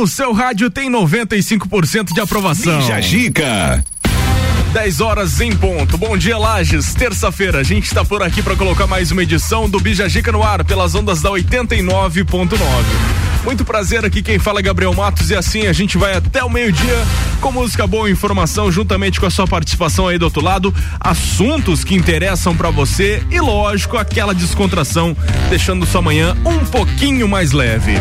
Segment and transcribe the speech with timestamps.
[0.00, 2.78] no seu rádio tem 95% de aprovação.
[2.78, 3.84] Bija Gica.
[4.72, 5.98] 10 horas em ponto.
[5.98, 6.94] Bom dia, Lages.
[6.94, 10.42] Terça-feira, a gente está por aqui para colocar mais uma edição do Bija Gica no
[10.42, 13.19] ar pelas ondas da 89.9.
[13.44, 16.50] Muito prazer aqui, quem fala é Gabriel Matos e assim a gente vai até o
[16.50, 16.96] meio-dia
[17.40, 21.82] com música boa e informação, juntamente com a sua participação aí do outro lado, assuntos
[21.82, 25.16] que interessam para você e, lógico, aquela descontração,
[25.48, 27.94] deixando sua manhã um pouquinho mais leve.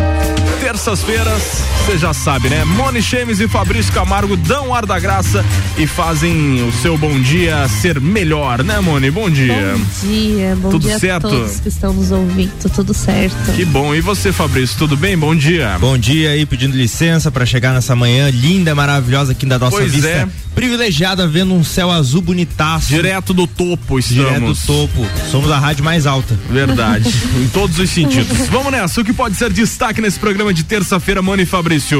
[0.60, 2.66] Terças-feiras, você já sabe, né?
[2.66, 5.44] Moni Chemes e Fabrício Camargo dão ar da graça
[5.78, 9.10] e fazem o seu bom dia ser melhor, né, Moni?
[9.10, 9.74] Bom dia.
[9.78, 11.28] Bom dia, bom tudo dia certo?
[11.28, 13.54] a todos que estão nos ouvindo, tudo certo.
[13.56, 13.96] Que bom.
[13.96, 15.18] E você, Fabrício, tudo bem?
[15.18, 15.78] Bom dia.
[15.80, 19.92] Bom dia aí, pedindo licença para chegar nessa manhã linda, maravilhosa aqui da nossa Pois
[19.92, 20.08] vista.
[20.08, 20.28] é.
[20.56, 22.88] Privilegiada vendo um céu azul bonitaço.
[22.88, 24.26] Direto do topo estamos.
[24.26, 25.08] Direto do topo.
[25.32, 26.38] Somos a rádio mais alta.
[26.50, 27.10] Verdade,
[27.42, 28.48] em todos os sentidos.
[28.48, 32.00] Vamos nessa, o que pode ser destaque nesse programa de terça-feira, Mano e Fabrício?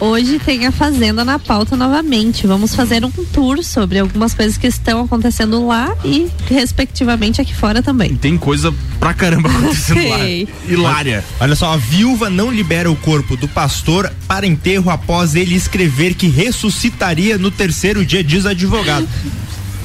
[0.00, 2.46] Hoje tem a Fazenda na pauta novamente.
[2.46, 7.82] Vamos fazer um tour sobre algumas coisas que estão acontecendo lá e, respectivamente, aqui fora
[7.82, 8.14] também.
[8.14, 10.16] Tem coisa pra caramba acontecendo lá.
[10.16, 10.48] Ok.
[10.68, 11.24] Hilária.
[11.40, 16.14] Olha só, a viúva não libera o corpo do pastor para enterro após ele escrever
[16.14, 19.08] que ressuscitaria no terceiro dia, diz advogado.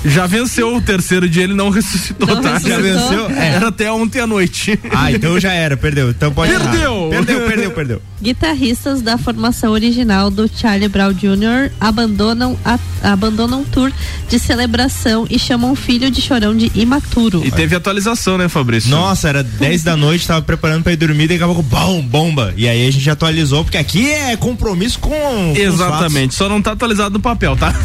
[0.05, 2.53] Já venceu o terceiro dia, ele não ressuscitou, Não tá?
[2.53, 2.77] ressuscitou?
[2.77, 3.29] Já venceu?
[3.31, 3.47] É.
[3.55, 4.79] Era até ontem à noite.
[4.91, 6.09] Ah, então já era, perdeu.
[6.09, 7.07] Então pode Perdeu!
[7.09, 8.01] Perdeu, perdeu, perdeu.
[8.21, 11.71] Guitarristas da formação original do Charlie Brown Jr.
[11.79, 13.91] abandonam a, abandonam um tour
[14.29, 17.41] de celebração e chamam o filho de chorão de imaturo.
[17.45, 18.89] E teve atualização, né, Fabrício?
[18.89, 22.53] Nossa, era 10 da noite, tava preparando pra ir dormir, daqui a pouco, bom, bomba.
[22.55, 25.09] E aí a gente atualizou, porque aqui é compromisso com.
[25.09, 27.73] com os Exatamente, só não tá atualizado no papel, tá?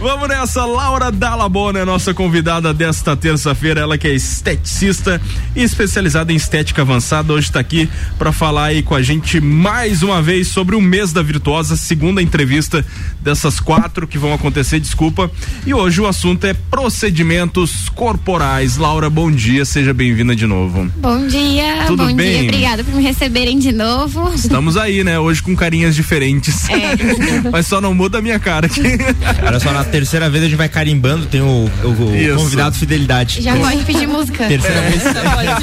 [0.00, 5.20] Vamos nessa, Laura Dallabona é nossa convidada desta terça-feira, ela que é esteticista
[5.54, 10.02] e especializada em estética avançada, hoje tá aqui pra falar aí com a gente mais
[10.02, 12.84] uma vez sobre o mês da virtuosa, segunda entrevista
[13.20, 15.30] dessas quatro que vão acontecer, desculpa.
[15.66, 18.76] E hoje o assunto é procedimentos corporais.
[18.76, 20.90] Laura, bom dia, seja bem-vinda de novo.
[20.96, 22.38] Bom dia, Tudo bom bem?
[22.40, 24.32] dia, obrigada por me receberem de novo.
[24.34, 25.18] Estamos aí, né?
[25.18, 26.68] Hoje com carinhas diferentes.
[26.68, 26.96] É.
[27.52, 28.82] Mas só não muda a minha cara aqui.
[29.44, 31.46] Olha só, na terceira vez a gente vai carimbando, tem o,
[31.82, 33.42] o- o convidado fidelidade.
[33.42, 34.46] Já pode pedir música.
[34.46, 34.90] Terceira É.
[34.90, 35.06] vez.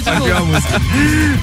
[0.07, 0.81] Aqui é a música.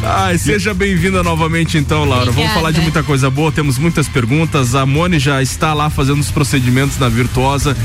[0.05, 2.27] Ai, seja bem-vinda novamente então, Laura.
[2.27, 2.55] Vamos Obrigada.
[2.55, 4.75] falar de muita coisa boa, temos muitas perguntas.
[4.75, 7.77] A Mone já está lá fazendo os procedimentos na Virtuosa.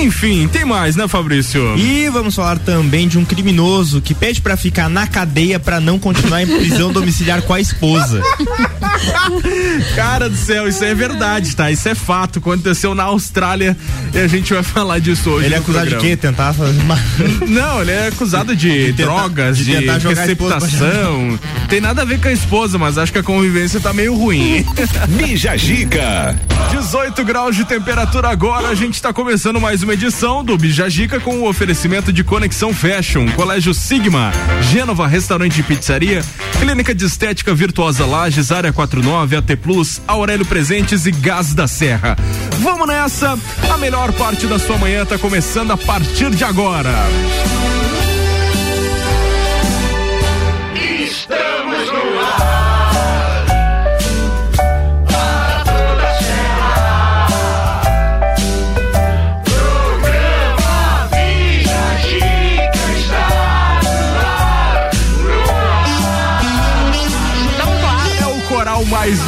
[0.00, 1.76] Enfim, tem mais, né, Fabrício?
[1.78, 5.98] E vamos falar também de um criminoso que pede pra ficar na cadeia pra não
[5.98, 8.20] continuar em prisão domiciliar com a esposa.
[9.94, 11.70] Cara do céu, isso é verdade, tá?
[11.70, 12.38] Isso é fato.
[12.40, 13.76] Aconteceu na Austrália
[14.14, 15.46] e a gente vai falar disso hoje.
[15.46, 16.16] Ele é acusado de programa.
[16.16, 16.16] quê?
[16.16, 16.98] Tentar fazer uma...
[17.48, 21.38] Não, ele é acusado de, tentar- drogas, de de, receptação.
[21.68, 24.64] Tem nada a ver com a esposa, mas acho que a convivência tá meio ruim.
[25.08, 26.38] Bija Gica.
[26.70, 28.68] 18 graus de temperatura agora.
[28.68, 33.26] A gente está começando mais uma edição do Bijagica com o oferecimento de Conexão Fashion,
[33.30, 34.32] Colégio Sigma,
[34.70, 36.22] Gênova Restaurante e Pizzaria,
[36.60, 42.16] Clínica de Estética Virtuosa Lages, Área 49, AT Plus, Aurélio Presentes e Gás da Serra.
[42.60, 43.38] Vamos nessa!
[43.72, 46.92] A melhor parte da sua manhã está começando a partir de agora.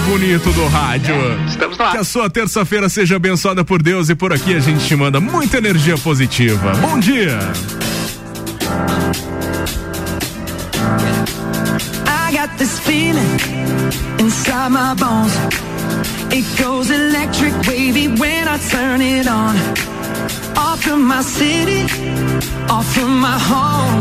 [0.04, 1.14] Bonito do rádio.
[1.48, 1.92] Estamos lá.
[1.92, 5.20] Que a sua terça-feira seja abençoada por Deus e por aqui a gente te manda
[5.20, 6.72] muita energia positiva.
[6.80, 7.38] Bom dia!
[12.06, 13.38] I got this feeling
[14.18, 15.32] inside my bones.
[16.32, 19.56] It goes electric wavy when I turn it on.
[20.56, 21.84] Off from my city,
[22.68, 24.00] off from my home.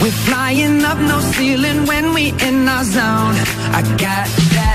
[0.00, 3.36] We're flying up no ceiling when we in our zone.
[3.72, 4.28] I got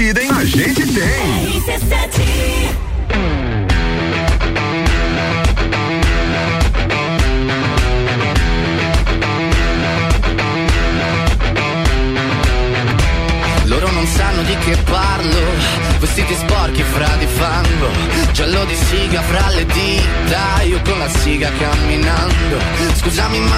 [0.00, 0.33] Ouvintes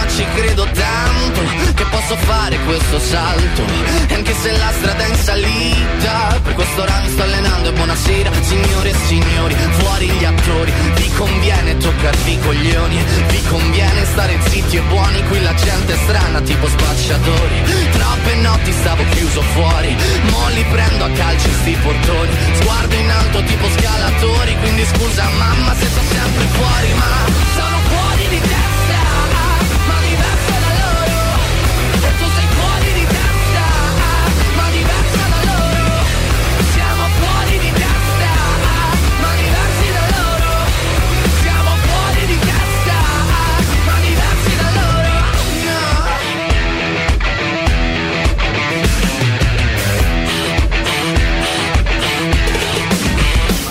[0.08, 1.40] ci credo tanto
[1.75, 3.62] che posso fare questo salto,
[4.08, 7.72] e anche se la strada è in salita, per questo ora mi sto allenando e
[7.72, 14.38] buonasera signore e signori, fuori gli attori, vi conviene toccarvi i coglioni, vi conviene stare
[14.48, 19.96] zitti e buoni, qui la gente è strana tipo spacciatori, troppe notti stavo chiuso fuori,
[20.30, 25.75] mo li prendo a calci sti portoni, sguardo in alto tipo scalatori, quindi scusa mamma
[25.75, 27.14] se sto sempre fuori, ma
[27.54, 28.65] sono fuori di testa,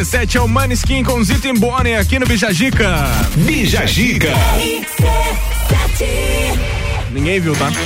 [0.00, 3.06] RC7 é o Maneskin com Zito Embone aqui no Bijagica.
[3.36, 4.32] Bija Gica.
[7.10, 7.70] Ninguém viu, tá?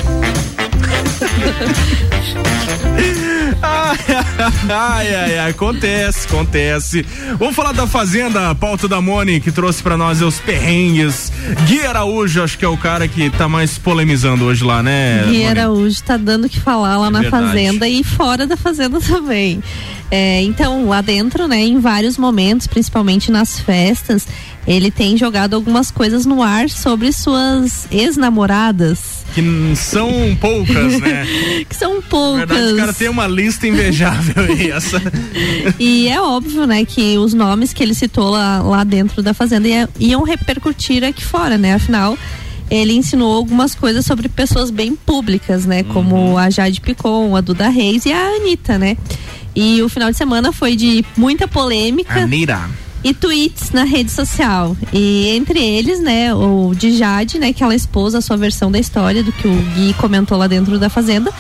[4.69, 7.05] ai, ai, ai, acontece, acontece.
[7.37, 11.33] Vamos falar da Fazenda, a pauta da Moni, que trouxe pra nós os perrengues.
[11.67, 15.25] Gui Araújo, acho que é o cara que tá mais polemizando hoje lá, né?
[15.27, 15.45] Gui?
[15.47, 17.47] Araújo tá dando o que falar lá É na verdade.
[17.47, 19.61] fazenda e fora da fazenda também.
[20.17, 24.29] É, então, lá dentro, né, em vários momentos, principalmente nas festas,
[24.65, 29.43] ele tem jogado algumas coisas no ar sobre suas ex-namoradas, Que
[29.75, 30.09] são
[30.41, 31.27] poucas, né?
[31.69, 32.49] que são Na poucas.
[32.49, 35.03] verdade, o cara tem uma lista invejável aí, essa.
[35.81, 39.67] E é óbvio, né, que os nomes que ele citou lá, lá dentro da fazenda
[39.67, 41.75] ia- iam repercutir aqui fora, né?
[41.75, 42.17] Afinal,
[42.71, 45.83] ele ensinou algumas coisas sobre pessoas bem públicas, né?
[45.83, 48.97] Como a Jade Picon, a Duda Reis e a Anitta, né?
[49.55, 52.69] E o final de semana foi de muita polêmica Anira.
[53.03, 54.77] e tweets na rede social.
[54.93, 58.79] E entre eles, né, o de Jade, né, que ela expôs a sua versão da
[58.79, 61.33] história do que o Gui comentou lá dentro da fazenda.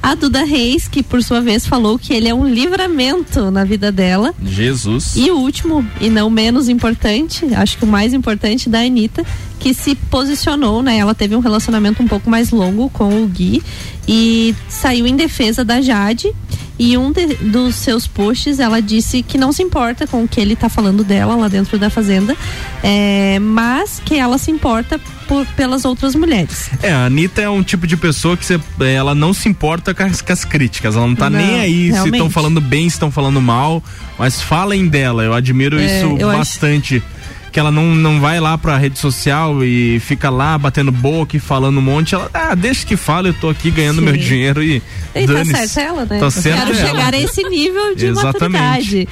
[0.00, 3.90] A Duda Reis, que por sua vez falou que ele é um livramento na vida
[3.90, 4.32] dela.
[4.42, 5.16] Jesus.
[5.16, 9.26] E o último, e não menos importante, acho que o mais importante, da Anitta,
[9.58, 10.98] que se posicionou, né?
[10.98, 13.62] Ela teve um relacionamento um pouco mais longo com o Gui
[14.06, 16.32] e saiu em defesa da Jade.
[16.80, 20.40] E um de- dos seus posts, ela disse que não se importa com o que
[20.40, 22.36] ele tá falando dela lá dentro da fazenda,
[22.84, 26.70] é, mas que ela se importa por- pelas outras mulheres.
[26.80, 28.60] É, a Anitta é um tipo de pessoa que você,
[28.96, 30.94] ela não se importa com as, com as críticas.
[30.94, 32.14] Ela não tá Não, nem aí se realmente.
[32.14, 33.82] estão falando bem, se estão falando mal.
[34.16, 35.24] Mas falem dela.
[35.24, 37.02] Eu admiro É, isso eu acho- bastante.
[37.50, 41.40] Que ela não, não vai lá pra rede social e fica lá batendo boca e
[41.40, 42.14] falando um monte.
[42.14, 44.04] Ela, ah, deixa que fala, eu tô aqui ganhando Sim.
[44.04, 44.82] meu dinheiro e.
[45.14, 46.18] E tá certo ela, né?
[46.18, 46.88] Tá Eu certo Quero ela.
[46.88, 49.08] chegar a esse nível de maturidade.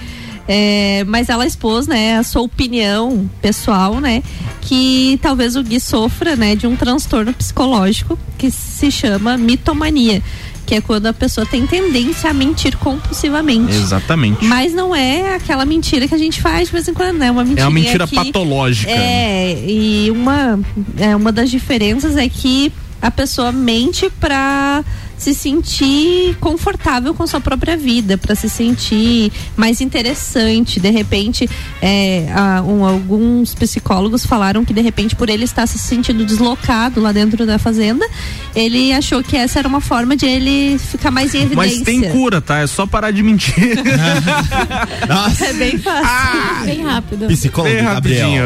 [0.49, 4.23] É, mas ela expôs, né, a sua opinião pessoal, né,
[4.61, 10.23] que talvez o Gui sofra, né, de um transtorno psicológico que se chama mitomania,
[10.67, 13.73] que é quando a pessoa tem tendência a mentir compulsivamente.
[13.75, 14.45] Exatamente.
[14.45, 17.31] Mas não é aquela mentira que a gente faz de vez em quando, né?
[17.31, 18.91] Uma mentira É uma mentira que, patológica.
[18.91, 20.59] É, e uma,
[20.99, 24.85] é, uma das diferenças é que a pessoa mente pra
[25.19, 30.79] se sentir confortável com sua própria vida, pra se sentir mais interessante.
[30.79, 31.49] De repente,
[31.81, 37.01] é, a- um- alguns psicólogos falaram que de repente por ele estar se sentindo deslocado
[37.01, 38.07] lá dentro da fazenda,
[38.55, 41.77] ele achou que essa era uma forma de ele ficar mais em evidência.
[41.77, 42.59] Mas tem cura, tá?
[42.59, 43.55] É só parar de mentir.
[45.09, 46.67] Nossa, É bem fácil.
[46.67, 47.27] Bem rápido.
[47.29, 48.43] psicólogo Bem Gabriel.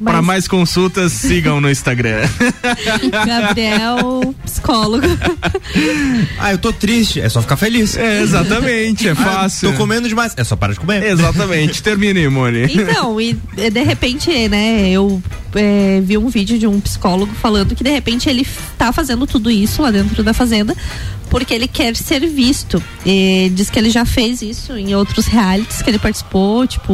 [0.00, 2.20] Mas- mais consultas, sigam no Instagram.
[3.26, 5.06] Gabriel, psicólogo.
[6.40, 7.20] Ah, eu tô triste.
[7.20, 7.96] É só ficar feliz.
[7.96, 9.70] É, exatamente, é Ah, fácil.
[9.72, 10.32] tô comendo demais.
[10.36, 11.02] É só parar de comer.
[11.02, 12.62] Exatamente, termine, Moni.
[12.64, 15.22] Então, e de repente, né, eu
[15.54, 18.46] eh, vi um vídeo de um psicólogo falando que de repente ele
[18.76, 20.74] tá fazendo tudo isso lá dentro da fazenda
[21.30, 22.82] porque ele quer ser visto.
[23.04, 26.92] E diz que ele já fez isso em outros realities que ele participou, tipo,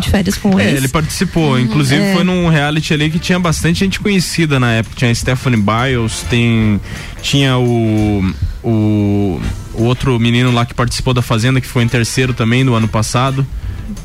[0.00, 0.76] de férias com É, ex.
[0.78, 1.58] ele participou.
[1.58, 2.14] Inclusive É.
[2.14, 4.96] foi num reality ali que tinha bastante gente conhecida na época.
[4.96, 6.80] Tinha a Stephanie Biles, tem,
[7.22, 9.40] tinha o, o,
[9.74, 12.88] o outro menino lá que participou da Fazenda, que foi em terceiro também no ano
[12.88, 13.46] passado.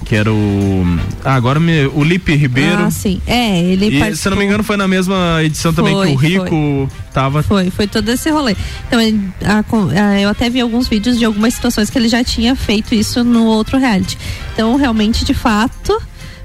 [0.06, 0.84] Que era o.
[1.24, 2.84] Ah, agora me, o Lipe Ribeiro.
[2.84, 3.22] Ah, sim.
[3.28, 4.32] É, ele e, se participou.
[4.32, 7.44] eu não me engano, foi na mesma edição também Foi, que o Rico tava.
[7.44, 8.56] Foi, foi todo esse rolê.
[8.88, 9.00] Então,
[9.46, 9.60] a
[10.02, 13.24] a- eu até vi alguns vídeos de algumas situações que ele já tinha feito isso
[13.24, 14.18] no outro reality.
[14.54, 16.02] Então, realmente, de fato,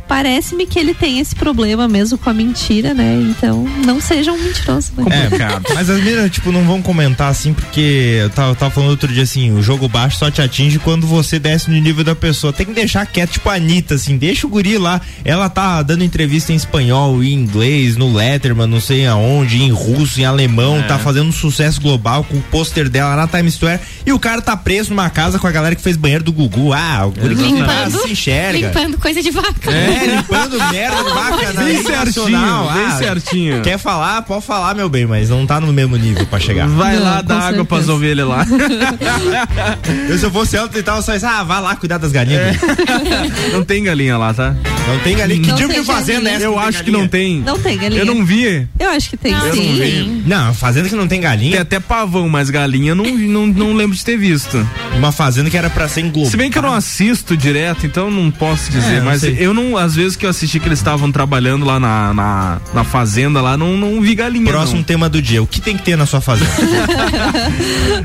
[0.09, 3.15] parece-me que ele tem esse problema mesmo com a mentira, né?
[3.31, 5.05] Então, não seja um mentiroso, né?
[5.05, 5.65] Complicado.
[5.75, 9.13] Mas as meninas, tipo, não vão comentar assim, porque eu tava, eu tava falando outro
[9.13, 12.53] dia assim, o jogo baixo só te atinge quando você desce no nível da pessoa.
[12.53, 15.01] Tem que deixar quieto, tipo a Anitta, assim, deixa o guri lá.
[15.25, 20.21] Ela tá dando entrevista em espanhol, em inglês, no Letterman, não sei aonde, em russo,
[20.21, 20.83] em alemão, É.
[20.83, 23.81] tá fazendo um sucesso global com o pôster dela na Times Square.
[24.07, 26.73] E o cara tá preso numa casa com a galera que fez banheiro do Gugu.
[26.73, 28.67] Ah, o guri não tá, Limpando, se enxerga.
[28.69, 29.71] limpando coisa de vaca.
[29.71, 33.63] É, limpando merda de vaca na Bem certinho, bem Ah, certinho.
[33.63, 34.23] Quer falar?
[34.23, 36.67] Pode falar, meu bem, mas não tá no mesmo nível pra chegar.
[36.69, 37.65] Vai Não, lá dar água certeza.
[37.67, 38.45] pras ovelhas lá.
[40.09, 41.27] Eu, se eu fosse ela, tentava só isso.
[41.27, 42.57] Ah, vai lá cuidar das galinhas.
[42.57, 43.53] bem.
[43.53, 44.55] não tem galinha lá, tá?
[44.87, 45.41] Não tem galinha.
[45.43, 46.45] Que Não tipo tem de fazenda é essa?
[46.45, 47.41] Eu tem acho que não tem.
[47.41, 48.01] Não tem galinha.
[48.03, 48.69] Eu não vi.
[48.79, 49.75] Eu acho que tem Não, Eu não sim.
[49.81, 50.23] vi.
[50.27, 51.61] Não, fazenda que não tem Tem galinha.
[51.63, 54.67] até pavão, mas galinha não, não, não lembro de ter visto.
[54.97, 56.31] Uma fazenda que era pra ser englobada.
[56.31, 58.95] Se bem que eu não assisto direto, então não posso dizer.
[58.95, 59.37] É, não mas sei.
[59.39, 62.85] eu não, às vezes que eu assisti que eles estavam trabalhando lá na, na, na
[62.85, 64.51] fazenda, lá, não, não vi galinha.
[64.51, 65.43] Próximo tema do dia.
[65.43, 66.51] O que tem que ter na sua fazenda?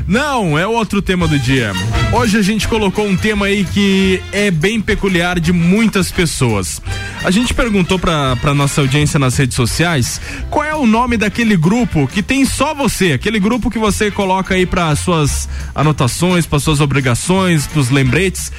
[0.06, 0.50] Não.
[0.50, 1.72] não, é outro tema do dia.
[2.12, 6.82] Hoje a gente colocou um tema aí que é bem peculiar de muitas pessoas.
[7.24, 11.56] A gente perguntou pra, pra nossa audiência nas redes sociais qual é o nome daquele
[11.56, 16.58] grupo que tem só você, aquele grupo que você coloca aí para suas anotações, para
[16.58, 18.50] suas obrigações, pros lembretes.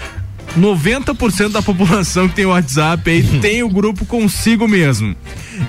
[0.58, 5.16] 90% da população que tem o WhatsApp aí tem o grupo consigo mesmo.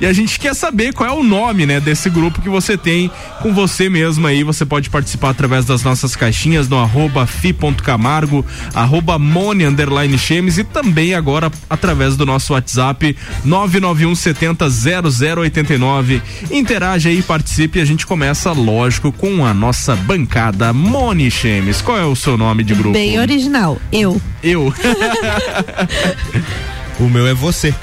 [0.00, 3.10] E a gente quer saber qual é o nome, né, desse grupo que você tem
[3.40, 4.42] com você mesmo aí.
[4.42, 10.64] Você pode participar através das nossas caixinhas no arroba fi.camargo, arroba mone underline chemes e
[10.64, 16.22] também agora através do nosso WhatsApp 991 70 0089.
[16.50, 21.80] Interaja aí, participe e a gente começa, lógico, com a nossa bancada Mone Chemes.
[21.80, 22.92] Qual é o seu nome de grupo?
[22.92, 23.78] Bem original.
[23.92, 24.20] Eu.
[24.42, 24.71] Eu.
[27.00, 27.74] O meu é você.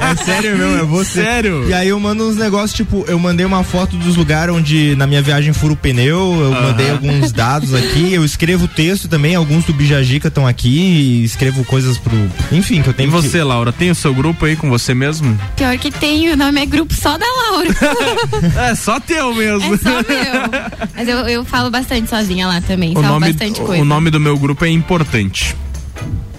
[0.00, 1.22] é sério, meu, é você.
[1.22, 1.68] Sério?
[1.68, 5.04] E aí eu mando uns negócios, tipo, eu mandei uma foto dos lugares onde na
[5.06, 9.64] minha viagem furo o pneu, eu mandei alguns dados aqui, eu escrevo texto também, alguns
[9.64, 12.12] do Bijajica estão aqui, e escrevo coisas pro.
[12.52, 13.42] Enfim, que eu E tenho você, que.
[13.42, 15.36] Laura, tem o seu grupo aí com você mesmo?
[15.56, 17.74] Pior que tem, o nome é grupo só da Laura.
[18.70, 19.74] É só teu mesmo.
[19.74, 20.88] É só meu.
[20.94, 22.92] Mas eu, eu falo bastante sozinha lá também.
[22.92, 23.82] O falo nome, bastante coisa.
[23.82, 25.56] o nome do meu grupo é importante.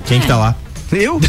[0.05, 0.55] Quem que tá lá?
[0.95, 1.19] Eu?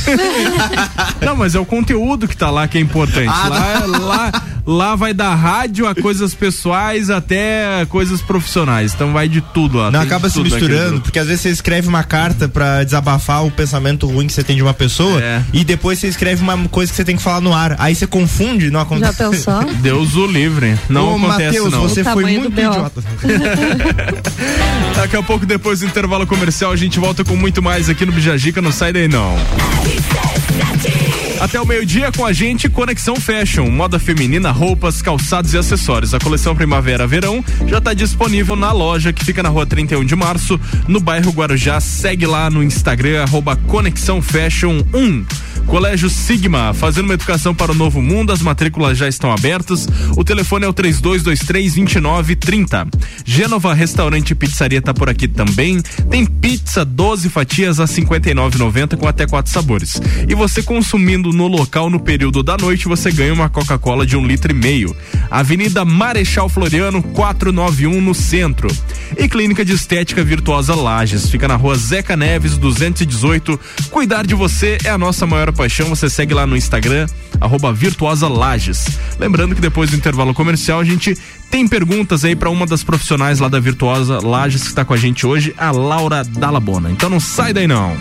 [1.21, 3.29] Não, mas é o conteúdo que tá lá que é importante.
[3.29, 4.33] Ah, lá, lá,
[4.67, 8.93] lá vai da rádio a coisas pessoais até coisas profissionais.
[8.95, 9.91] Então vai de tudo lá.
[9.91, 14.07] Não acaba se misturando, porque às vezes você escreve uma carta pra desabafar o pensamento
[14.07, 15.43] ruim que você tem de uma pessoa É.
[15.53, 17.77] e depois você escreve uma coisa que você tem que falar no ar.
[17.79, 19.17] Aí você confunde, não Já acontece.
[19.19, 19.65] pensou?
[19.81, 20.79] Deus o livre.
[20.89, 21.83] Não Ô, acontece Matheus, não.
[21.83, 23.03] você O foi muito idiota.
[24.97, 28.13] Daqui a pouco, depois do intervalo comercial, a gente volta com muito mais aqui no
[28.13, 28.63] Bijagica.
[28.63, 29.37] Não sai daí não.
[29.87, 31.06] he says that he
[31.41, 36.15] Até o meio-dia com a gente, Conexão Fashion, moda feminina, roupas, calçados e acessórios.
[36.15, 40.59] A coleção Primavera-Verão já está disponível na loja que fica na rua 31 de março,
[40.89, 41.79] no bairro Guarujá.
[41.79, 45.27] Segue lá no Instagram, arroba Conexão Fashion 1.
[45.67, 49.89] Colégio Sigma, fazendo uma educação para o novo mundo, as matrículas já estão abertas.
[50.17, 52.87] O telefone é o 3223-2930.
[53.25, 55.83] Gênova Restaurante e Pizzaria tá por aqui também.
[56.09, 60.01] Tem pizza 12 fatias a 59,90 com até quatro sabores.
[60.29, 64.27] E você consumindo no local no período da noite, você ganha uma Coca-Cola de um
[64.27, 64.97] litro e meio.
[65.31, 68.69] Avenida Marechal Floriano 491 no centro.
[69.17, 73.59] E Clínica de Estética Virtuosa Lages, fica na rua Zeca Neves 218.
[73.91, 75.89] Cuidar de você é a nossa maior paixão.
[75.89, 77.07] Você segue lá no Instagram,
[77.41, 78.87] arroba Virtuosa Lages.
[79.19, 81.17] Lembrando que depois do intervalo comercial a gente
[81.51, 84.97] tem perguntas aí para uma das profissionais lá da Virtuosa Lages que está com a
[84.97, 86.91] gente hoje, a Laura Dalabona.
[86.91, 87.97] Então não sai daí não.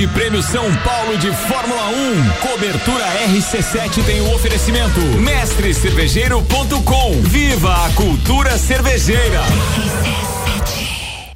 [0.00, 2.48] Grande Prêmio São Paulo de Fórmula 1.
[2.48, 4.98] Cobertura RC7 tem o oferecimento.
[4.98, 7.20] Mestrecervejeiro.com.
[7.22, 9.42] Viva a cultura cervejeira.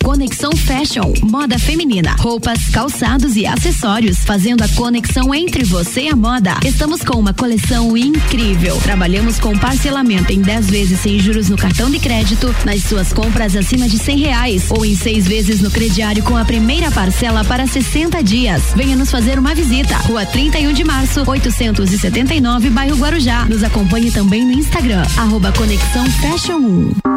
[0.05, 6.15] Conexão Fashion, moda feminina, roupas, calçados e acessórios, fazendo a conexão entre você e a
[6.15, 6.61] moda.
[6.63, 8.77] Estamos com uma coleção incrível.
[8.83, 13.57] Trabalhamos com parcelamento em 10 vezes sem juros no cartão de crédito, nas suas compras
[13.57, 17.67] acima de 100 reais ou em seis vezes no crediário com a primeira parcela para
[17.67, 18.63] 60 dias.
[18.77, 19.97] Venha nos fazer uma visita.
[19.97, 23.47] Rua 31 de março, 879, bairro Guarujá.
[23.47, 27.14] Nos acompanhe também no Instagram, arroba Conexão Fashion 1.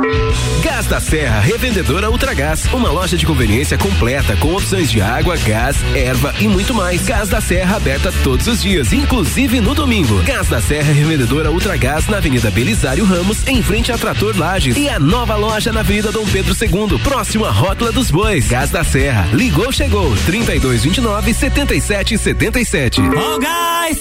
[0.62, 2.66] Gás da Serra, revendedora Ultragás.
[2.74, 7.06] Uma loja de conveniência completa com opções de água, gás, erva e muito mais.
[7.06, 10.22] Gás da Serra aberta todos os dias, inclusive no domingo.
[10.24, 14.78] Gás da Serra, revendedora Ultragás na Avenida Belisário Ramos, em frente a Trator Lages.
[14.78, 18.48] E a nova loja na Avenida Dom Pedro II, próximo à Rótula dos Bois.
[18.48, 19.28] Gás da Serra.
[19.34, 20.16] Ligou, chegou.
[20.26, 23.02] 3229 7777.
[23.02, 24.00] Oh, guys!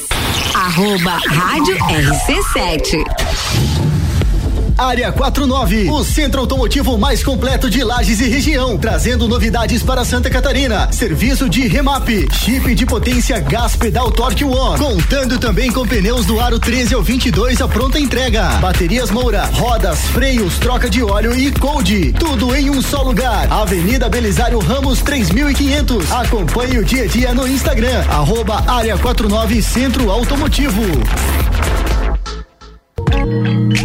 [0.55, 3.76] Arroba Rádio RC7.
[4.79, 10.29] Área 49, o centro automotivo mais completo de Lages e região, trazendo novidades para Santa
[10.29, 10.93] Catarina.
[10.93, 16.39] Serviço de remap, chip de potência gás pedal Torque One, contando também com pneus do
[16.39, 18.49] aro 13 ao 22 a pronta entrega.
[18.59, 23.51] Baterias Moura, rodas, freios, troca de óleo e cold, tudo em um só lugar.
[23.51, 26.13] Avenida Belisário Ramos 3500.
[26.13, 30.83] Acompanhe o dia a dia no Instagram, arroba Área 49 Centro Automotivo.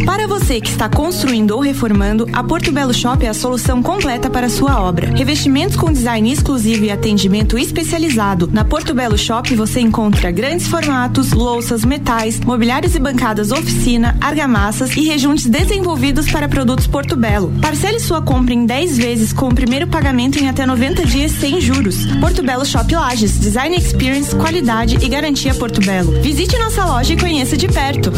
[0.05, 4.29] Para você que está construindo ou reformando, a Porto Belo Shop é a solução completa
[4.29, 5.11] para sua obra.
[5.11, 8.49] Revestimentos com design exclusivo e atendimento especializado.
[8.51, 14.95] Na Porto Belo Shop você encontra grandes formatos, louças, metais, mobiliários e bancadas oficina, argamassas
[14.95, 17.53] e rejuntes desenvolvidos para produtos Porto Belo.
[17.61, 21.61] Parcele sua compra em 10 vezes com o primeiro pagamento em até 90 dias sem
[21.61, 22.05] juros.
[22.19, 26.11] Porto Belo Shop Lages, Design Experience, qualidade e garantia Porto Belo.
[26.21, 28.11] Visite nossa loja e conheça de perto.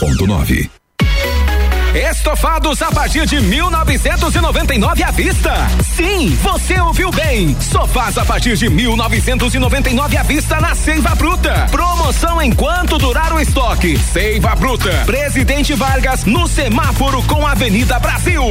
[0.00, 0.70] 89.9.
[1.94, 5.52] Estofados a partir de 1999 à vista.
[5.96, 7.56] Sim, você ouviu bem.
[7.60, 11.66] Sofás a partir de 1999 à vista na Seiva Bruta.
[11.70, 13.98] Promoção enquanto durar o estoque.
[13.98, 14.90] Seiva Bruta.
[15.06, 18.42] Presidente Vargas no semáforo com Avenida Brasil.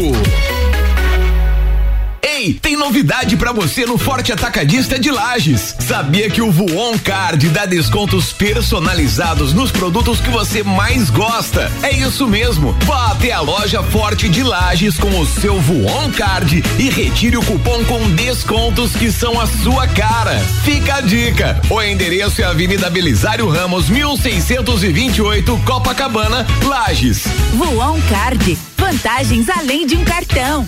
[2.37, 5.75] Ei, tem novidade pra você no Forte Atacadista de Lages.
[5.79, 11.71] Sabia que o Voon Card dá descontos personalizados nos produtos que você mais gosta?
[11.81, 12.73] É isso mesmo.
[12.85, 17.43] Vá até a loja Forte de Lages com o seu Voon Card e retire o
[17.43, 20.39] cupom com descontos que são a sua cara.
[20.63, 21.59] Fica a dica.
[21.71, 27.23] O endereço é Avenida Belisário Ramos, 1628, Copacabana, Lages.
[27.55, 28.55] Voon Card.
[28.77, 30.67] Vantagens além de um cartão.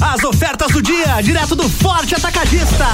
[0.00, 2.86] As ofertas do dia, direto do Forte Atacadista.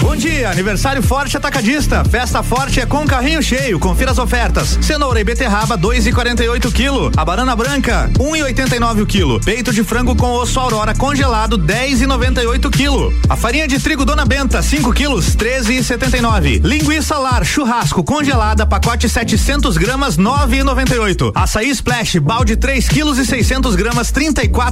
[0.00, 2.04] Bom dia, aniversário Forte Atacadista.
[2.04, 3.78] Festa Forte é com carrinho cheio.
[3.78, 4.78] Confira as ofertas.
[4.82, 7.16] Cenoura e beterraba 2,48 kg.
[7.16, 9.40] A banana branca 1,89 o quilo.
[9.40, 13.16] Peito de frango com osso Aurora congelado 10,98 kg.
[13.28, 16.60] A farinha de trigo Dona Benta 5 quilos 13,79.
[16.64, 21.32] Linguiça lar churrasco congelada pacote 700 gramas 9,98.
[21.34, 24.10] Açaí Splash balde 3 quilos e 600 gramas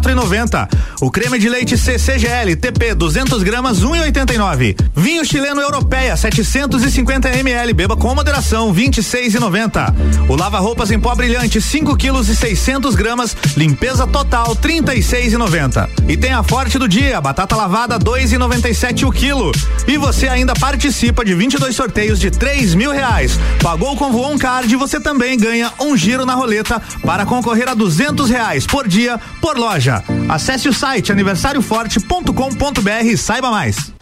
[0.09, 0.69] 34,90.
[1.01, 4.77] O creme de leite CCGL TP 200 gramas 1,89.
[4.95, 9.95] Vinho chileno europeia 750 ml beba com moderação 26,90.
[10.29, 15.89] O lava roupas em pó brilhante 5 quilos e 600 gramas limpeza total 36,90.
[16.09, 19.53] E tem a forte do dia batata lavada 2,97 o quilo.
[19.87, 23.39] E você ainda participa de 22 sorteios de 3 mil reais.
[23.63, 28.31] Pagou com Voon Card você também ganha um giro na roleta para concorrer a 200
[28.31, 29.98] reais por dia por loja.
[30.29, 33.93] Acesse o site aniversarioforte.com.br e saiba mais.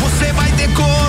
[0.00, 1.05] Você vai decolar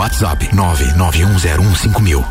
[0.00, 2.24] WhatsApp 991015000.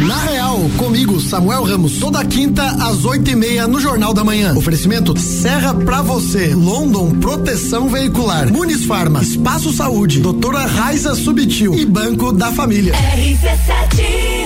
[0.00, 4.54] Na Real, comigo, Samuel Ramos, toda quinta às oito e meia no Jornal da Manhã.
[4.54, 11.84] Oferecimento Serra pra você, London Proteção Veicular, Muniz Farma, Espaço Saúde, Doutora Raiza Subtil e
[11.84, 12.94] Banco da Família.
[12.94, 14.37] RC7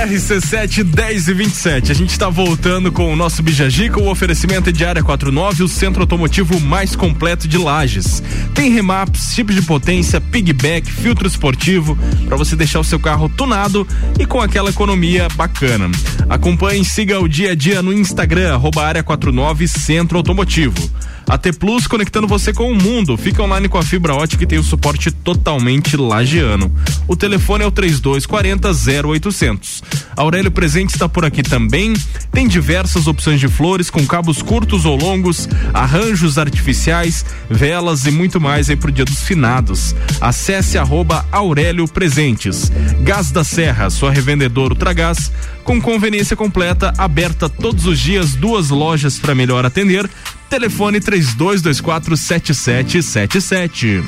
[0.00, 1.92] RC7 10 e 27.
[1.92, 4.00] A gente está voltando com o nosso Bijagica.
[4.00, 8.22] O oferecimento é de área 49, o centro automotivo mais completo de Lages.
[8.54, 13.86] Tem remaps, chip de potência, pigback, filtro esportivo para você deixar o seu carro tunado
[14.18, 15.90] e com aquela economia bacana.
[16.30, 20.90] Acompanhe e siga o dia a dia no Instagram, área 49 Centro Automotivo.
[21.30, 23.16] AT Plus conectando você com o mundo.
[23.16, 26.72] Fica online com a fibra ótica e tem o suporte totalmente lagiano.
[27.06, 28.68] O telefone é o 3240
[29.08, 29.80] 0800.
[30.16, 31.94] Aurélio Presente está por aqui também.
[32.32, 38.40] Tem diversas opções de flores com cabos curtos ou longos, arranjos artificiais, velas e muito
[38.40, 39.94] mais aí pro Dia dos Finados.
[40.20, 42.72] Acesse arroba Aurélio Presentes.
[43.02, 45.30] Gás da Serra, sua revendedora Ultragás,
[45.70, 50.10] com conveniência completa, aberta todos os dias, duas lojas para melhor atender.
[50.48, 54.02] Telefone 3224 7777.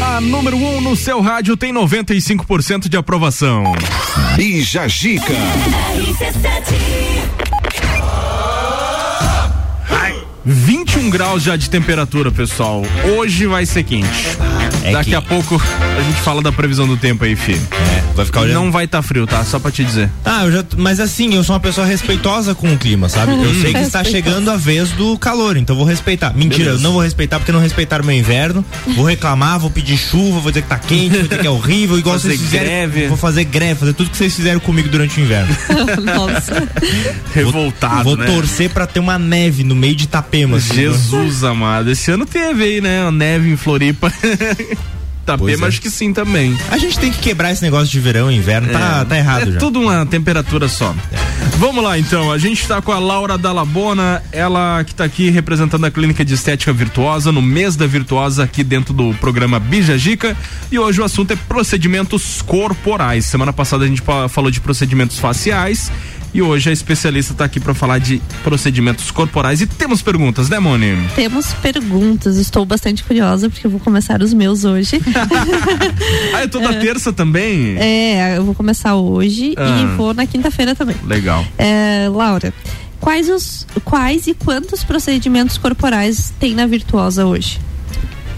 [0.00, 3.64] A número 1 um no seu rádio tem 95% de aprovação.
[4.36, 5.34] Bija Gica.
[10.44, 12.82] 21 graus já de temperatura, pessoal.
[13.16, 14.08] Hoje vai ser quente.
[14.82, 15.60] É Daqui que- a pouco
[15.98, 17.60] a gente fala da previsão do tempo aí, filho.
[17.72, 18.54] É, vai ficar olhando.
[18.54, 19.44] Não vai estar frio, tá?
[19.44, 20.08] Só pra te dizer.
[20.24, 23.32] Ah, eu já, mas assim, eu sou uma pessoa respeitosa com o clima, sabe?
[23.32, 26.32] Eu sei que está chegando a vez do calor, então vou respeitar.
[26.34, 26.78] Mentira, Beleza.
[26.78, 28.64] eu não vou respeitar porque não respeitaram meu inverno.
[28.96, 31.98] Vou reclamar, vou pedir chuva, vou dizer que tá quente, vou dizer que é horrível,
[31.98, 32.64] igual Fazer vocês fizeram.
[32.64, 33.06] greve.
[33.08, 35.54] Vou fazer greve, fazer tudo que vocês fizeram comigo durante o inverno.
[36.02, 36.66] Nossa.
[37.34, 38.26] Revoltado, vou né?
[38.26, 40.56] torcer pra ter uma neve no meio de Itapema.
[40.58, 41.90] assim, Jesus amado.
[41.90, 43.10] Esse ano teve aí, né?
[43.10, 44.12] Neve em Floripa.
[45.22, 45.68] Itapema, é.
[45.68, 46.56] acho que sim também.
[46.70, 49.48] A gente tem que quebrar esse negócio de verão e inverno, tá, É, tá errado
[49.48, 49.58] é já.
[49.58, 50.94] tudo uma temperatura só.
[51.58, 55.84] Vamos lá então, a gente tá com a Laura Dallabona, ela que tá aqui representando
[55.84, 60.34] a clínica de estética virtuosa no mês da virtuosa aqui dentro do programa Bija Gica
[60.72, 63.26] e hoje o assunto é procedimentos corporais.
[63.26, 65.92] Semana passada a gente falou de procedimentos faciais
[66.32, 70.58] e hoje a especialista tá aqui para falar de procedimentos corporais e temos perguntas, né,
[70.58, 70.96] Moni?
[71.16, 75.00] Temos perguntas, estou bastante curiosa porque eu vou começar os meus hoje.
[76.34, 77.76] Ah, é toda terça também?
[77.78, 79.80] é, eu vou começar hoje Ah.
[79.82, 80.96] e vou na quinta-feira também.
[81.04, 81.44] Legal.
[81.58, 82.52] É, Laura,
[83.00, 87.58] quais os quais e quantos procedimentos corporais tem na Virtuosa hoje?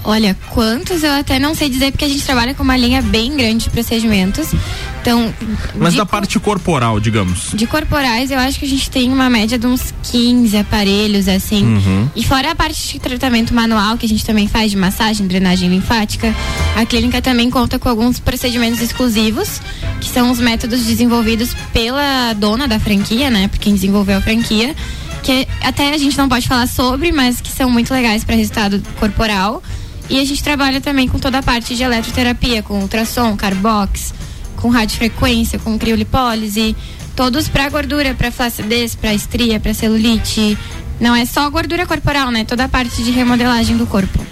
[0.04, 3.36] Olha, quantos eu até não sei dizer, porque a gente trabalha com uma linha bem
[3.36, 4.52] grande de procedimentos.
[5.00, 5.34] Então,
[5.74, 7.50] Mas da parte corporal, digamos.
[7.52, 11.64] de corporais, eu acho que a gente tem uma média de uns 15 aparelhos, assim.
[11.64, 12.08] Uhum.
[12.14, 15.68] E fora a parte de tratamento manual, que a gente também faz de massagem, drenagem
[15.68, 16.32] linfática,
[16.76, 19.60] a clínica também conta com alguns procedimentos exclusivos,
[20.00, 23.48] que são os métodos desenvolvidos pela dona da franquia, né?
[23.48, 24.74] Por quem desenvolveu a franquia.
[25.22, 28.82] Que até a gente não pode falar sobre, mas que são muito legais para resultado
[28.98, 29.62] corporal.
[30.08, 34.12] E a gente trabalha também com toda a parte de eletroterapia, com ultrassom, carbox,
[34.56, 36.76] com radiofrequência, com criolipólise,
[37.16, 40.58] todos para gordura, para flacidez, para estria, para celulite.
[41.00, 42.44] Não é só gordura corporal, né?
[42.44, 44.24] Toda a parte de remodelagem do corpo.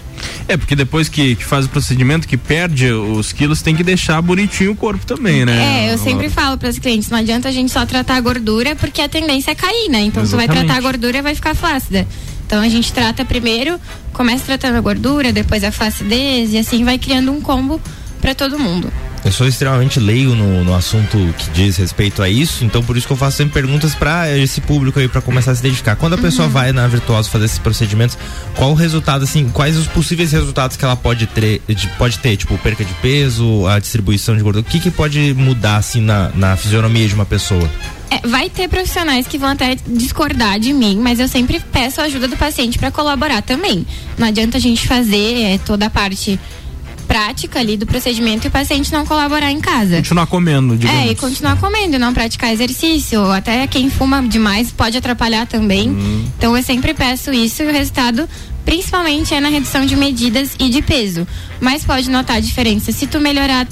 [0.51, 4.21] É, porque depois que, que faz o procedimento, que perde os quilos, tem que deixar
[4.21, 5.87] bonitinho o corpo também, né?
[5.87, 8.75] É, eu sempre falo para os clientes, não adianta a gente só tratar a gordura,
[8.75, 10.01] porque a tendência é cair, né?
[10.01, 12.05] Então, se vai tratar a gordura, vai ficar flácida.
[12.45, 13.79] Então, a gente trata primeiro,
[14.11, 17.79] começa tratando a gordura, depois a flacidez, e assim vai criando um combo
[18.19, 18.91] para todo mundo.
[19.23, 23.05] Eu sou extremamente leigo no, no assunto que diz respeito a isso, então por isso
[23.05, 25.95] que eu faço sempre perguntas para esse público aí para começar a se dedicar.
[25.95, 28.17] Quando a pessoa vai na Virtuosa fazer esses procedimentos,
[28.55, 32.35] qual o resultado assim, quais os possíveis resultados que ela pode ter, de- pode ter,
[32.35, 36.29] tipo perca de peso, a distribuição de gordura, o que que pode mudar assim na,
[36.33, 37.69] na fisionomia de uma pessoa?
[38.09, 42.05] É, vai ter profissionais que vão até discordar de mim, mas eu sempre peço a
[42.05, 43.85] ajuda do paciente para colaborar também.
[44.17, 46.39] Não adianta a gente fazer é, toda a parte
[47.11, 49.97] prática ali do procedimento e o paciente não colaborar em casa.
[49.97, 51.01] Continuar comendo, digamos.
[51.01, 53.29] É, e continuar comendo, não praticar exercício.
[53.29, 55.89] Até quem fuma demais pode atrapalhar também.
[55.89, 56.25] Hum.
[56.37, 58.29] Então eu sempre peço isso e o resultado
[58.63, 61.27] principalmente é na redução de medidas e de peso.
[61.59, 62.93] Mas pode notar a diferença.
[62.93, 63.67] Se tu melhorar,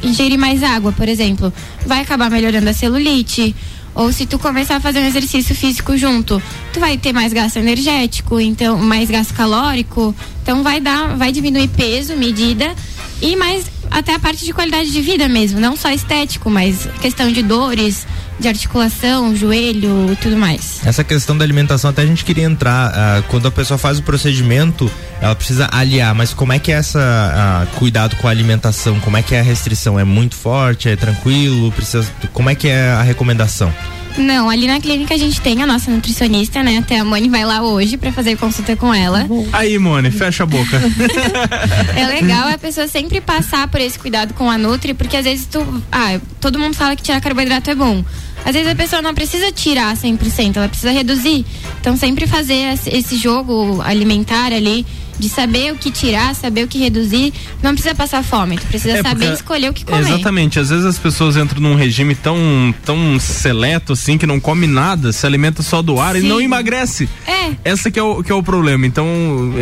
[0.00, 1.52] ingerir mais água, por exemplo,
[1.84, 3.52] vai acabar melhorando a celulite.
[3.96, 7.56] Ou se tu começar a fazer um exercício físico junto, tu vai ter mais gasto
[7.56, 12.74] energético, então mais gasto calórico, então vai dar, vai diminuir peso, medida.
[13.22, 17.30] E mais até a parte de qualidade de vida mesmo, não só estético, mas questão
[17.30, 18.06] de dores,
[18.38, 20.80] de articulação, joelho e tudo mais.
[20.84, 24.02] Essa questão da alimentação, até a gente queria entrar, ah, quando a pessoa faz o
[24.02, 29.00] procedimento, ela precisa aliar, mas como é que é essa ah, cuidado com a alimentação?
[29.00, 29.98] Como é que é a restrição?
[29.98, 30.88] É muito forte?
[30.88, 31.72] É tranquilo?
[31.72, 33.72] Precisa, como é que é a recomendação?
[34.18, 36.78] Não, ali na clínica a gente tem a nossa nutricionista, né?
[36.78, 39.26] Até a Moni vai lá hoje pra fazer consulta com ela.
[39.52, 40.80] Aí, Mone, fecha a boca.
[41.96, 45.46] É legal a pessoa sempre passar por esse cuidado com a Nutri, porque às vezes
[45.46, 45.82] tu.
[45.90, 48.04] Ah, todo mundo fala que tirar carboidrato é bom.
[48.44, 51.44] Às vezes a pessoa não precisa tirar 100%, ela precisa reduzir.
[51.80, 54.86] Então, sempre fazer esse- esse jogo alimentar ali,
[55.18, 57.32] de saber o que tirar, saber o que reduzir.
[57.62, 60.00] Não precisa passar fome, tu precisa É, saber escolher o que comer.
[60.00, 64.66] Exatamente, às vezes as pessoas entram num regime tão, tão seleto assim que não come
[64.66, 66.28] nada, se alimenta só do ar e Sim.
[66.28, 67.08] não emagrece.
[67.26, 67.52] É.
[67.64, 68.86] Essa que é, o, que é o problema.
[68.86, 69.06] Então,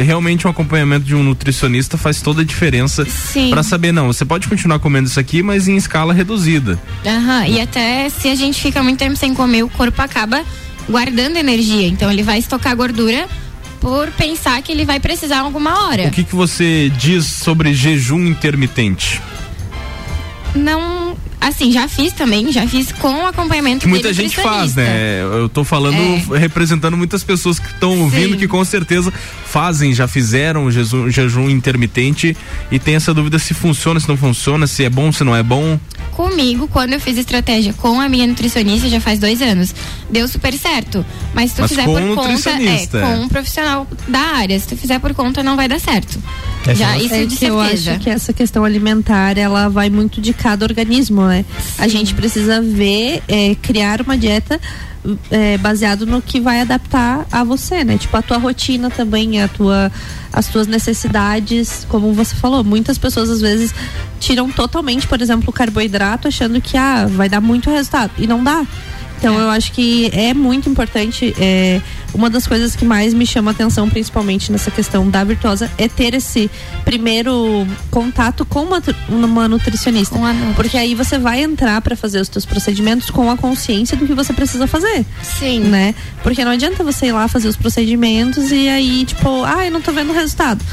[0.05, 3.07] realmente um acompanhamento de um nutricionista faz toda a diferença
[3.51, 6.81] para saber, não, você pode continuar comendo isso aqui, mas em escala reduzida.
[7.07, 10.43] Aham, e até se a gente fica muito tempo sem comer, o corpo acaba
[10.89, 11.87] guardando energia.
[11.87, 13.27] Então ele vai estocar gordura
[13.85, 16.05] por pensar que ele vai precisar alguma hora.
[16.09, 19.21] O que, que você diz sobre jejum intermitente?
[20.55, 25.21] Não, assim, já fiz também, já fiz com acompanhamento Que muita gente faz, né?
[25.21, 25.99] Eu tô falando
[26.35, 26.39] É.
[26.39, 29.13] representando muitas pessoas que estão ouvindo que com certeza
[29.45, 32.35] fazem, já fizeram jejum, jejum intermitente
[32.71, 35.43] e tem essa dúvida se funciona, se não funciona, se é bom, se não é
[35.43, 35.79] bom.
[36.15, 39.75] Comigo, quando eu fiz estratégia com a minha nutricionista, já faz dois anos,
[40.09, 41.05] deu super certo.
[41.35, 43.17] Mas se tu Mas fizer por um conta, é, com é.
[43.17, 46.19] um profissional da área, se tu fizer por conta, não vai dar certo.
[46.73, 47.91] Já, isso é de que eu certeza.
[47.91, 51.45] acho que essa questão alimentar ela vai muito de cada organismo, né?
[51.77, 54.59] A gente precisa ver, é, criar uma dieta
[55.31, 57.99] é, baseado no que vai adaptar a você, né?
[57.99, 59.91] Tipo a tua rotina também, a tua,
[60.33, 63.75] as tuas necessidades, como você falou, muitas pessoas às vezes
[64.19, 68.43] tiram totalmente, por exemplo, o carboidrato achando que ah, vai dar muito resultado e não
[68.43, 68.67] dá.
[69.19, 71.35] Então eu acho que é muito importante.
[71.39, 71.81] é,
[72.15, 75.89] uma das coisas que mais me chama a atenção, principalmente nessa questão da virtuosa, é
[75.89, 76.51] ter esse
[76.85, 80.17] primeiro contato com uma, uma nutricionista.
[80.55, 84.15] Porque aí você vai entrar para fazer os seus procedimentos com a consciência do que
[84.15, 85.05] você precisa fazer.
[85.23, 85.61] Sim.
[85.61, 85.95] Né?
[86.23, 89.81] Porque não adianta você ir lá fazer os procedimentos e aí, tipo, ah, eu não
[89.81, 90.65] tô vendo o resultado.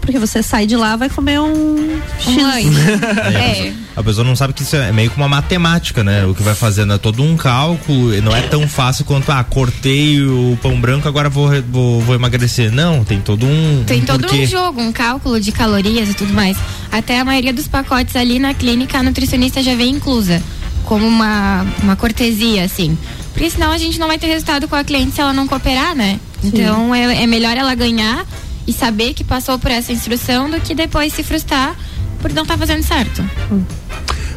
[0.00, 2.40] Porque você sai de lá vai comer um X.
[3.30, 3.72] É.
[3.94, 6.24] A pessoa não sabe que isso é meio que uma matemática, né?
[6.24, 9.44] O que vai fazendo é todo um cálculo, e não é tão fácil quanto, ah,
[9.44, 12.72] cortei o pão branco, agora vou, vou, vou emagrecer.
[12.72, 13.84] Não, tem todo um.
[13.86, 14.44] Tem um todo porquê.
[14.44, 16.56] um jogo, um cálculo de calorias e tudo mais.
[16.90, 20.42] Até a maioria dos pacotes ali na clínica, a nutricionista já vem inclusa,
[20.84, 22.96] como uma, uma cortesia, assim.
[23.32, 25.94] Porque senão a gente não vai ter resultado com a cliente se ela não cooperar,
[25.94, 26.18] né?
[26.42, 28.26] Então é, é melhor ela ganhar
[28.66, 31.76] e saber que passou por essa instrução do que depois se frustrar
[32.20, 33.24] por não estar fazendo certo.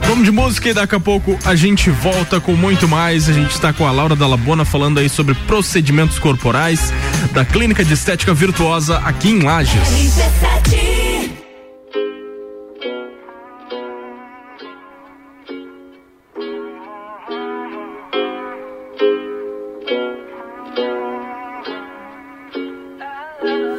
[0.08, 3.28] Vamos de música e daqui a pouco a gente volta com muito mais.
[3.30, 6.94] A gente está com a Laura Dalabona falando aí sobre procedimentos corporais
[7.32, 9.82] da Clínica de Estética Virtuosa aqui em Lages.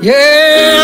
[0.04, 0.83] Yeah,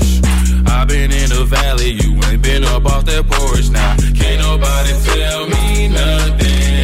[0.81, 3.95] I've been in the valley, you ain't been up off that porch now.
[4.17, 6.81] Can't nobody tell me nothing.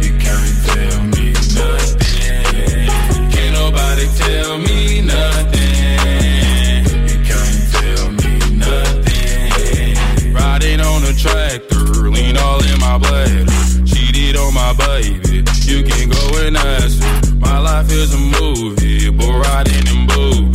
[0.00, 2.88] You can't tell me nothing.
[3.28, 6.80] Can't nobody tell me nothing.
[7.12, 9.92] You can't tell me nothing.
[10.32, 13.44] Riding on a tractor, lean all in my bladder.
[13.84, 17.34] Cheated on my baby, you can go and ask her.
[17.36, 20.47] My life is a movie, but riding in boobies.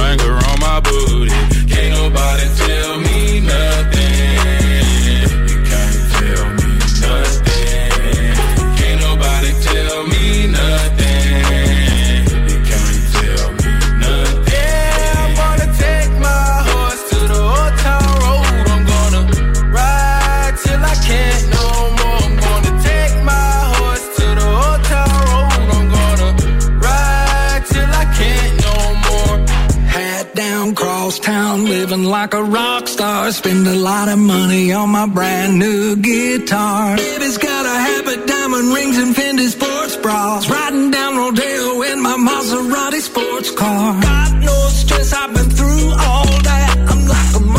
[0.00, 1.30] Wrangler on my booty.
[1.68, 3.99] Can't nobody tell me nothing.
[32.10, 33.30] Like a rock star.
[33.30, 36.96] Spend a lot of money on my brand new guitar.
[36.96, 40.50] Baby's got a habit, diamond rings, and Fendi sports bras.
[40.50, 44.00] Riding down Rodeo in my Maserati sports car.
[44.02, 46.76] Got no stress, I've been through all that.
[46.90, 47.49] I'm like a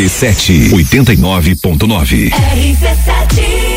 [0.00, 2.30] RC7 89.9.
[2.30, 3.69] RC7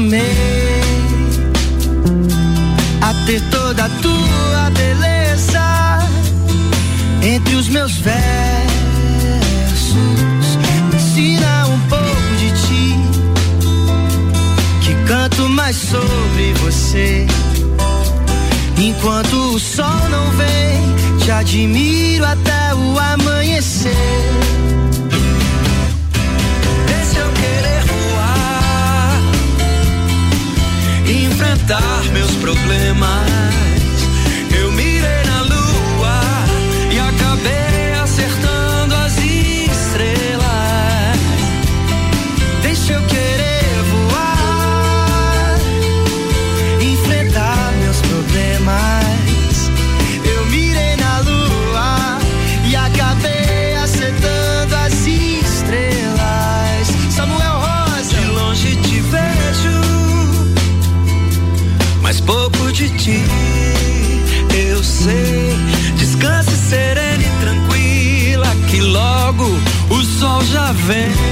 [0.00, 0.80] acostumei
[3.02, 5.98] a ter toda a tua beleza
[7.22, 8.20] entre os meus versos.
[10.94, 12.96] Ensina um pouco de ti,
[14.80, 17.26] que canto mais sobre você.
[18.78, 24.49] Enquanto o sol não vem, te admiro até o amanhecer.
[31.70, 33.69] Enfrentar meus problemas.
[70.90, 71.29] Sol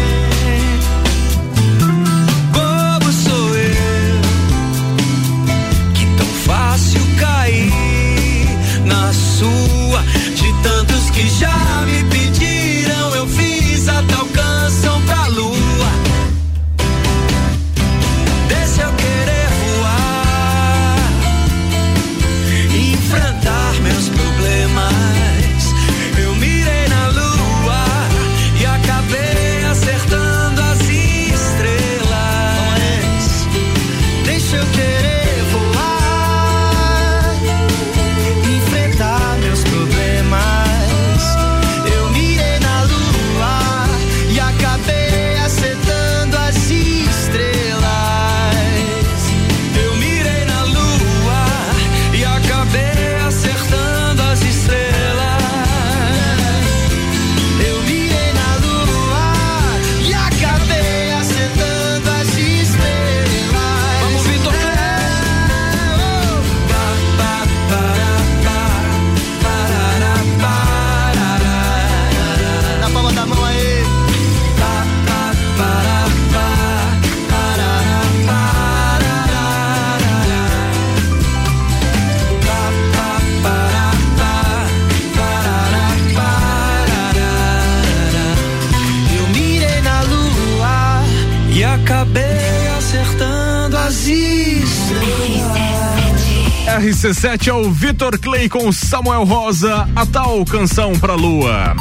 [96.98, 101.76] RC7 é o Vitor Clay com Samuel Rosa, a tal canção pra lua.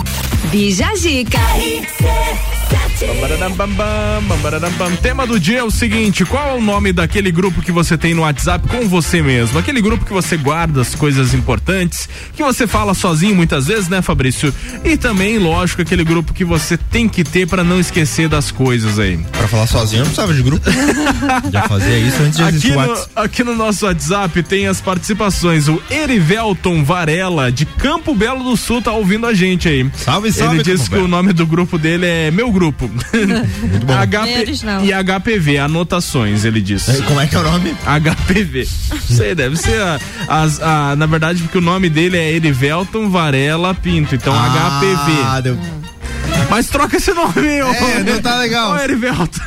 [0.51, 2.46] Bija bam, bam.
[5.03, 8.15] Tema do dia é o seguinte: qual é o nome daquele grupo que você tem
[8.15, 9.59] no WhatsApp com você mesmo?
[9.59, 14.01] Aquele grupo que você guarda as coisas importantes, que você fala sozinho muitas vezes, né,
[14.01, 14.51] Fabrício?
[14.83, 18.97] E também, lógico, aquele grupo que você tem que ter para não esquecer das coisas
[18.97, 19.17] aí.
[19.31, 20.67] Pra falar sozinho, eu não precisava de grupo.
[21.53, 23.11] Já fazia isso antes de Aqui no, WhatsApp.
[23.15, 25.67] aqui no nosso WhatsApp tem as participações.
[25.67, 29.87] O Erivelton Varela, de Campo Belo do Sul, tá ouvindo a gente aí.
[29.95, 32.87] Salve, salve, Ele disse que o nome do grupo dele é Meu Grupo.
[34.25, 34.83] Bem original.
[34.85, 37.01] e HPV, anotações, ele disse.
[37.03, 37.75] Como é que é o nome?
[37.85, 38.65] HPV.
[39.09, 43.73] Sei, deve ser a, as- a- na verdade, porque o nome dele é Erivelton Varela
[43.73, 45.41] Pinto, então Ah, HPV.
[45.41, 45.57] deu-
[46.49, 47.73] Mas troca esse nome, ô.
[47.73, 48.73] É, não tá legal.
[48.73, 49.41] Ô, Erivelton.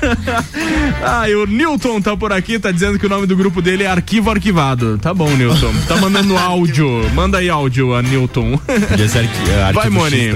[1.05, 3.85] ah, e o Newton tá por aqui, tá dizendo que o nome do grupo dele
[3.85, 4.99] é Arquivo Arquivado.
[4.99, 5.73] Tá bom, Newton.
[5.89, 6.89] Tá mandando áudio.
[7.15, 8.61] Manda aí áudio, a Newton.
[9.49, 10.29] É, Vai, Moni.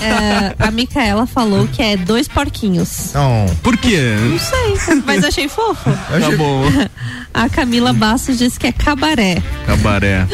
[0.00, 3.12] É, a Micaela falou que é dois porquinhos.
[3.14, 3.46] Não.
[3.62, 4.16] Por quê?
[4.20, 5.90] Não sei, mas achei fofo.
[5.90, 6.64] Tá bom.
[7.34, 9.42] A Camila Bastos disse que é cabaré.
[9.66, 10.28] Cabaré.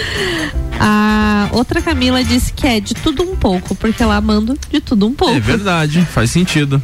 [0.78, 5.06] A outra Camila disse que é de tudo um pouco, porque lá mando de tudo
[5.06, 5.34] um pouco.
[5.34, 5.69] É verdade,
[6.12, 6.82] faz sentido.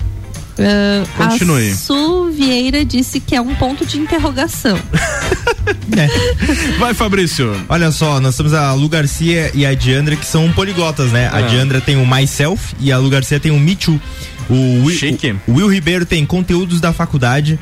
[0.59, 1.71] Ah, Continue.
[1.71, 4.79] A Su Vieira disse que é um ponto de interrogação.
[6.79, 7.53] Vai, Fabrício.
[7.69, 11.29] Olha só, nós temos a Lu Garcia e a Diandra, que são poligotas, né?
[11.33, 11.43] A Ah.
[11.43, 14.01] Diandra tem o Myself e a Lu Garcia tem o Me Too.
[14.49, 15.35] O Will, Chique.
[15.47, 17.59] o Will Ribeiro tem conteúdos da faculdade.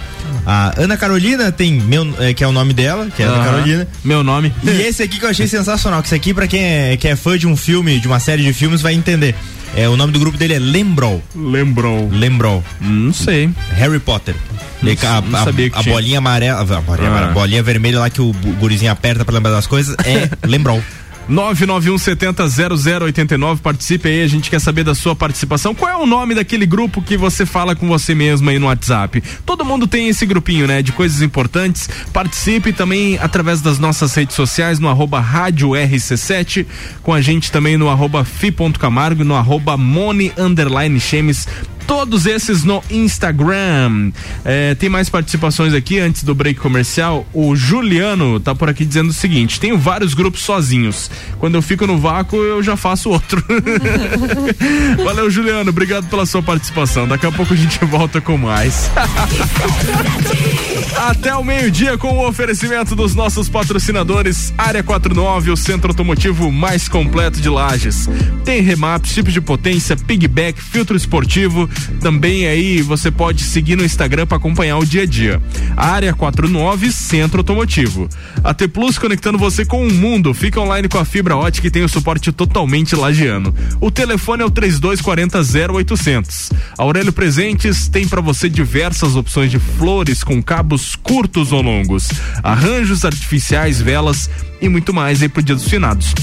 [0.47, 3.45] A Ana Carolina tem meu, é, que é o nome dela, que é a Ana.
[3.45, 3.89] Carolina.
[4.05, 4.53] Meu nome.
[4.63, 7.17] E esse aqui que eu achei sensacional, que esse aqui pra quem é, que é
[7.17, 9.35] fã de um filme, de uma série de filmes, vai entender.
[9.77, 11.23] É, o nome do grupo dele é Lembrol.
[11.35, 12.09] Lembrou.
[12.13, 12.63] Lembrol.
[12.81, 13.51] Não sei.
[13.73, 14.35] Harry Potter.
[14.83, 17.11] Não a, não a- a bolinha amarela, a bolinha, Ah.
[17.11, 20.83] amarela, bolinha vermelha lá que o gurizinho aperta pra lembrar das coisas é Lembrol.
[21.31, 25.75] 991700089, participe aí, a gente quer saber da sua participação.
[25.75, 29.23] Qual é o nome daquele grupo que você fala com você mesmo aí no WhatsApp?
[29.47, 30.83] Todo mundo tem esse grupinho, né?
[30.83, 31.89] De coisas importantes.
[32.13, 36.67] Participe também através das nossas redes sociais, no arroba rádio RC7,
[37.03, 39.77] com a gente também no arroba fi.camargo, no arroba
[40.39, 41.01] underline.
[41.87, 44.11] Todos esses no Instagram.
[44.45, 47.27] É, tem mais participações aqui antes do break comercial.
[47.33, 51.11] O Juliano tá por aqui dizendo o seguinte: tenho vários grupos sozinhos.
[51.39, 53.45] Quando eu fico no vácuo, eu já faço outro.
[55.05, 55.71] Valeu, Juliano.
[55.71, 57.07] Obrigado pela sua participação.
[57.07, 58.91] Daqui a pouco a gente volta com mais.
[60.97, 66.89] Até o meio-dia com o oferecimento dos nossos patrocinadores Área 49, o centro automotivo mais
[66.89, 68.09] completo de Lages.
[68.45, 71.69] Tem remap, chip de potência, pigback, filtro esportivo.
[72.01, 75.41] Também aí você pode seguir no Instagram para acompanhar o dia a dia.
[75.77, 78.09] Área 49, centro automotivo.
[78.43, 80.35] A T Plus conectando você com o mundo.
[80.35, 83.55] Fica online com a fibra ótica e tem o suporte totalmente lagiano.
[83.81, 85.41] O telefone é o 3240
[85.73, 86.51] 0800.
[86.77, 92.09] Aurélio Presentes tem para você diversas opções de flores com cabos curtos ou longos,
[92.43, 94.29] arranjos artificiais, velas
[94.65, 96.15] e muito mais aí pro Dia dos Finados.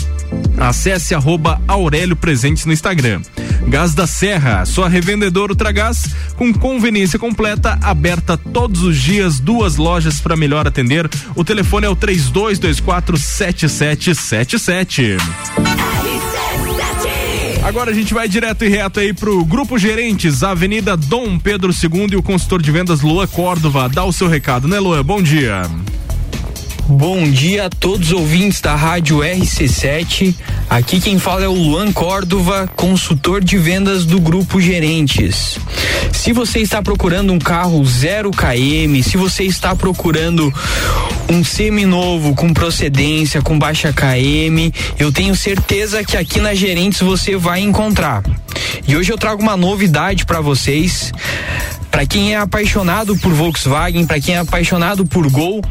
[0.57, 3.21] Acesse arroba Aurélio Presentes no Instagram.
[3.67, 10.19] Gás da Serra, sua revendedora Ultragás, com conveniência completa, aberta todos os dias, duas lojas
[10.19, 11.07] para melhor atender.
[11.35, 15.17] O telefone é o 3224 7777.
[17.63, 22.13] Agora a gente vai direto e reto aí pro Grupo Gerentes, Avenida Dom Pedro II
[22.13, 23.87] e o consultor de vendas Lua Córdova.
[23.87, 25.03] Dá o seu recado, né, Lua?
[25.03, 25.61] Bom dia.
[26.87, 30.35] Bom dia a todos os ouvintes da Rádio RC7.
[30.69, 35.57] Aqui quem fala é o Luan Córdova, consultor de vendas do Grupo Gerentes.
[36.11, 40.51] Se você está procurando um carro 0 km, se você está procurando
[41.29, 47.37] um seminovo com procedência, com baixa KM, eu tenho certeza que aqui na Gerentes você
[47.37, 48.23] vai encontrar.
[48.87, 51.13] E hoje eu trago uma novidade para vocês.
[51.89, 55.61] Para quem é apaixonado por Volkswagen, para quem é apaixonado por Gol,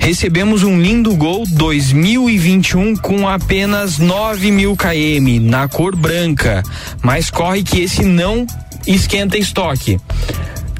[0.00, 6.64] recebemos um lindo Gol 2021 com apenas 9 mil km na cor branca,
[7.02, 8.44] mas corre que esse não
[8.86, 10.00] esquenta estoque.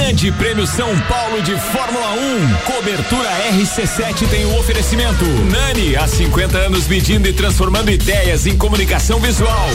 [0.00, 2.54] Grande Prêmio São Paulo de Fórmula 1.
[2.64, 5.24] Cobertura RC7 tem o oferecimento.
[5.24, 9.68] Nani, há 50 anos medindo e transformando ideias em comunicação visual.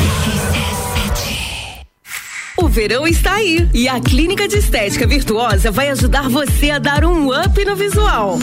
[2.58, 7.04] O verão está aí e a Clínica de Estética Virtuosa vai ajudar você a dar
[7.04, 8.40] um up no visual.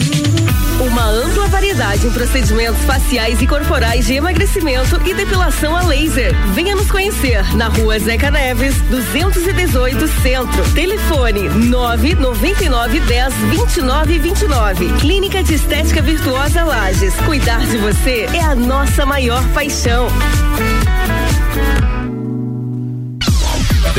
[0.79, 6.31] Uma ampla variedade em procedimentos faciais e corporais de emagrecimento e depilação a laser.
[6.53, 10.73] Venha nos conhecer na rua Zeca Neves, 218 Centro.
[10.75, 14.93] Telefone 999 10 29 29.
[14.99, 17.15] Clínica de Estética Virtuosa Lages.
[17.25, 20.07] Cuidar de você é a nossa maior paixão.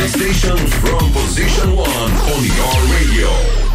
[0.02, 3.73] Station from position one on your radio.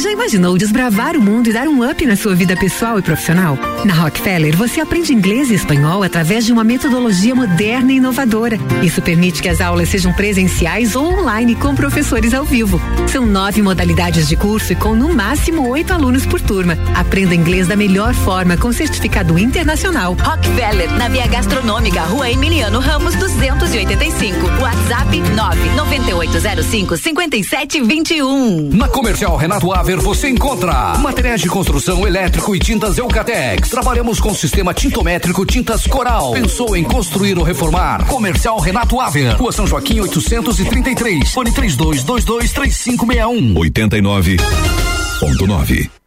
[0.02, 3.56] Já imaginou desbravar o mundo e dar um up na sua vida pessoal e profissional?
[3.84, 8.58] Na Rockefeller, você aprende inglês e espanhol através de uma metodologia moderna e inovadora.
[8.82, 12.80] Isso permite que as aulas sejam presenciais ou online com professores ao vivo.
[13.06, 16.76] São nove modalidades de curso e com no máximo oito alunos por turma.
[16.96, 20.16] Aprenda inglês da melhor forma com certificado internacional.
[20.20, 24.36] Rockefeller, na Via Gastronômica, Rua Emiliano Ramos 285.
[24.60, 28.70] WhatsApp 99805 5721.
[28.72, 33.68] Na Comercial Renato Aver você encontra materiais de construção elétrico e tintas Eucatex.
[33.68, 36.32] Trabalhamos com sistema tintométrico Tintas Coral.
[36.32, 38.06] Pensou em construir ou reformar?
[38.06, 39.36] Comercial Renato Aver.
[39.36, 41.30] Rua São Joaquim 833.
[41.32, 43.54] Fone 3222 3561.
[43.54, 46.01] 89.9.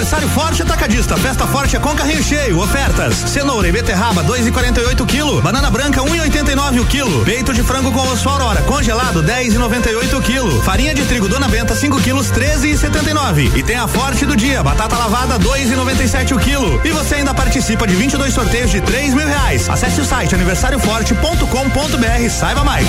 [0.00, 1.14] Aniversário Forte Atacadista.
[1.18, 2.58] Festa Forte é com carrinho cheio.
[2.58, 5.42] Ofertas: cenoura e beterraba 2,48 quilo.
[5.42, 7.22] Banana branca 1,89 o quilo.
[7.22, 10.62] Peito de frango com osso aurora congelado 10,98 o quilo.
[10.62, 13.54] Farinha de trigo Dona Benta 5 quilos 13,79.
[13.54, 14.62] E tem a Forte do dia.
[14.62, 16.80] Batata lavada 2,97 o quilo.
[16.82, 19.68] E você ainda participa de 22 sorteios de 3 mil reais.
[19.68, 22.30] Acesse o site aniversarioforte.com.br.
[22.30, 22.86] Saiba mais.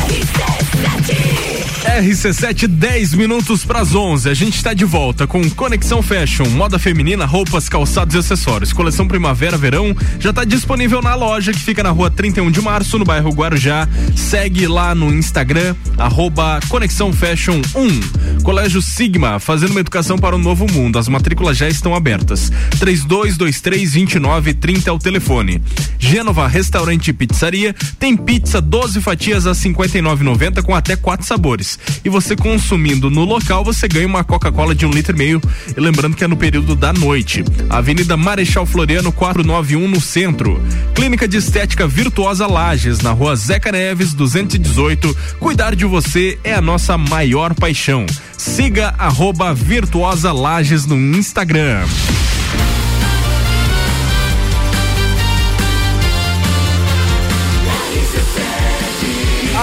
[0.09, 1.52] RC7
[1.85, 4.29] RC7, 10 minutos para as 11.
[4.29, 8.73] A gente está de volta com Conexão Fashion, moda feminina, roupas, calçados e acessórios.
[8.73, 13.05] Coleção Primavera-Verão já está disponível na loja que fica na rua 31 de março, no
[13.05, 13.89] bairro Guarujá.
[14.17, 18.43] Segue lá no Instagram, arroba Conexão Fashion 1.
[18.43, 20.99] Colégio Sigma, fazendo uma educação para o novo mundo.
[20.99, 22.51] As matrículas já estão abertas.
[22.79, 25.61] 3223-2930 é o telefone.
[25.99, 31.72] Gênova Restaurante e Pizzaria tem pizza 12 fatias a 59,90 com até quatro sabores.
[32.05, 35.41] E você consumindo no local, você ganha uma Coca-Cola de um litro e meio.
[35.77, 37.45] E lembrando que é no período da noite.
[37.69, 40.63] Avenida Marechal Floriano 491 no centro.
[40.95, 45.17] Clínica de Estética Virtuosa Lages, na rua Zeca Neves 218.
[45.39, 48.07] Cuidar de você é a nossa maior paixão.
[48.37, 51.85] Siga arroba Virtuosa Lages no Instagram.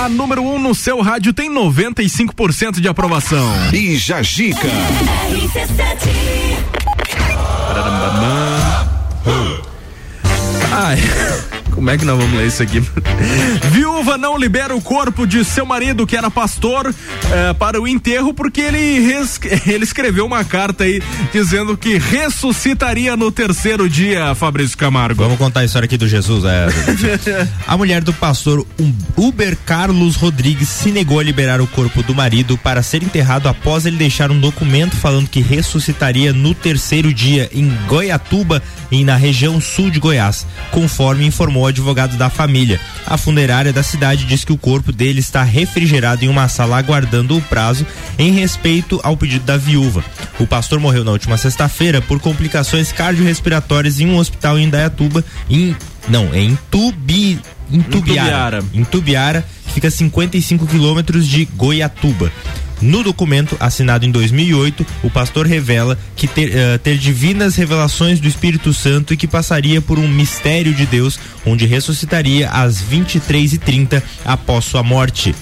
[0.10, 3.48] A número 1 um no seu rádio tem 95% de aprovação.
[3.72, 4.68] E Jajica.
[10.72, 10.98] Ai.
[11.72, 12.80] Como é que nós vamos ler isso aqui?
[13.72, 16.94] Viúva não libera o corpo de seu marido, que era pastor,
[17.32, 19.40] eh, para o enterro, porque ele, res...
[19.68, 21.02] ele escreveu uma carta aí
[21.32, 25.24] dizendo que ressuscitaria no terceiro dia, Fabrício Camargo.
[25.24, 26.44] Vamos contar a história aqui do Jesus.
[26.46, 26.68] É.
[27.68, 28.66] a mulher do pastor
[29.16, 33.86] Uber Carlos Rodrigues se negou a liberar o corpo do marido para ser enterrado após
[33.86, 38.62] ele deixar um documento falando que ressuscitaria no terceiro dia em Goiatuba
[38.92, 42.80] e na região sul de Goiás, conforme informou o advogado da família.
[43.06, 47.38] A funerária da cidade diz que o corpo dele está refrigerado em uma sala aguardando
[47.38, 47.86] o prazo
[48.18, 50.04] em respeito ao pedido da viúva.
[50.40, 55.76] O pastor morreu na última sexta-feira por complicações cardiorrespiratórias em um hospital em Indaiatuba, em
[56.08, 57.40] não, é em Tubi,
[57.72, 62.32] em Tubiara, em Tubiara, que fica a 55 quilômetros de Goiatuba.
[62.82, 68.28] No documento assinado em 2008, o pastor revela que ter, uh, ter, divinas revelações do
[68.28, 74.66] Espírito Santo e que passaria por um mistério de Deus, onde ressuscitaria às 23h30 após
[74.66, 75.36] sua morte.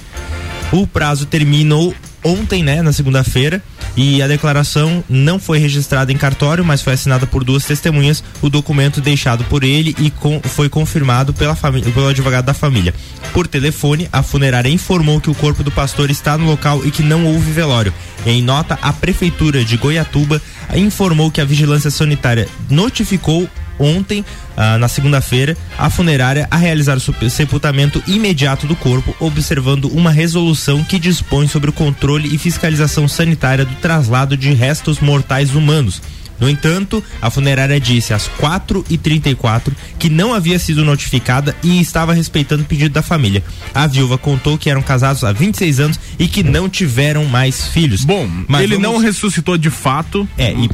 [0.71, 3.63] O prazo terminou ontem, né, na segunda-feira,
[3.97, 8.49] e a declaração não foi registrada em cartório, mas foi assinada por duas testemunhas, o
[8.49, 12.93] documento deixado por ele e com, foi confirmado pela família, pelo advogado da família.
[13.33, 17.01] Por telefone, a funerária informou que o corpo do pastor está no local e que
[17.01, 17.93] não houve velório.
[18.25, 20.39] Em nota, a prefeitura de Goiatuba
[20.75, 23.49] informou que a vigilância sanitária notificou
[23.79, 24.23] ontem,
[24.55, 30.83] ah, na segunda-feira, a funerária a realizar o sepultamento imediato do corpo, observando uma resolução
[30.83, 36.01] que dispõe sobre o controle e fiscalização sanitária do traslado de restos mortais humanos.
[36.39, 42.63] No entanto, a funerária disse às 4h34 que não havia sido notificada e estava respeitando
[42.63, 43.43] o pedido da família.
[43.73, 48.03] A viúva contou que eram casados há 26 anos e que não tiveram mais filhos.
[48.03, 48.91] Bom, mas ele vamos...
[48.91, 50.27] não ressuscitou de fato.
[50.37, 50.69] É, e,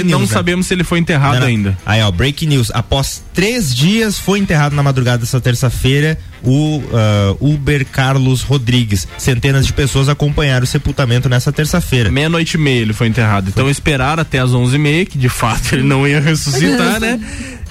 [0.00, 0.68] e não news, sabemos né?
[0.68, 1.46] se ele foi enterrado não, não.
[1.46, 1.78] ainda.
[1.84, 2.70] Aí, ó, breaking news.
[2.72, 9.06] Após três dias, foi enterrado na madrugada dessa terça-feira o uh, Uber Carlos Rodrigues.
[9.18, 12.10] Centenas de pessoas acompanharam o sepultamento nessa terça-feira.
[12.10, 13.48] Meia-noite e meia ele foi enterrado.
[13.48, 17.20] Então esperar até as onze e meia, que de fato ele não ia ressuscitar, né?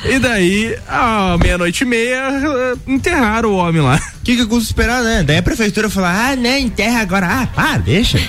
[0.04, 2.30] E daí, à meia-noite e meia,
[2.88, 4.00] enterraram o homem lá.
[4.20, 5.24] O que que custa esperar, né?
[5.24, 7.28] Daí a prefeitura falou, ah, né, enterra agora.
[7.28, 8.20] Ah, pá, deixa.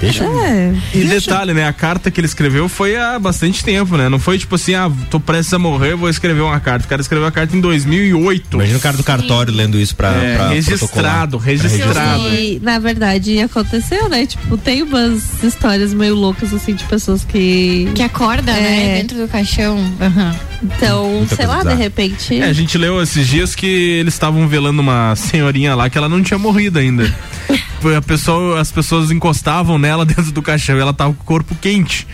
[0.00, 1.30] Deixa é, E deixa.
[1.30, 1.66] detalhe, né?
[1.66, 4.08] A carta que ele escreveu foi há bastante tempo, né?
[4.08, 6.86] Não foi tipo assim, ah, tô prestes a morrer, vou escrever uma carta.
[6.86, 8.54] O cara escreveu a carta em 2008.
[8.54, 10.10] Imagina o cara do cartório lendo isso pra.
[10.12, 12.28] É, pra registrado, registrado.
[12.34, 14.24] E, na verdade, aconteceu, né?
[14.24, 17.90] Tipo, tem umas histórias meio loucas, assim, de pessoas que.
[17.94, 18.60] Que acorda, é.
[18.60, 18.94] né?
[19.00, 19.76] Dentro do caixão.
[19.76, 20.34] Uhum.
[20.62, 21.76] Então, Muita sei lá, bizarra.
[21.76, 22.40] de repente.
[22.40, 26.08] É, a gente leu esses dias que eles estavam velando uma senhorinha lá que ela
[26.08, 27.12] não tinha morrido ainda.
[27.96, 31.54] a pessoa, as pessoas encostavam nela dentro do caixão e ela tava com o corpo
[31.60, 32.06] quente.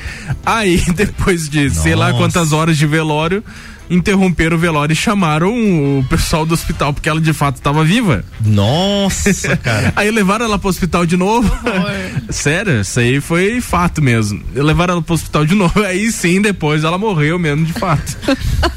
[0.45, 1.83] Aí, depois de Nossa.
[1.83, 3.45] sei lá quantas horas de velório,
[3.91, 8.25] interromperam o velório e chamaram o pessoal do hospital, porque ela de fato estava viva.
[8.41, 9.93] Nossa, cara.
[9.95, 11.51] aí levaram ela pro hospital de novo.
[12.31, 14.43] Sério, isso aí foi fato mesmo.
[14.55, 18.17] Levaram ela pro hospital de novo, aí sim, depois ela morreu mesmo, de fato.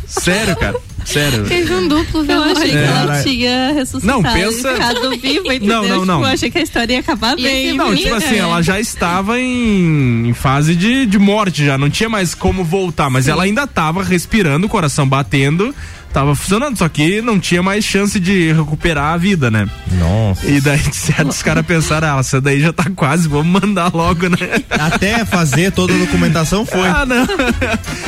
[0.06, 0.78] Sério, cara.
[1.10, 1.45] Sério.
[1.45, 4.22] Teve um duplo Eu achei que ela tinha ressuscitado.
[4.22, 4.74] Não, pensa.
[4.74, 5.68] Ficado viva, entendeu?
[5.68, 6.16] Não, não, não.
[6.18, 7.74] Tipo, eu achei que a história ia acabar bem.
[7.74, 12.10] Não, tipo assim, ela já estava em, em fase de, de morte já, não tinha
[12.10, 13.32] mais como voltar, mas Sim.
[13.32, 15.74] ela ainda estava respirando, o coração batendo
[16.14, 19.68] tava funcionando, só que não tinha mais chance de recuperar a vida, né?
[19.91, 20.45] Nossa.
[20.47, 24.38] E daí certos caras pensaram, ah, essa daí já tá quase, vamos mandar logo, né?
[24.70, 26.88] Até fazer toda a documentação foi.
[26.88, 27.28] Ah, não.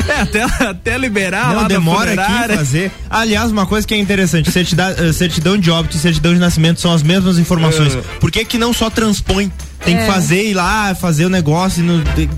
[0.07, 2.91] É, até, até liberar não, lá demora aqui fazer.
[3.09, 6.81] Aliás, uma coisa que é interessante, certidão, eh, certidão de óbito e certidão de nascimento
[6.81, 7.93] são as mesmas informações.
[7.93, 8.03] Uh.
[8.19, 9.51] Por que que não só transpõe
[9.83, 10.01] tem é.
[10.01, 11.83] que fazer, ir lá, fazer o negócio.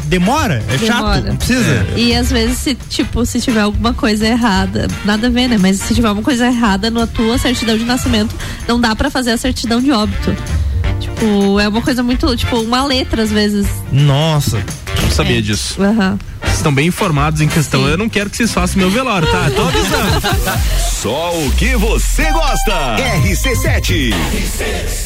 [0.05, 1.15] Demora, é demora.
[1.15, 1.71] chato, não precisa.
[1.71, 1.93] É.
[1.97, 5.57] E às vezes, se, tipo, se tiver alguma coisa errada, nada a ver, né?
[5.59, 8.33] Mas se tiver alguma coisa errada na tua certidão de nascimento,
[8.67, 10.35] não dá para fazer a certidão de óbito.
[10.99, 13.67] Tipo, é uma coisa muito, tipo, uma letra às vezes.
[13.91, 14.63] Nossa,
[15.01, 15.41] não sabia é.
[15.41, 15.81] disso.
[15.81, 16.17] Uhum.
[16.41, 17.81] Vocês estão bem informados em questão.
[17.83, 17.89] Sim.
[17.89, 19.49] Eu não quero que vocês façam meu velório, tá?
[19.49, 20.21] Tô avisando.
[21.01, 22.95] Só o que você gosta.
[22.97, 24.13] RC7.
[24.13, 25.02] RC7.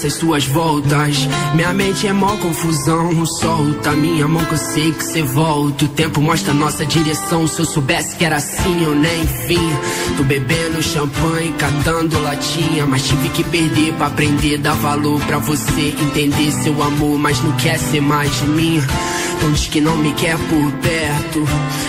[0.00, 1.28] Nessas suas voltas.
[1.54, 3.26] Minha mente é mó confusão.
[3.26, 5.84] Solta minha mão que eu sei que cê volta.
[5.84, 7.46] O tempo mostra nossa direção.
[7.46, 9.70] Se eu soubesse que era assim, eu nem vim.
[10.16, 12.86] Tô bebendo champanhe, catando latinha.
[12.86, 14.58] Mas tive que perder pra aprender.
[14.58, 17.18] Dar valor pra você entender seu amor.
[17.18, 18.30] Mas não quer ser mais.
[18.42, 19.09] Então
[19.48, 21.44] diz que não me quer por perto.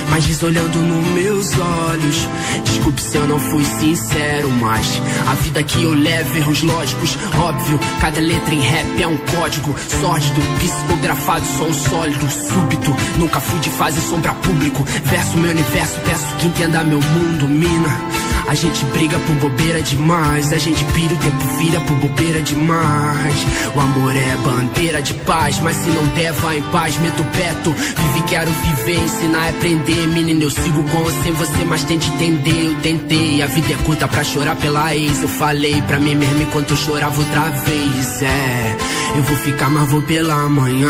[0.10, 2.28] Mas diz olhando nos meus olhos.
[2.66, 7.80] Desculpe se eu não fui sincero, mas a vida que eu levo, erros lógicos, óbvio.
[8.00, 12.96] Cada letra em rap é um código sórdido, psicografado, som sólido, súbito.
[13.18, 14.84] Nunca fui de fase sombra público.
[15.06, 18.21] Verso meu universo, peço que entenda meu mundo, mina.
[18.48, 20.52] A gente briga por bobeira demais.
[20.52, 23.36] A gente pira o tempo vira por bobeira demais.
[23.76, 26.98] O amor é bandeira de paz, mas se não der, vai em paz.
[26.98, 30.08] Meto perto, vive, quero viver, ensinar é aprender.
[30.08, 32.66] Menina, eu sigo com sem você, mas tente entender.
[32.68, 35.22] Eu tentei, a vida é curta pra chorar pela ex.
[35.22, 38.22] Eu falei pra mim mesmo enquanto eu chorava outra vez.
[38.22, 38.78] É,
[39.16, 40.90] eu vou ficar, mas vou pela manhã.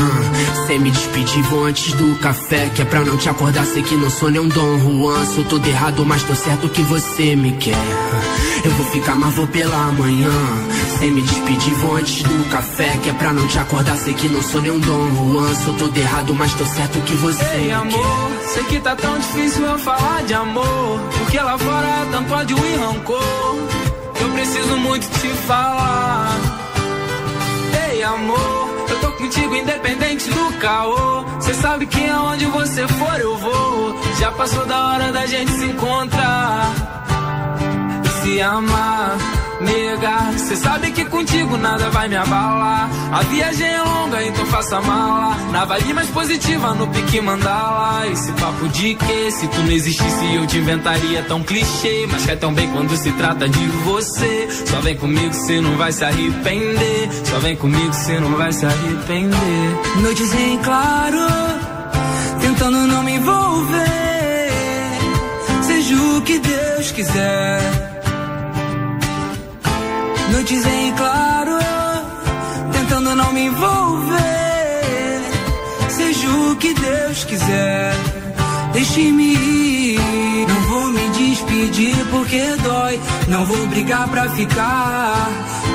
[0.68, 2.70] Sem me despedir, vou antes do café.
[2.74, 5.26] Que é pra não te acordar, sei que não sou nem um Dom Juan.
[5.26, 7.76] Sou todo errado, mas tô certo que você me quer.
[8.64, 10.32] Eu vou ficar, mas vou pela manhã.
[11.00, 12.98] Sem me despedir, vou antes do café.
[13.02, 15.56] Que é pra não te acordar, sei que não sou nem um Dom Juan.
[15.56, 18.48] Sou todo errado, mas tô certo que você Ei, amor, quer.
[18.54, 21.00] sei que tá tão difícil eu falar de amor.
[21.18, 23.58] Porque lá fora é tanto ódio e rancor.
[24.22, 26.38] Eu preciso muito te falar.
[28.04, 28.70] amor.
[28.90, 31.24] Eu tô contigo independente do caô.
[31.40, 33.96] Cê sabe que aonde você for eu vou.
[34.20, 37.01] Já passou da hora da gente se encontrar
[38.22, 39.18] se amar.
[39.62, 42.90] Nega, cê sabe que contigo nada vai me abalar.
[43.12, 45.36] A viagem é longa, então faça mala.
[45.52, 48.08] Na vibe mais positiva, no pique mandala.
[48.08, 52.08] Esse papo de que se tu não existisse eu te inventaria tão clichê.
[52.12, 54.48] Mas quer tão bem quando se trata de você.
[54.66, 57.10] Só vem comigo, cê não vai se arrepender.
[57.26, 59.78] Só vem comigo, cê não vai se arrepender.
[60.02, 61.28] Noites em claro,
[62.40, 64.50] tentando não me envolver.
[65.62, 67.91] Seja o que Deus quiser.
[70.32, 71.58] Noites em claro,
[72.72, 74.22] tentando não me envolver.
[75.90, 77.94] Seja o que Deus quiser,
[78.72, 80.48] deixe-me ir.
[80.48, 83.00] Não vou me despedir porque dói.
[83.28, 85.30] Não vou brigar pra ficar.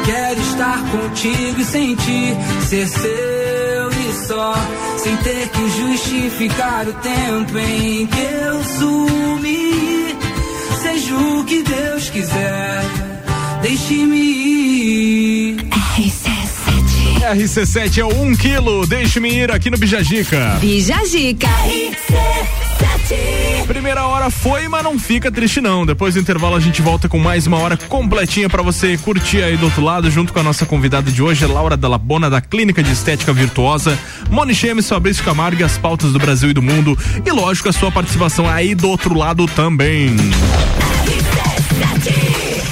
[0.04, 2.36] Quero estar contigo e sentir
[2.66, 4.54] ser seu e só.
[4.96, 10.16] Sem ter que justificar o tempo em que eu sumi.
[10.82, 13.15] Seja o que Deus quiser
[13.62, 15.56] deixe-me ir.
[17.26, 20.58] RC7 é o 1 um quilo, deixe-me ir aqui no Bijagica.
[20.60, 21.48] Bijagica.
[23.66, 25.84] Primeira hora foi, mas não fica triste não.
[25.84, 29.56] Depois do intervalo a gente volta com mais uma hora completinha para você curtir aí
[29.56, 32.80] do outro lado, junto com a nossa convidada de hoje, Laura Della Bona, da Clínica
[32.80, 33.98] de Estética Virtuosa,
[34.30, 36.96] Moni Chemes, Fabrício Camargo e as pautas do Brasil e do mundo.
[37.24, 40.14] E lógico, a sua participação aí do outro lado também.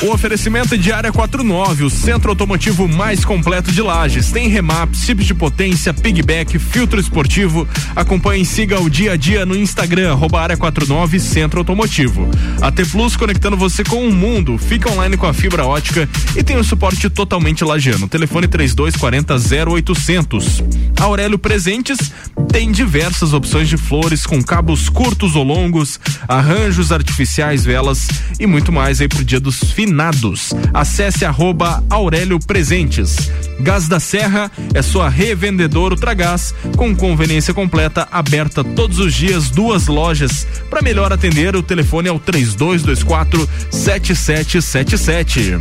[0.04, 4.30] O oferecimento é de área 49, o centro automotivo mais completo de Lages.
[4.30, 7.66] Tem remap, chips de potência, pigback, filtro esportivo.
[7.96, 12.28] Acompanhe e siga o dia a dia no Instagram, arroba área 49 Centro Automotivo.
[12.60, 14.58] A T Plus conectando você com o mundo.
[14.58, 18.06] Fica online com a fibra ótica e tem o suporte totalmente lagiano.
[18.06, 20.62] Telefone 3240 0800.
[21.00, 22.12] Aurélio Presentes
[22.52, 25.98] tem diversas opções de flores com cabos curtos ou longos,
[26.28, 28.06] arranjos artificiais, velas
[28.38, 30.52] e muito mais aí pro dia dos finados.
[30.72, 33.30] Acesse arroba Aurélio Presentes.
[33.60, 39.86] Gás da Serra é sua revendedora Ultragás, com conveniência completa, aberta todos os dias, duas
[39.86, 40.48] lojas.
[40.68, 45.60] Para melhor atender, o telefone é o 3224 7777.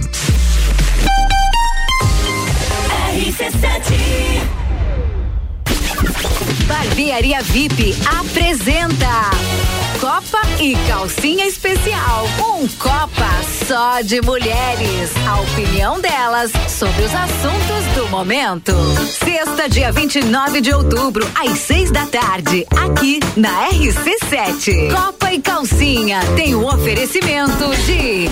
[6.67, 12.25] Barbearia VIP apresenta Copa e Calcinha Especial.
[12.39, 13.29] Um Copa
[13.65, 15.11] só de mulheres.
[15.25, 18.73] A opinião delas sobre os assuntos do momento.
[19.07, 24.93] Sexta, dia 29 de outubro, às seis da tarde, aqui na RC7.
[24.93, 28.29] Copa e Calcinha tem o oferecimento de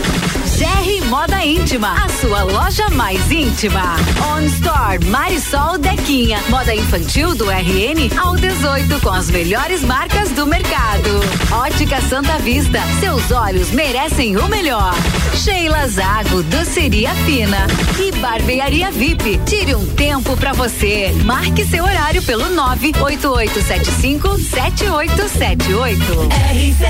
[0.61, 3.95] GR Moda Íntima, a sua loja mais íntima.
[4.35, 10.45] On Store Marisol Dequinha, moda infantil do RN ao 18 com as melhores marcas do
[10.45, 11.09] mercado.
[11.51, 14.93] Ótica Santa Vista, seus olhos merecem o melhor.
[15.33, 17.65] Sheila Zago, doceria fina
[17.99, 19.39] e barbearia VIP.
[19.45, 21.11] Tire um tempo pra você.
[21.25, 26.01] Marque seu horário pelo 98875 7878.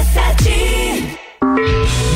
[0.01, 1.17] RC7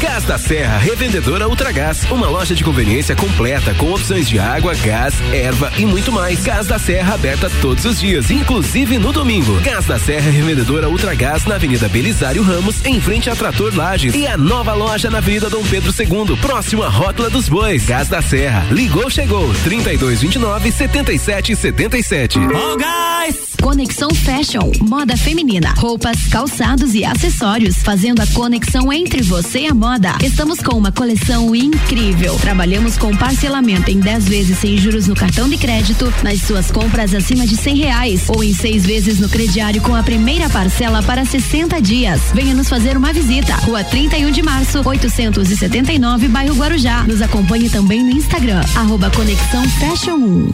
[0.02, 5.14] Gás da Serra, revendedora Ultragás, uma loja de conveniência completa com opções de água, gás,
[5.32, 6.44] erva e muito mais.
[6.44, 9.60] Gás da Serra aberta todos os dias, inclusive no domingo.
[9.62, 14.26] Gás da Serra, revendedora Ultragás na Avenida Belisário Ramos, em frente a Trator Lages e
[14.26, 17.86] a nova loja na Avenida Dom Pedro II, próximo à Rótula dos Bois.
[17.86, 22.40] Gás da Serra, ligou, chegou, 3229 7777.
[22.40, 23.55] Oh, guys!
[23.66, 29.74] Conexão Fashion, moda feminina, roupas, calçados e acessórios, fazendo a conexão entre você e a
[29.74, 30.16] moda.
[30.24, 32.38] Estamos com uma coleção incrível.
[32.38, 37.16] Trabalhamos com parcelamento em 10 vezes sem juros no cartão de crédito, nas suas compras
[37.16, 41.26] acima de 100 reais ou em seis vezes no crediário com a primeira parcela para
[41.26, 42.22] 60 dias.
[42.36, 43.56] Venha nos fazer uma visita.
[43.56, 47.02] Rua 31 de março, 879, bairro Guarujá.
[47.02, 50.54] Nos acompanhe também no Instagram, arroba Conexão Fashion 1.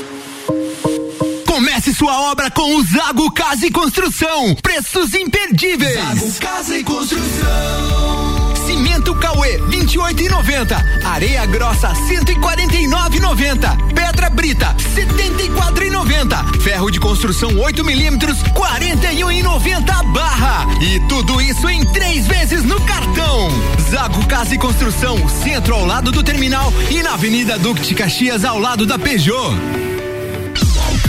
[1.61, 4.55] Comece sua obra com o Zago Casa e Construção.
[4.63, 5.93] Preços imperdíveis.
[5.93, 8.55] Zago Casa e Construção.
[8.65, 11.05] Cimento Cauê, 28,90.
[11.05, 13.93] Areia grossa, 149,90.
[13.93, 16.61] Pedra brita 74,90.
[16.61, 20.65] Ferro de construção 8 milímetros 41,90 barra.
[20.81, 23.49] E tudo isso em três vezes no cartão.
[23.87, 28.43] Zago Casa e Construção, centro ao lado do terminal e na Avenida Duque de Caxias
[28.43, 29.90] ao lado da Peugeot.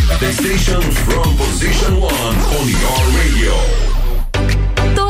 [0.09, 4.01] The station from position one on your radio.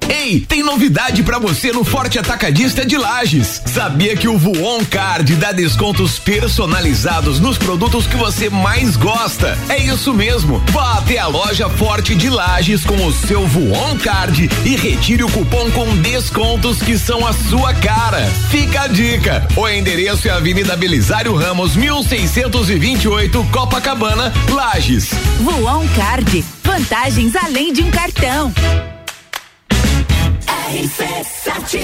[0.09, 3.63] Ei, tem novidade para você no Forte Atacadista de Lages.
[3.67, 9.59] Sabia que o Voon Card dá descontos personalizados nos produtos que você mais gosta?
[9.69, 10.63] É isso mesmo.
[10.71, 15.31] Vá até a loja Forte de Lages com o seu Voon Card e retire o
[15.31, 18.27] cupom com descontos que são a sua cara.
[18.51, 19.47] Fica a dica.
[19.57, 25.11] O endereço é Avenida Belisário Ramos, 1628, Copacabana, Lages.
[25.41, 26.45] Voon Card.
[26.63, 28.53] Vantagens além de um cartão.
[30.75, 31.79] RC7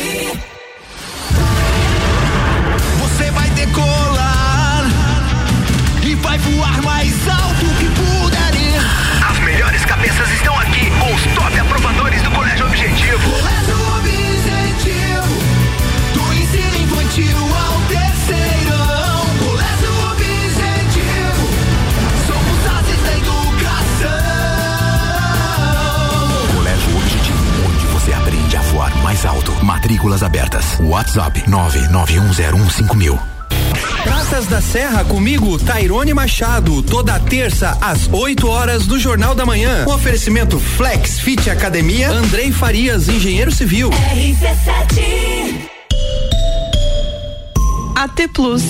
[2.98, 4.84] Você vai decolar
[6.02, 7.19] e vai voar mais
[30.88, 33.18] WhatsApp 991015000.
[34.02, 39.84] Praças da Serra comigo, Tairone Machado, toda terça às 8 horas do Jornal da Manhã.
[39.86, 43.90] Um oferecimento Flex Fit Academia, Andrei Farias, engenheiro civil.
[43.90, 45.68] RC7
[47.96, 48.62] AT Plus.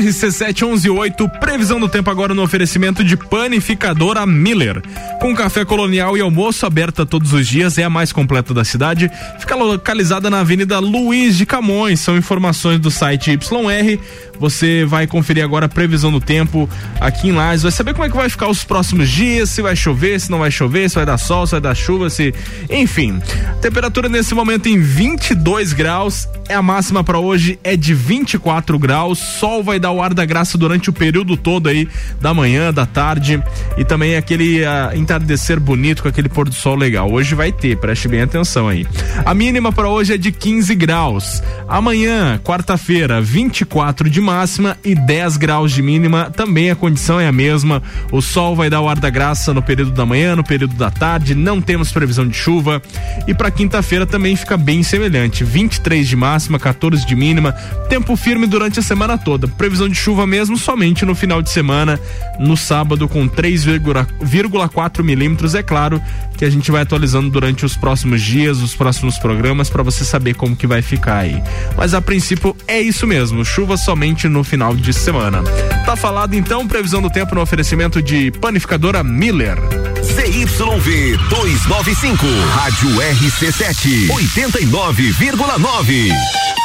[0.00, 4.82] RC7118, previsão do tempo agora no oferecimento de panificadora Miller.
[5.20, 9.10] Com café colonial e almoço aberta todos os dias, é a mais completa da cidade.
[9.38, 12.00] Fica localizada na Avenida Luiz de Camões.
[12.00, 13.98] São informações do site YR.
[14.40, 16.66] Você vai conferir agora a previsão do tempo
[16.98, 17.62] aqui em Lages.
[17.62, 20.38] Vai saber como é que vai ficar os próximos dias, se vai chover, se não
[20.38, 22.34] vai chover, se vai dar sol, se vai dar chuva, se.
[22.70, 23.20] Enfim.
[23.60, 26.26] Temperatura nesse momento em 22 graus.
[26.48, 29.18] É a máxima para hoje é de 24 graus.
[29.18, 31.88] Sol vai dar o ar da graça durante o período todo aí
[32.20, 33.42] da manhã, da tarde
[33.76, 37.10] e também aquele uh, entardecer bonito com aquele pôr do sol legal.
[37.10, 38.86] Hoje vai ter, preste bem atenção aí.
[39.24, 41.42] A mínima para hoje é de 15 graus.
[41.68, 46.30] Amanhã, quarta-feira, 24 de máxima e 10 graus de mínima.
[46.30, 47.82] Também a condição é a mesma.
[48.10, 50.90] O sol vai dar o ar da graça no período da manhã, no período da
[50.90, 51.34] tarde.
[51.34, 52.82] Não temos previsão de chuva.
[53.26, 55.44] E para quinta-feira também fica bem semelhante.
[55.44, 57.52] 23 de máxima, 14 de mínima.
[57.88, 59.46] Tempo firme durante a semana toda.
[59.48, 61.98] Previsão de chuva mesmo somente no final de semana,
[62.38, 65.54] no sábado com 3,4 milímetros.
[65.54, 66.00] É claro
[66.36, 70.34] que a gente vai atualizando durante os próximos dias, os próximos programas para você saber
[70.34, 71.42] como que vai ficar aí.
[71.76, 75.42] Mas a princípio é isso mesmo, chuva somente no final de semana.
[75.84, 79.58] Tá falado então, previsão do tempo no oferecimento de panificadora Miller.
[80.02, 86.59] ZYV 295, Rádio RC7, 89,9.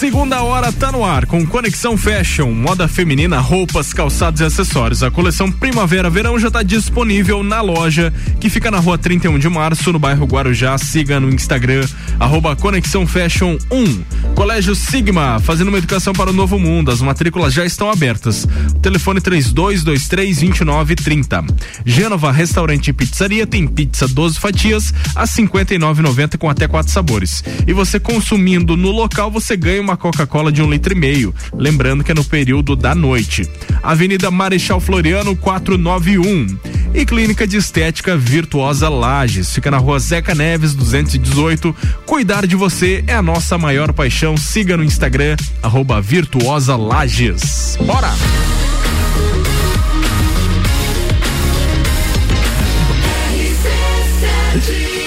[0.00, 5.02] Segunda hora tá no ar com Conexão Fashion, moda feminina, roupas, calçados e acessórios.
[5.02, 8.10] A coleção Primavera-Verão já está disponível na loja
[8.40, 10.78] que fica na rua 31 de março, no bairro Guarujá.
[10.78, 11.86] Siga no Instagram,
[12.18, 14.32] arroba Conexão Fashion 1.
[14.34, 16.90] Colégio Sigma, fazendo uma educação para o novo mundo.
[16.90, 18.48] As matrículas já estão abertas.
[18.80, 21.44] Telefone 3223-2930.
[21.84, 27.44] Gênova Restaurante e Pizzaria tem pizza 12 fatias a 59,90 com até quatro sabores.
[27.66, 31.34] E você consumindo no local, você ganha uma Coca-Cola de um litro e meio.
[31.54, 33.48] Lembrando que é no período da noite.
[33.82, 36.58] Avenida Marechal Floriano 491.
[36.92, 39.54] E Clínica de Estética Virtuosa Lages.
[39.54, 41.74] Fica na rua Zeca Neves 218.
[42.04, 44.36] Cuidar de você é a nossa maior paixão.
[44.36, 47.78] Siga no Instagram, arroba Virtuosa Lages.
[47.86, 48.10] Bora!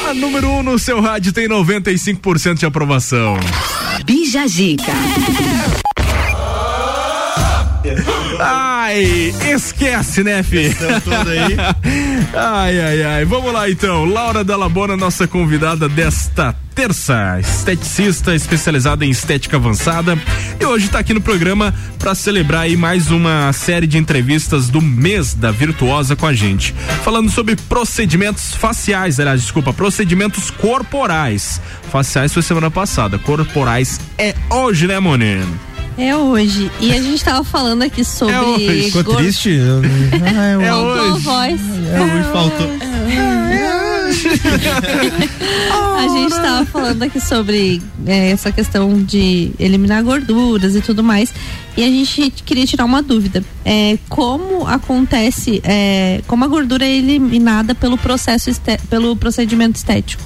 [0.10, 3.38] A número 1 um no seu rádio tem 95% de aprovação.
[4.02, 4.94] Bija Gica.
[8.40, 10.68] Ah, Ai, esquece, né, fi?
[12.36, 13.26] ai, ai, ai.
[13.26, 14.04] Vamos lá então.
[14.04, 20.20] Laura Dalabona, nossa convidada desta terça, esteticista especializada em estética avançada.
[20.60, 24.82] E hoje está aqui no programa para celebrar aí mais uma série de entrevistas do
[24.82, 26.76] mês da Virtuosa com a gente.
[27.06, 31.62] Falando sobre procedimentos faciais, aliás, desculpa, procedimentos corporais.
[31.90, 35.42] Faciais foi semana passada, corporais é hoje, né, Moni?
[35.98, 36.72] É hoje.
[36.80, 38.34] E a gente tava falando aqui sobre.
[38.34, 38.84] É hoje.
[38.86, 39.50] Ficou gor- triste?
[39.50, 39.82] Eu-
[40.36, 41.24] Ah, eu- É Faltou a hoje.
[41.24, 41.62] voz.
[41.94, 42.68] É hoje, faltou.
[45.98, 51.34] A gente tava falando aqui sobre é, essa questão de eliminar gorduras e tudo mais.
[51.78, 53.44] E a gente queria tirar uma dúvida.
[53.66, 60.24] É, como acontece, é, como a gordura é eliminada pelo processo, este- pelo procedimento estético?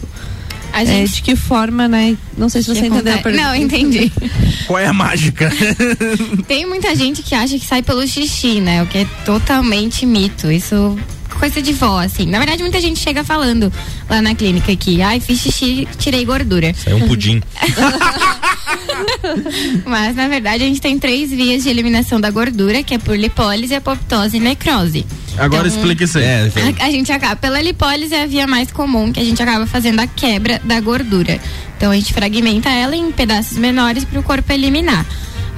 [0.78, 2.16] A É, gente- de que forma, né?
[2.38, 3.44] Não sei se você entendeu a pergunta.
[3.44, 4.12] Não, entendi.
[4.68, 5.52] Qual é a mágica?
[6.48, 8.84] Tem muita gente que acha que sai pelo xixi, né?
[8.84, 10.52] O que é totalmente mito.
[10.52, 10.96] Isso
[11.40, 12.26] coisa de vó, assim.
[12.26, 13.72] Na verdade, muita gente chega falando
[14.10, 16.74] lá na clínica que, ai, fiz xixi, tirei gordura.
[16.84, 17.42] Saiu um pudim.
[19.86, 23.18] Mas, na verdade, a gente tem três vias de eliminação da gordura, que é por
[23.18, 25.06] lipólise, apoptose e necrose.
[25.38, 26.24] Agora Então, explica isso aí.
[26.24, 29.42] É, A, a gente acaba, pela lipólise é a via mais comum, que a gente
[29.42, 31.40] acaba fazendo a quebra da gordura.
[31.78, 35.06] Então a gente fragmenta ela em pedaços menores para o corpo eliminar.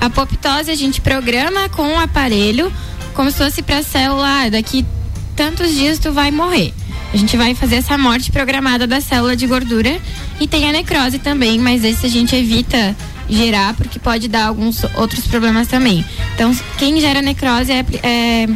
[0.02, 2.72] A apoptose a gente programa com um aparelho,
[3.14, 4.86] como se fosse para a célula, ah, daqui
[5.36, 6.74] tantos dias tu vai morrer.
[7.14, 9.98] A gente vai fazer essa morte programada da célula de gordura
[10.40, 12.96] e tem a necrose também, mas esse a gente evita
[13.28, 16.06] gerar porque pode dar alguns outros problemas também.
[16.36, 18.48] Então, quem gera necrose é, é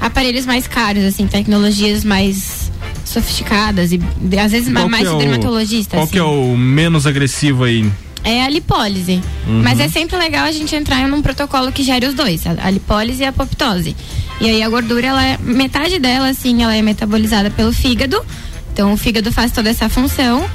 [0.00, 2.70] aparelhos mais caros, assim, tecnologias mais
[3.04, 4.00] sofisticadas e
[4.38, 5.96] às vezes Qual mais é o- dermatologista.
[5.96, 6.12] Qual assim.
[6.12, 7.90] que é o menos agressivo aí?
[8.24, 9.20] É a lipólise.
[9.46, 9.62] Uhum.
[9.62, 12.56] Mas é sempre legal a gente entrar em um protocolo que gere os dois, a,
[12.66, 13.96] a lipólise e a apoptose.
[14.40, 18.24] E aí a gordura, ela é, metade dela, assim, ela é metabolizada pelo fígado.
[18.72, 20.48] Então o fígado faz toda essa função.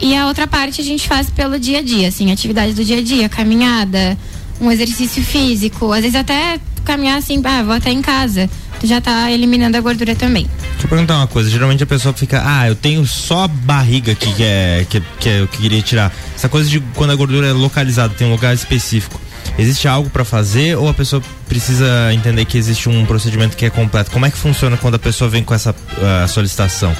[0.00, 2.98] E a outra parte a gente faz pelo dia a dia, assim, atividade do dia
[2.98, 4.18] a dia, caminhada,
[4.60, 8.50] um exercício físico, às vezes até caminhar assim, ah, vou até em casa.
[8.84, 10.48] Já tá eliminando a gordura também.
[10.72, 11.48] Deixa eu perguntar uma coisa.
[11.48, 15.28] Geralmente a pessoa fica, ah, eu tenho só a barriga aqui que é, que, que
[15.28, 16.12] é o que eu queria tirar.
[16.34, 19.20] Essa coisa de quando a gordura é localizada, tem um lugar específico.
[19.58, 23.70] Existe algo pra fazer ou a pessoa precisa entender que existe um procedimento que é
[23.70, 24.10] completo?
[24.10, 26.94] Como é que funciona quando a pessoa vem com essa ah, solicitação?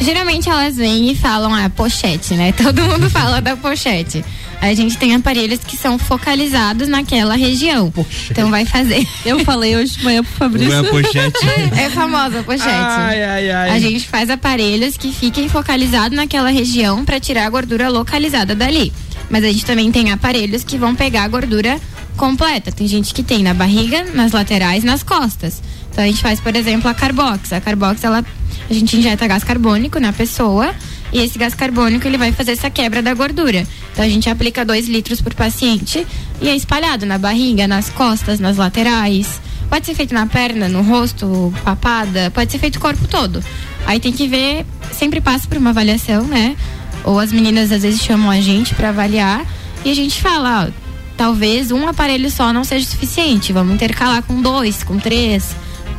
[0.00, 2.52] Geralmente elas vêm e falam a pochete, né?
[2.56, 4.24] Todo mundo fala da pochete.
[4.60, 7.92] A gente tem aparelhos que são focalizados naquela região.
[8.30, 9.06] Então vai fazer.
[9.24, 10.72] Eu falei hoje de manhã pro Fabrício.
[10.72, 11.38] É a pochete?
[11.78, 12.68] É famosa a pochete.
[12.68, 13.70] Ai, ai, ai.
[13.70, 18.92] A gente faz aparelhos que fiquem focalizados naquela região para tirar a gordura localizada dali.
[19.30, 21.80] Mas a gente também tem aparelhos que vão pegar a gordura
[22.16, 22.72] completa.
[22.72, 25.62] Tem gente que tem na barriga, nas laterais, nas costas.
[25.90, 27.52] Então a gente faz, por exemplo, a Carbox.
[27.52, 28.24] A Carbox, ela,
[28.68, 30.74] a gente injeta gás carbônico na pessoa
[31.12, 33.66] e esse gás carbônico ele vai fazer essa quebra da gordura.
[33.92, 36.06] Então a gente aplica 2 litros por paciente
[36.40, 39.40] e é espalhado na barriga, nas costas, nas laterais.
[39.68, 43.42] Pode ser feito na perna, no rosto, papada, pode ser feito o corpo todo.
[43.86, 46.56] Aí tem que ver, sempre passa por uma avaliação, né?
[47.04, 49.44] Ou as meninas às vezes chamam a gente para avaliar
[49.84, 50.70] e a gente fala, ó,
[51.16, 55.54] talvez um aparelho só não seja suficiente, vamos intercalar com dois, com três.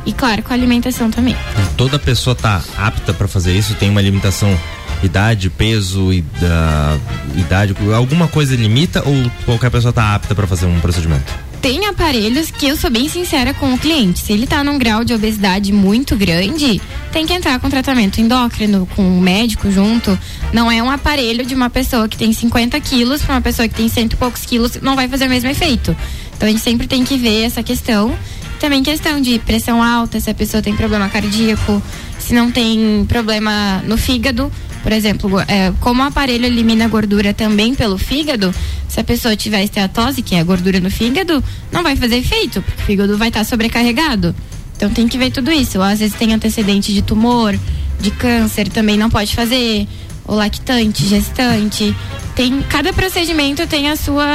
[0.06, 1.36] E claro, com alimentação também.
[1.76, 3.74] Toda pessoa tá apta pra fazer isso?
[3.74, 4.58] Tem uma limitação
[5.02, 7.00] idade, peso, ida,
[7.36, 11.32] idade, alguma coisa limita ou qualquer pessoa tá apta pra fazer um procedimento?
[11.60, 14.20] Tem aparelhos que eu sou bem sincera com o cliente.
[14.20, 16.80] Se ele tá num grau de obesidade muito grande,
[17.12, 20.18] tem que entrar com tratamento endócrino, com um médico junto.
[20.54, 23.74] Não é um aparelho de uma pessoa que tem 50 quilos para uma pessoa que
[23.74, 25.94] tem cento e poucos quilos, não vai fazer o mesmo efeito.
[26.34, 28.16] Então a gente sempre tem que ver essa questão.
[28.58, 31.82] Também questão de pressão alta, se a pessoa tem problema cardíaco,
[32.18, 34.50] se não tem problema no fígado.
[34.82, 38.54] Por exemplo, é, como o aparelho elimina gordura também pelo fígado,
[38.88, 42.62] se a pessoa tiver esteatose, que é a gordura no fígado, não vai fazer efeito,
[42.62, 44.34] porque o fígado vai estar sobrecarregado.
[44.76, 45.78] Então tem que ver tudo isso.
[45.78, 47.54] Ou às vezes tem antecedente de tumor,
[48.00, 49.86] de câncer, também não pode fazer.
[50.24, 51.94] Ou lactante, gestante.
[52.34, 54.26] Tem, cada procedimento tem a sua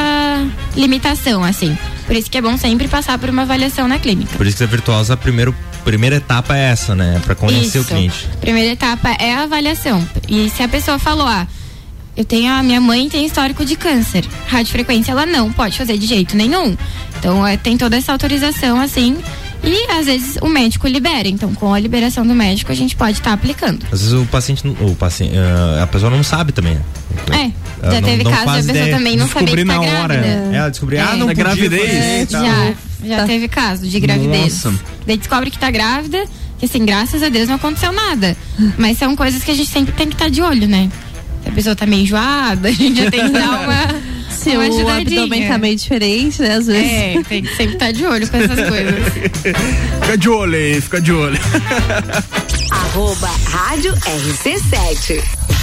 [0.76, 1.76] limitação, assim.
[2.05, 4.38] Por isso que é bom sempre passar por uma avaliação na clínica.
[4.38, 5.55] Por isso que a virtuosa, a primeiro,
[5.86, 7.22] primeira etapa é essa, né?
[7.24, 7.90] Pra conhecer o Isso.
[7.90, 8.28] cliente.
[8.41, 10.06] Primeira etapa é a avaliação.
[10.28, 11.48] E se a pessoa falou, ah,
[12.18, 16.07] eu tenho a minha mãe tem histórico de câncer, radiofrequência ela não pode fazer de
[16.07, 16.76] jeito nenhum.
[17.20, 19.18] Então é, tem toda essa autorização assim.
[19.64, 21.28] E às vezes o médico libera.
[21.28, 23.86] Então, com a liberação do médico, a gente pode estar aplicando.
[23.91, 26.78] Às vezes o paciente, o paciente, ah, a pessoa não sabe também.
[27.32, 27.52] É.
[27.91, 28.98] Já não, teve não caso de a pessoa ideia.
[28.98, 30.16] também não descobri sabia que tá na hora.
[30.16, 30.56] Grávida.
[30.56, 31.02] É, ela descobriu, é.
[31.02, 32.30] ah, não podia gravidez.
[32.30, 32.74] Já, tá.
[33.03, 33.26] já tá.
[33.26, 34.64] teve caso de gravidez.
[34.64, 34.80] Nossa.
[35.06, 36.26] Daí descobre que tá grávida,
[36.57, 38.36] que assim, graças a Deus não aconteceu nada.
[38.78, 40.90] Mas são coisas que a gente sempre tem que estar tá de olho, né?
[41.44, 44.16] Se a pessoa tá meio enjoada, a gente já tem que dar uma.
[44.36, 45.24] se o ajudadinha.
[45.24, 46.56] abdômen tá meio diferente, né?
[46.56, 46.91] Às vezes.
[46.91, 48.95] É, tem que sempre estar tá de olho com essas coisas.
[50.02, 51.40] fica de olho aí, fica de olho.
[52.72, 55.55] Arroba Rádio RC7.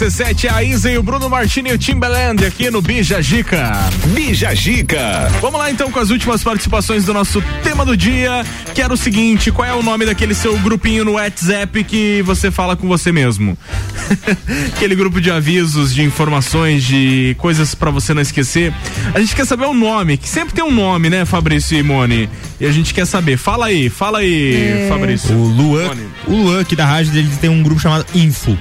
[0.00, 3.70] RC7, a Isa e o Bruno Martini e o Timbaland aqui no Bija Gica.
[4.14, 5.30] Bija Gica.
[5.42, 8.42] Vamos lá então com as últimas participações do nosso tema do dia,
[8.74, 12.50] que era o seguinte: qual é o nome daquele seu grupinho no WhatsApp que você
[12.50, 13.58] fala com você mesmo?
[14.74, 18.72] Aquele grupo de avisos, de informações, de coisas pra você não esquecer.
[19.14, 22.26] A gente quer saber o nome, que sempre tem um nome, né, Fabrício e Mone?
[22.58, 23.36] E a gente quer saber.
[23.36, 24.86] Fala aí, fala aí, É.
[24.88, 25.36] Fabrício.
[25.36, 25.90] O Luan,
[26.26, 28.56] o Luan aqui da rádio dele tem um grupo chamado Info.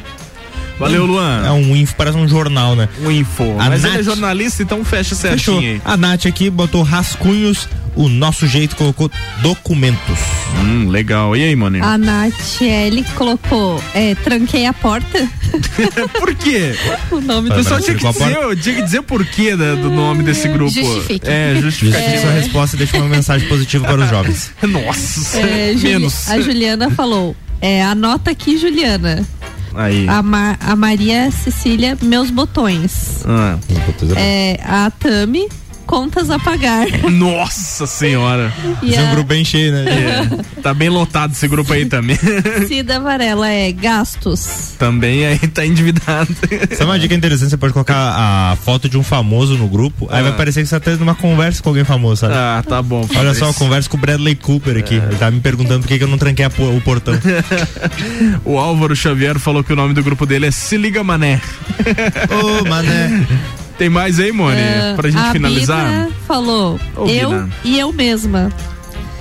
[0.80, 1.46] Valeu, Luan.
[1.46, 2.88] É um info, parece um jornal, né?
[3.04, 3.44] Um info.
[3.60, 5.56] A Mas ele é Nath- jornalista, então fecha Fechou.
[5.56, 5.82] certinho aí.
[5.84, 9.12] A Nath aqui botou rascunhos, o nosso jeito colocou
[9.42, 10.18] documentos.
[10.62, 11.36] Hum, legal.
[11.36, 11.84] E aí, mano?
[11.84, 15.28] A Natiele colocou, é, tranquei a porta.
[16.20, 16.76] Por quê?
[17.12, 20.24] o nome do pessoal tinha que dizer, tinha que dizer o porquê da- do nome
[20.24, 20.72] desse grupo.
[20.72, 21.28] Justifique.
[21.28, 22.22] É, Justifique justifique.
[22.22, 24.52] sua resposta e deixa uma mensagem positiva para os jovens.
[24.62, 26.30] Nossa, É, menos.
[26.30, 29.26] A Juliana falou, é, anota aqui, Juliana.
[29.80, 30.10] Aí.
[30.10, 33.24] A, Ma- a Maria Cecília, meus botões.
[33.26, 33.58] Ah.
[34.18, 35.48] É, a Tami,
[35.90, 36.86] contas a pagar.
[37.10, 38.54] Nossa senhora.
[38.84, 39.86] Esse é um a- grupo bem cheio, né?
[39.90, 42.16] É, tá bem lotado esse grupo aí também.
[42.70, 44.76] Cida Varela é gastos.
[44.78, 46.30] também aí tá endividado.
[46.78, 47.50] Sabe uma dica interessante?
[47.50, 50.36] Você pode colocar a foto de um famoso no grupo, aí vai Ah.
[50.36, 52.36] parecer que você tá tendo uma conversa com alguém famoso, sabe?
[52.36, 53.08] Ah, tá bom.
[53.16, 54.96] Olha só, eu converso com o Bradley Cooper aqui.
[54.96, 57.16] Ele tá me perguntando por que, que eu não tranquei a o portão.
[58.46, 61.42] O Álvaro Xavier falou que o nome do grupo dele é Se Liga Mané.
[62.30, 63.26] Ô, Mané.
[63.80, 64.60] Tem mais aí, Mone?
[64.60, 65.88] É, pra gente a finalizar?
[65.88, 67.50] Bina falou, Ô, eu Bina.
[67.64, 68.52] e eu mesma.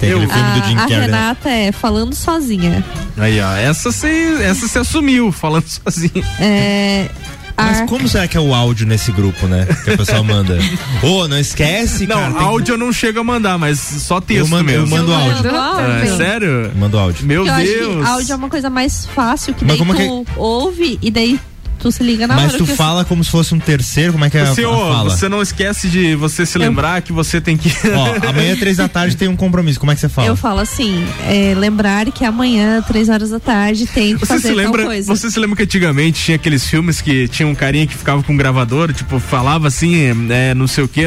[0.01, 1.01] Tem aquele filme do Jim a, a né?
[1.01, 2.85] Renata é falando sozinha.
[3.17, 3.53] Aí, ó.
[3.57, 6.25] Essa você essa cê assumiu, falando sozinho.
[6.39, 7.09] É,
[7.57, 9.67] Mas como será que é o áudio nesse grupo, né?
[9.85, 10.57] Que o pessoal manda.
[11.03, 12.33] Ô, não esquece, Não, cara.
[12.35, 14.83] que- áudio eu não chego a mandar, mas só texto Eu mando- mesmo.
[14.85, 15.37] eu mando áudio.
[15.45, 15.93] Mando áudio.
[16.13, 16.73] É, sério?
[16.77, 17.27] Manda o áudio.
[17.27, 18.07] Meu eu acho que Deus.
[18.07, 21.41] áudio é uma coisa mais fácil, que Mas daí como tu ouve e daí
[21.79, 22.59] tu se liga na Mas hora.
[22.59, 24.69] tu que fala como se fosse um terceiro, como é que é a, Você, a
[24.71, 25.11] ô, fala?
[25.11, 27.71] você não esquece de você se lembrar que você tem que.
[27.95, 29.79] Ó, amanhã, três da tarde, tem um compromisso.
[29.81, 30.29] Como é que você fala?
[30.29, 34.49] Eu falo assim, é, lembrar que amanhã, três horas da tarde, tem que Você fazer
[34.49, 34.83] se lembra?
[34.83, 35.15] tal coisa.
[35.17, 38.33] Você se lembra que antigamente tinha aqueles filmes que tinha um carinha que ficava com
[38.33, 39.97] um gravador, tipo, falava assim,
[40.31, 41.03] é, não sei o que,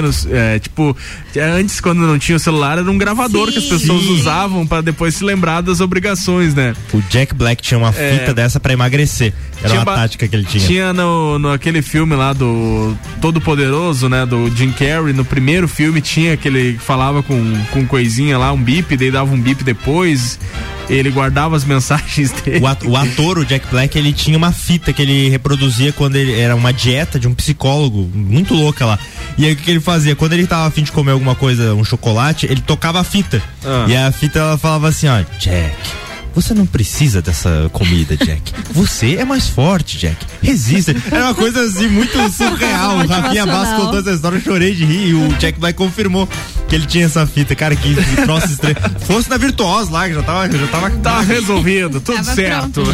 [0.61, 0.95] tipo,
[1.57, 4.13] antes quando não tinha o celular era um gravador que as pessoas Sim.
[4.13, 6.73] usavam pra depois se lembrar das obrigações, né?
[6.93, 8.17] O Jack Black tinha uma É.
[8.19, 9.33] fita dessa pra emagrecer.
[9.63, 10.60] Era uma tática que ele tinha.
[10.67, 14.25] Tinha no, no aquele filme lá do Todo Poderoso, né?
[14.25, 18.61] Do Jim Carrey, no primeiro filme tinha aquele que falava com, com coisinha lá, um
[18.61, 20.39] bip, daí dava um bip depois.
[20.89, 22.59] Ele guardava as mensagens dele.
[22.59, 26.15] O at- o ator, o Jack Black, ele tinha uma fita que ele reproduzia quando
[26.15, 28.99] ele era uma dieta de um psicólogo muito louca lá.
[29.37, 30.15] E aí o que, que ele fazia?
[30.15, 33.41] Quando ele tava afim de comer alguma coisa, um chocolate, ele tocava a fita.
[33.63, 33.85] Ah.
[33.87, 35.75] E a fita ela falava assim, ó, Jack.
[36.33, 38.53] Você não precisa dessa comida, Jack.
[38.71, 40.17] Você é mais forte, Jack.
[40.41, 40.95] Resista.
[41.11, 42.99] Era uma coisa assim muito surreal.
[42.99, 46.27] O Rafinha Bastos contou essa história, eu chorei de rir e o Jack Black confirmou.
[46.69, 48.77] que ele tinha essa fita, cara, que troço estranho.
[49.01, 50.49] Fosse na Virtuosa lá, que já tava.
[50.51, 52.81] Já tava Tá resolvido, tudo Tava certo.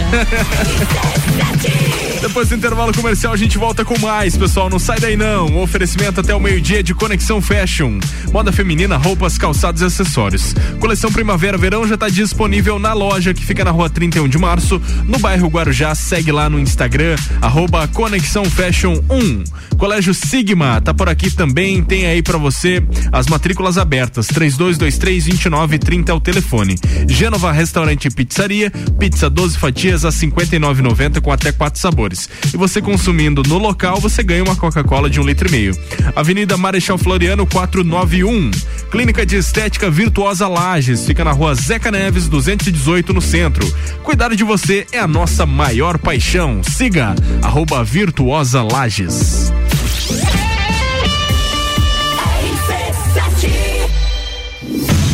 [2.21, 4.69] Depois do intervalo comercial, a gente volta com mais, pessoal.
[4.69, 5.45] Não sai daí não.
[5.47, 7.99] Um oferecimento até o meio-dia de Conexão Fashion.
[8.33, 10.53] Moda feminina, roupas, calçados e acessórios.
[10.79, 15.19] Coleção Primavera-Verão já está disponível na loja que fica na rua 31 de março, no
[15.19, 15.93] bairro Guarujá.
[15.95, 19.77] Segue lá no Instagram, arroba Conexão Fashion 1.
[19.77, 21.83] Colégio Sigma tá por aqui também.
[21.83, 24.27] Tem aí pra você as matrículas abertas.
[24.27, 26.75] 3223-2930 é o telefone.
[27.07, 28.71] Gênova Restaurante e Pizzaria.
[28.99, 32.29] Pizza 12 fatias a 59,90 com até quatro sabores.
[32.53, 35.77] E você consumindo no local, você ganha uma Coca-Cola de um litro e meio.
[36.15, 38.51] Avenida Marechal Floriano 491.
[38.89, 41.05] Clínica de Estética Virtuosa Lages.
[41.05, 43.67] Fica na rua Zeca Neves 218 no centro.
[44.03, 46.61] Cuidar de você é a nossa maior paixão.
[46.63, 49.51] Siga arroba Virtuosa Lages.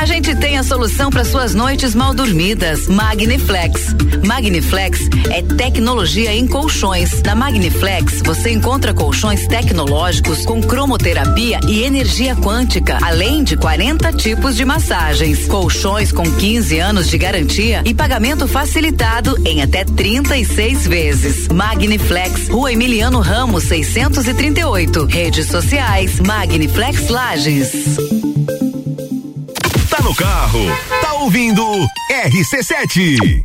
[0.00, 2.88] A gente tem a solução para suas noites mal dormidas.
[2.88, 3.94] Magniflex.
[4.26, 4.98] Magniflex
[5.28, 7.20] é tecnologia em colchões.
[7.20, 14.56] Na Magniflex você encontra colchões tecnológicos com cromoterapia e energia quântica, além de 40 tipos
[14.56, 15.46] de massagens.
[15.46, 21.48] Colchões com 15 anos de garantia e pagamento facilitado em até 36 vezes.
[21.48, 25.04] Magniflex, Rua Emiliano Ramos 638.
[25.04, 28.19] Redes sociais Magniflex Lages.
[30.20, 30.66] Carro,
[31.00, 31.64] tá ouvindo
[32.26, 33.42] RC7.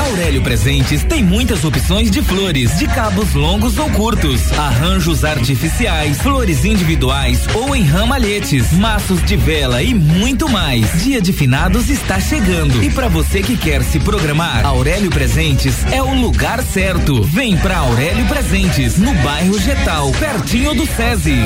[0.00, 6.64] Aurélio Presentes tem muitas opções de flores, de cabos longos ou curtos, arranjos artificiais, flores
[6.64, 11.04] individuais ou em ramalhetes, maços de vela e muito mais.
[11.04, 16.02] Dia de finados está chegando e para você que quer se programar, Aurélio Presentes é
[16.02, 17.22] o lugar certo.
[17.22, 21.38] Vem pra Aurélio Presentes, no bairro Getal, pertinho do SESI.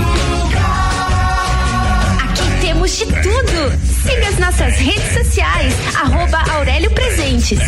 [2.86, 3.72] Temos de tudo.
[3.84, 7.58] Siga as nossas redes sociais, arroba Aurélio Presentes.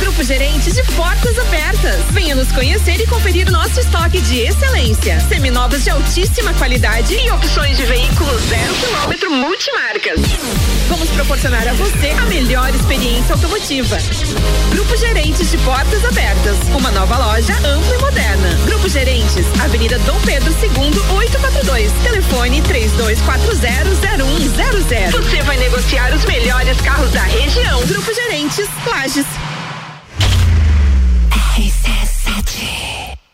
[0.00, 2.00] Grupo Gerente de Portas Abertas.
[2.10, 5.18] Venha nos conhecer e conferir nosso estoque de excelência.
[5.28, 10.20] Seminovos de altíssima qualidade e opções de veículos zero quilômetro multimarcas.
[10.88, 13.98] Vamos proporcionar a você a melhor experiência automotiva.
[14.70, 16.56] Grupo Gerentes de Portas Abertas.
[16.76, 18.48] Uma nova loja ampla e moderna.
[18.64, 20.70] Grupo Gerentes, Avenida Dom Pedro II,
[21.16, 21.92] 842.
[22.02, 25.10] Telefone 32400100.
[25.10, 27.84] Você vai negociar os melhores carros da região.
[27.86, 29.26] Grupo Gerentes, Lages.
[31.58, 33.27] E RC7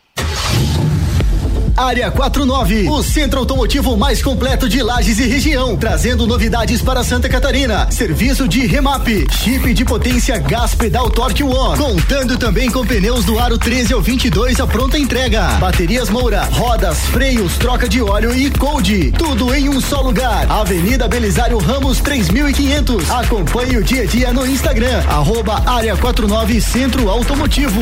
[1.77, 7.27] Área 49, o centro automotivo mais completo de Lages e região, trazendo novidades para Santa
[7.27, 7.91] Catarina.
[7.91, 13.37] Serviço de remap, chip de potência gás pedal Torque One, contando também com pneus do
[13.37, 15.47] aro 13 ao 22 a pronta entrega.
[15.59, 20.49] Baterias Moura, rodas, freios, troca de óleo e cold, tudo em um só lugar.
[20.49, 23.11] Avenida Belisário Ramos 3500.
[23.11, 27.81] Acompanhe o dia a dia no Instagram, arroba Área 49 Centro Automotivo.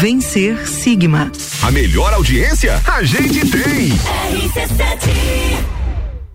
[0.00, 1.30] Vencer Sigma.
[1.60, 3.92] A melhor audiência a gente tem.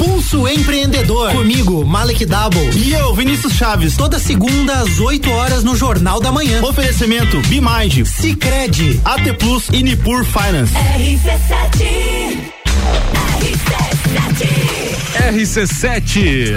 [0.00, 1.30] Pulso Empreendedor.
[1.32, 2.70] Comigo, Malek Double.
[2.74, 3.98] E eu, Vinícius Chaves.
[3.98, 6.62] Toda segunda às 8 horas no Jornal da Manhã.
[6.62, 10.72] Oferecimento Bimage, Cicred, AT Plus e Nipur Finance.
[10.72, 12.59] RC7,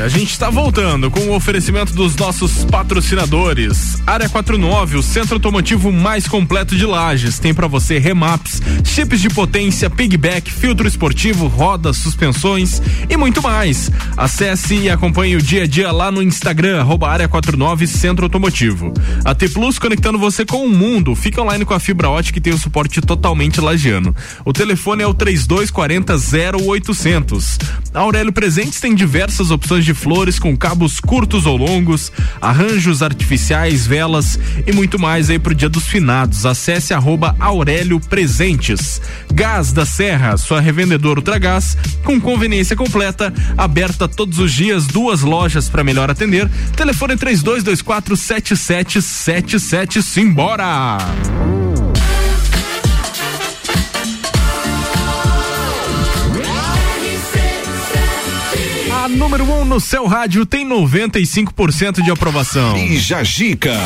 [0.03, 4.01] a gente está voltando com o oferecimento dos nossos patrocinadores.
[4.05, 7.39] Área 49, o centro automotivo mais completo de Lages.
[7.39, 13.89] Tem para você remaps, chips de potência, pigback, filtro esportivo, rodas, suspensões e muito mais.
[14.17, 18.93] Acesse e acompanhe o dia a dia lá no Instagram, arroba Área 49 Centro Automotivo.
[19.23, 21.15] A T Plus conectando você com o mundo.
[21.15, 24.15] Fica online com a fibra ótica e tem o suporte totalmente lagiano.
[24.43, 27.57] O telefone é o 3240 0800.
[27.93, 33.85] A Aurélio Presentes tem diversas opções de flores com cabos curtos ou longos, arranjos artificiais,
[33.85, 36.45] velas e muito mais aí pro dia dos finados.
[36.45, 39.01] Acesse arroba Aurélio Presentes.
[39.31, 45.69] Gás da Serra, sua revendedora Ultragás, com conveniência completa, aberta todos os dias, duas lojas
[45.69, 46.49] para melhor atender.
[46.75, 50.01] Telefone 3224 7777.
[50.01, 50.97] Simbora!
[59.03, 62.71] A número 1 um no seu rádio tem 95% de aprovação.
[62.71, 63.77] Bija Gica.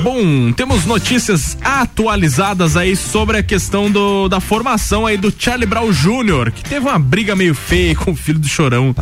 [0.00, 0.17] Bom,
[0.56, 6.52] temos notícias atualizadas aí sobre a questão do, da formação aí do Charlie Brown Jr.,
[6.52, 8.94] que teve uma briga meio feia com o filho do Chorão.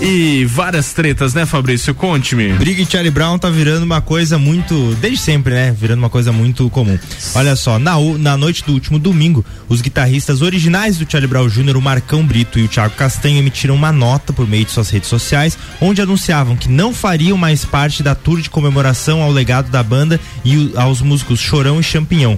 [0.00, 1.94] E várias tretas, né, Fabrício?
[1.94, 2.52] Conte-me.
[2.54, 5.74] Briga e Charlie Brown tá virando uma coisa muito, desde sempre, né?
[5.78, 6.98] Virando uma coisa muito comum.
[7.34, 11.76] Olha só, na, na noite do último domingo, os guitarristas originais do Charlie Brown Jr.,
[11.76, 15.08] o Marcão Brito e o Thiago Castanho, emitiram uma nota por meio de suas redes
[15.08, 19.82] sociais, onde anunciavam que não fariam mais parte da tour de comemoração ao legado da
[19.82, 22.36] banda e o- aos músicos Chorão e Champignon.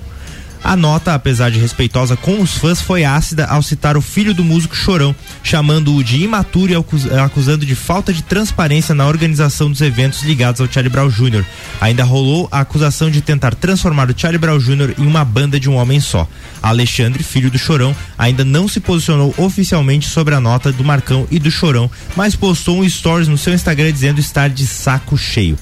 [0.65, 4.43] A nota, apesar de respeitosa com os fãs, foi ácida ao citar o filho do
[4.43, 9.81] músico Chorão, chamando-o de imaturo e acus- acusando de falta de transparência na organização dos
[9.81, 11.44] eventos ligados ao Charlie Brown Jr.
[11.81, 14.94] Ainda rolou a acusação de tentar transformar o Charlie Brown Jr.
[14.98, 16.27] em uma banda de um homem só.
[16.61, 21.39] Alexandre, filho do Chorão, ainda não se posicionou oficialmente sobre a nota do Marcão e
[21.39, 25.57] do Chorão, mas postou um stories no seu Instagram dizendo estar de saco cheio.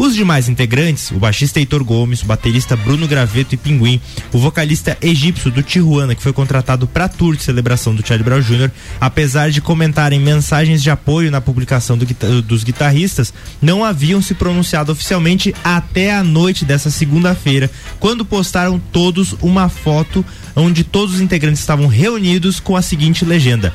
[0.00, 4.00] Os demais integrantes, o baixista Heitor Gomes, o baterista Bruno Graveto e Pinguim,
[4.32, 8.24] o vocalista egípcio do Tijuana, que foi contratado para a tour de celebração do Charlie
[8.24, 12.06] Brown Jr., apesar de comentarem mensagens de apoio na publicação do
[12.40, 19.36] dos guitarristas, não haviam se pronunciado oficialmente até a noite dessa segunda-feira, quando postaram todos
[19.42, 20.24] uma foto
[20.56, 23.70] onde todos os integrantes estavam reunidos com a seguinte legenda: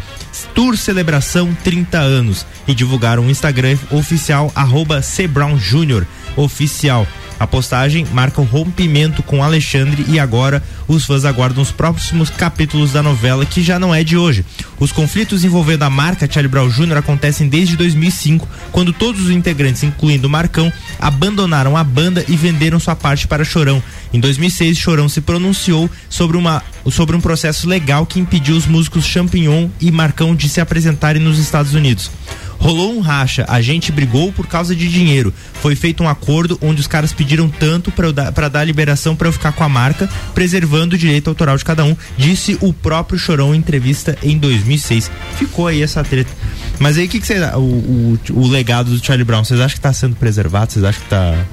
[0.55, 6.05] Tour Celebração 30 anos e divulgaram o Instagram oficial arroba Brown Jr.
[6.37, 7.05] oficial.
[7.39, 12.93] A postagem marca o rompimento com Alexandre e agora os fãs aguardam os próximos capítulos
[12.93, 14.45] da novela que já não é de hoje.
[14.79, 16.97] Os conflitos envolvendo a marca Charlie Brown Jr.
[16.97, 22.95] acontecem desde 2005, quando todos os integrantes, incluindo Marcão, abandonaram a banda e venderam sua
[22.95, 23.83] parte para Chorão.
[24.13, 29.05] Em 2006, Chorão se pronunciou sobre, uma, sobre um processo legal que impediu os músicos
[29.05, 32.09] Champignon e Marcão de se apresentarem nos Estados Unidos.
[32.57, 35.33] Rolou um racha, a gente brigou por causa de dinheiro.
[35.61, 39.27] Foi feito um acordo onde os caras pediram tanto para dar, pra dar liberação para
[39.27, 43.17] eu ficar com a marca, preservando o direito autoral de cada um, disse o próprio
[43.19, 45.11] Chorão em entrevista em 2006.
[45.37, 46.31] Ficou aí essa treta.
[46.79, 47.39] Mas aí o que, que você.
[47.55, 50.71] O, o, o legado do Charlie Brown, vocês acham que tá sendo preservado?
[50.71, 51.45] Vocês acham que tá.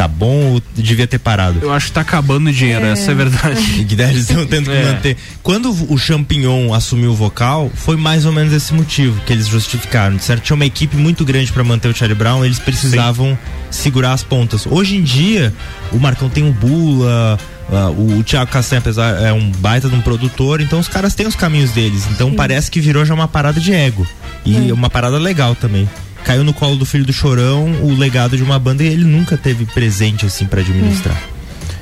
[0.00, 1.58] Tá bom ou devia ter parado?
[1.60, 3.60] Eu acho que tá acabando o dinheiro, essa é a verdade.
[3.90, 4.92] E eles estão tendo que É.
[4.94, 5.14] manter.
[5.42, 10.16] Quando o Champignon assumiu o vocal, foi mais ou menos esse motivo que eles justificaram.
[10.16, 13.38] Disseram que tinha uma equipe muito grande para manter o Charlie Brown, eles precisavam
[13.70, 14.66] segurar as pontas.
[14.66, 15.52] Hoje em dia,
[15.92, 17.38] o Marcão tem o Bula,
[17.70, 21.26] ah, o Thiago Castanha, apesar, é um baita de um produtor, então os caras têm
[21.26, 22.08] os caminhos deles.
[22.10, 24.06] Então parece que virou já uma parada de ego.
[24.46, 25.86] E uma parada legal também.
[26.24, 29.36] Caiu no colo do filho do Chorão o legado de uma banda e ele nunca
[29.36, 31.16] teve presente assim pra administrar.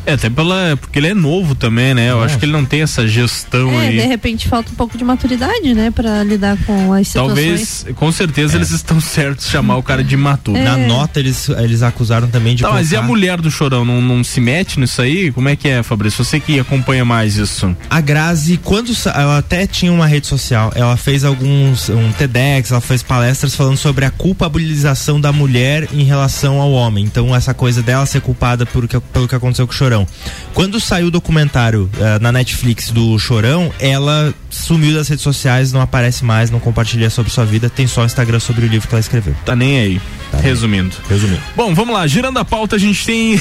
[0.08, 0.76] É, até pela.
[0.80, 2.10] Porque ele é novo também, né?
[2.10, 3.98] Eu acho que ele não tem essa gestão É, aí.
[4.00, 7.36] de repente falta um pouco de maturidade, né, Pra lidar com as situações.
[7.36, 10.58] Talvez, com certeza, eles estão certos de chamar o cara de imaturo.
[10.58, 10.62] É.
[10.64, 13.84] Na nota eles, eles acusaram também de Tá, mas e a colocar- mulher do chorão
[13.84, 15.30] não, não se mete nisso aí?
[15.32, 16.24] Como é que é, Fabrício?
[16.24, 17.74] Você que acompanha mais isso.
[17.90, 22.80] A Grazi, quando ela até tinha uma rede social, ela fez alguns um TEDx, ela
[22.80, 27.04] fez palestras falando sobre a culpabilização da mulher em relação ao homem.
[27.04, 29.97] Então essa coisa dela ser culpada por que- pelo que aconteceu com o Chorão.
[30.54, 35.80] Quando saiu o documentário eh, na Netflix do Chorão, ela sumiu das redes sociais, não
[35.80, 38.94] aparece mais, não compartilha sobre sua vida, tem só o Instagram sobre o livro que
[38.94, 39.34] ela escreveu.
[39.44, 40.00] Tá nem aí.
[40.42, 40.94] Resumindo.
[41.08, 41.40] Resumindo.
[41.56, 42.06] Bom, vamos lá.
[42.06, 43.40] Girando a pauta, a gente tem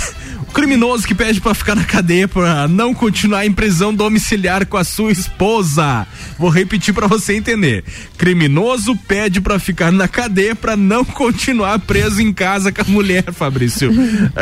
[0.53, 4.83] criminoso que pede pra ficar na cadeia pra não continuar em prisão domiciliar com a
[4.83, 6.07] sua esposa.
[6.37, 7.83] Vou repetir pra você entender.
[8.17, 13.23] Criminoso pede pra ficar na cadeia pra não continuar preso em casa com a mulher,
[13.33, 13.91] Fabrício.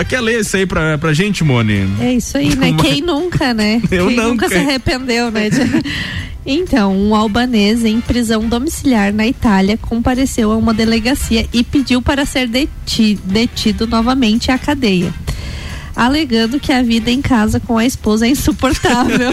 [0.07, 1.87] Quer ler isso aí pra, pra gente, Mone?
[1.99, 2.71] É isso aí, né?
[2.71, 3.81] Mas- Quem nunca, né?
[3.91, 4.27] Eu Quem nunca.
[4.29, 5.49] nunca se arrependeu, né?
[6.47, 12.23] Então, um albanês em prisão domiciliar na Itália compareceu a uma delegacia e pediu para
[12.23, 15.11] ser deti- detido novamente à cadeia.
[15.95, 19.31] Alegando que a vida em casa com a esposa é insuportável,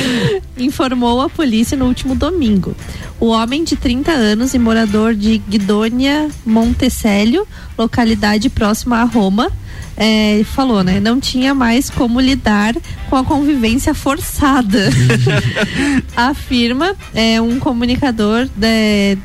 [0.58, 2.76] informou a polícia no último domingo.
[3.18, 7.46] O homem de 30 anos e morador de Guidônia Montecélio,
[7.78, 9.50] localidade próxima a Roma,
[9.96, 11.00] é, falou, né?
[11.00, 12.74] Não tinha mais como lidar
[13.08, 14.90] com a convivência forçada.
[16.16, 19.16] Afirma é, um comunicador de,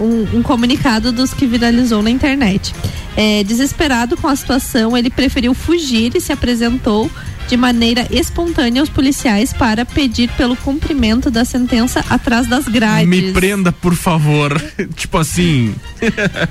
[0.00, 2.74] um, um comunicado dos que viralizou na internet.
[3.16, 7.10] É, desesperado com a situação, ele preferiu fugir e se apresentou
[7.48, 13.08] de maneira espontânea aos policiais para pedir pelo cumprimento da sentença atrás das grades.
[13.08, 14.60] Me prenda, por favor.
[14.96, 15.74] tipo assim.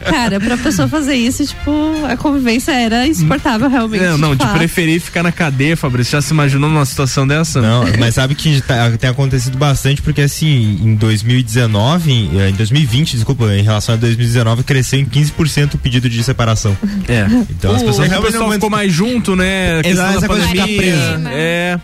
[0.10, 1.72] Cara, pra pessoa fazer isso, tipo,
[2.10, 4.04] a convivência era insuportável realmente.
[4.04, 4.58] Não, não, de fato.
[4.58, 6.12] preferir ficar na cadeia, Fabrício.
[6.12, 7.62] Já se imaginou numa situação dessa?
[7.62, 13.16] Não, mas sabe que tá- tem acontecido bastante porque assim, em 2019, eh, em 2020,
[13.16, 16.76] desculpa, em relação a 2019, cresceu em 15% o pedido de separação.
[17.08, 17.26] É.
[17.50, 19.82] Então as O- pessoas é que o realmente pessoal não ficou mais junto, né?
[19.84, 21.28] Exato, essa coisa de ficar pandemia, preso.
[21.30, 21.80] É.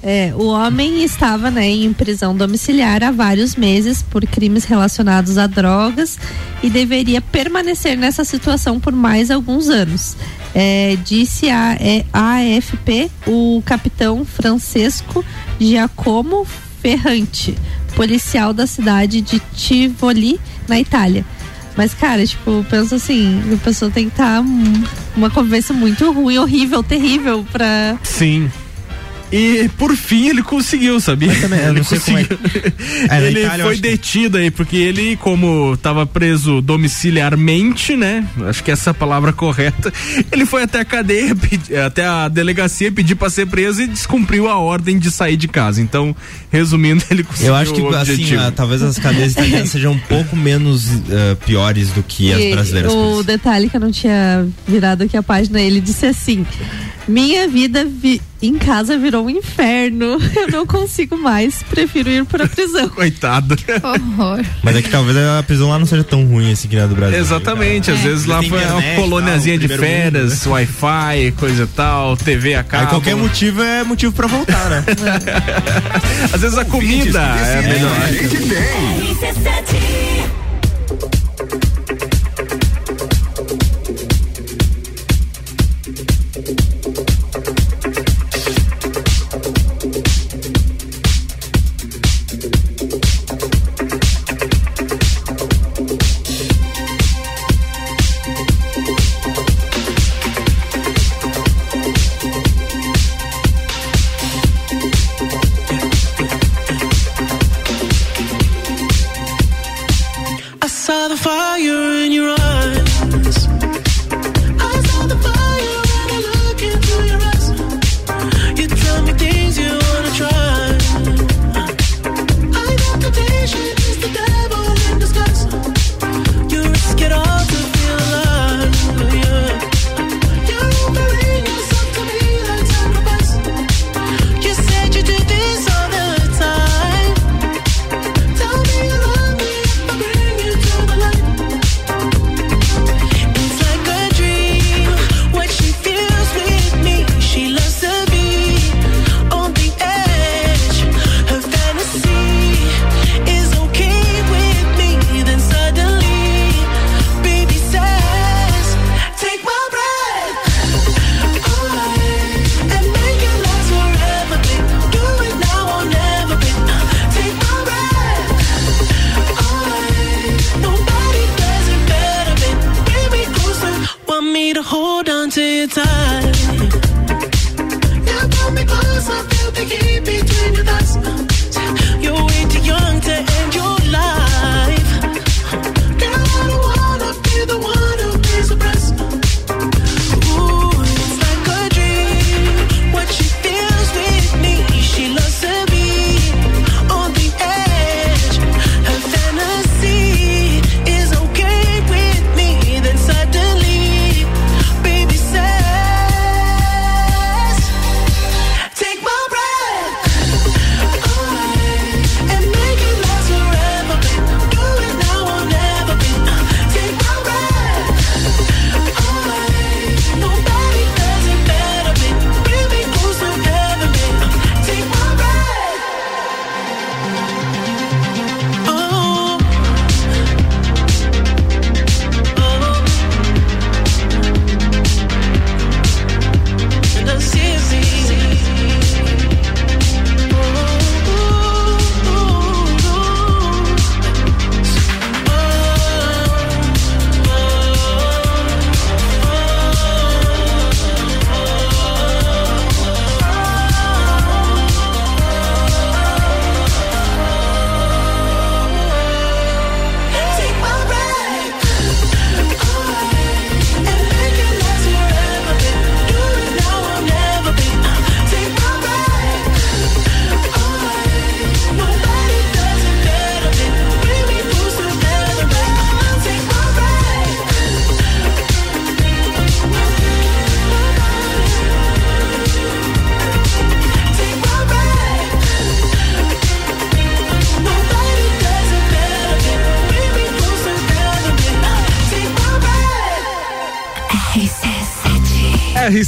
[0.00, 5.48] É, o homem estava né, em prisão domiciliar há vários meses por crimes relacionados a
[5.48, 6.16] drogas
[6.62, 10.16] e deveria permanecer nessa situação por mais alguns anos.
[10.54, 15.24] É, disse a é, AFP o capitão Francesco
[15.60, 16.46] Giacomo
[16.80, 17.56] Ferrante,
[17.96, 20.38] policial da cidade de Tivoli,
[20.68, 21.24] na Itália.
[21.78, 24.42] Mas, cara, tipo, pensa assim, a pessoa tem que estar
[25.16, 27.96] uma convivência muito ruim, horrível, terrível pra.
[28.02, 28.50] Sim.
[29.30, 31.34] E por fim ele conseguiu, sabia?
[31.34, 32.34] também, eu ele não sei como é que-
[33.10, 37.96] É, ele Itália, eu foi acho que- detido aí, porque ele, como estava preso domiciliarmente,
[37.96, 38.26] né?
[38.48, 39.92] Acho que essa é a palavra correta.
[40.32, 44.48] Ele foi até a cadeia, pedi- até a delegacia pedir para ser preso e descumpriu
[44.48, 45.80] a ordem de sair de casa.
[45.80, 46.14] Então,
[46.50, 48.24] resumindo, ele conseguiu Eu acho que o assim,
[48.54, 52.92] talvez as cadeias italianas sejam um pouco menos ah, piores do que as E brasileiras.
[52.92, 56.46] O detalhe que eu não tinha virado aqui a página, ele disse assim:
[57.06, 60.18] Minha vida vi- em casa virou um inferno.
[60.36, 62.88] Eu não consigo mais, prefiro ir pra prisão.
[62.94, 63.56] Coitado.
[63.82, 64.44] Horror.
[64.62, 66.94] Mas é que talvez a prisão lá não seja tão ruim assim que na do
[66.94, 67.18] Brasil.
[67.18, 68.02] Exatamente, às É.
[68.08, 72.54] vezes lá Tem foi uma colôniazinha tal, de mundo, férias, Wi-Fi, coisa e tal, TV
[72.54, 72.84] a cabo.
[72.84, 74.84] Aí qualquer motivo é motivo pra voltar, né?
[76.32, 77.96] Às vezes a comida é melhor.
[78.02, 79.87] A gente tem.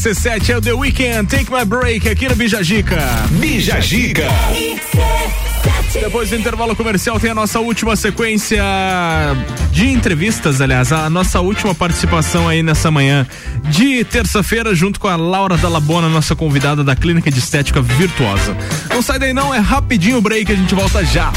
[0.01, 2.97] RC7 é o The Weekend, Take My Break aqui no Bijagica.
[3.33, 4.27] Bijagica.
[5.93, 8.63] Depois do intervalo comercial tem a nossa última sequência
[9.71, 13.27] de entrevistas, aliás, a nossa última participação aí nessa manhã
[13.69, 18.57] de terça-feira junto com a Laura Dalabona, nossa convidada da Clínica de Estética Virtuosa.
[18.89, 21.31] Não sai daí não, é rapidinho o break, a gente volta já.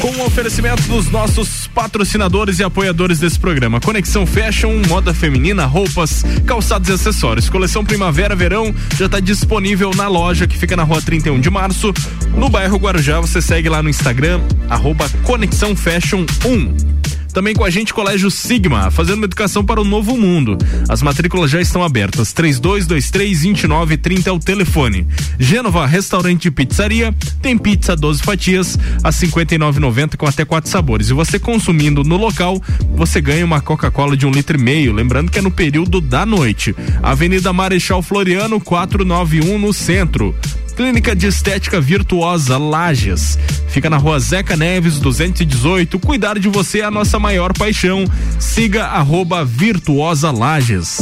[0.00, 3.80] Com o oferecimento dos nossos patrocinadores e apoiadores desse programa.
[3.80, 7.48] Conexão Fashion, moda feminina, roupas, calçados e acessórios.
[7.48, 11.94] Coleção Primavera Verão já está disponível na loja que fica na rua 31 de março,
[12.36, 13.20] no bairro Guarujá.
[13.20, 16.98] Você segue lá no Instagram, arroba Conexão Fashion 1.
[17.32, 20.58] Também com a gente Colégio Sigma, fazendo uma educação para o novo mundo.
[20.88, 22.34] As matrículas já estão abertas.
[22.34, 25.06] 3223-2930 é o telefone.
[25.38, 31.10] Gênova Restaurante e Pizzaria tem pizza 12 fatias a 59,90 com até quatro sabores.
[31.10, 32.60] E você consumindo no local,
[32.94, 34.92] você ganha uma Coca-Cola de um litro e meio.
[34.92, 36.74] Lembrando que é no período da noite.
[37.02, 40.34] Avenida Marechal Floriano 491 no centro.
[40.78, 43.36] Clínica de Estética Virtuosa Lages.
[43.68, 45.98] Fica na rua Zeca Neves, 218.
[45.98, 48.04] Cuidar de você é a nossa maior paixão.
[48.38, 50.98] Siga arroba Virtuosa Lages.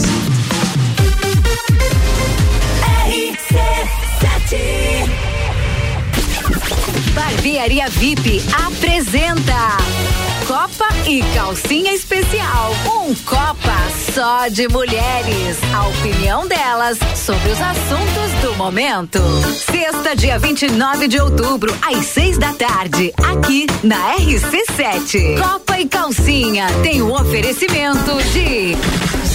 [7.57, 9.79] Barbearia VIP apresenta
[10.47, 12.75] Copa e Calcinha Especial.
[12.85, 13.75] Um Copa
[14.15, 15.57] só de mulheres.
[15.75, 19.19] A opinião delas sobre os assuntos do momento.
[19.71, 25.41] Sexta, dia 29 de outubro, às seis da tarde, aqui na RC7.
[25.41, 28.77] Copa e Calcinha tem o oferecimento de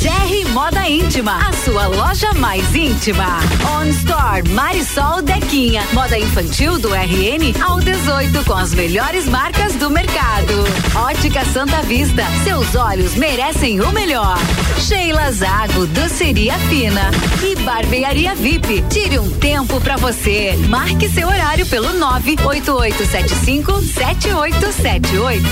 [0.02, 3.38] GR Moda Íntima, a sua loja mais íntima.
[3.78, 9.92] On Store Marisol Dequinha, moda infantil do RN ao 18 com as melhores marcas do
[9.92, 10.54] mercado.
[10.96, 14.40] Ótica Santa Vista, seus olhos merecem o melhor.
[14.80, 17.12] Sheila Zago, doceria fina
[17.44, 18.84] e barbearia VIP.
[18.90, 20.58] Tire um tempo pra você.
[20.68, 25.46] Marque seu horário pelo 98875 7878.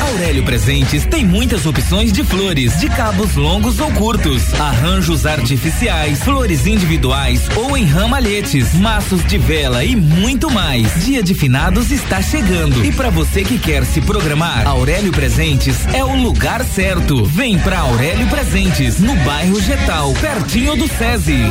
[0.00, 6.66] Aurélio Presentes tem muitas opções de flores, de cabos longos ou curtos, arranjos artificiais, flores
[6.66, 11.04] individuais ou em ramalhetes, maços de vela e muito mais.
[11.04, 16.04] Dia de finados está chegando e para você que quer se programar, Aurélio Presentes é
[16.04, 17.24] o lugar certo.
[17.24, 21.42] Vem pra Aurélio Presentes, no bairro Getal, pertinho do SESI.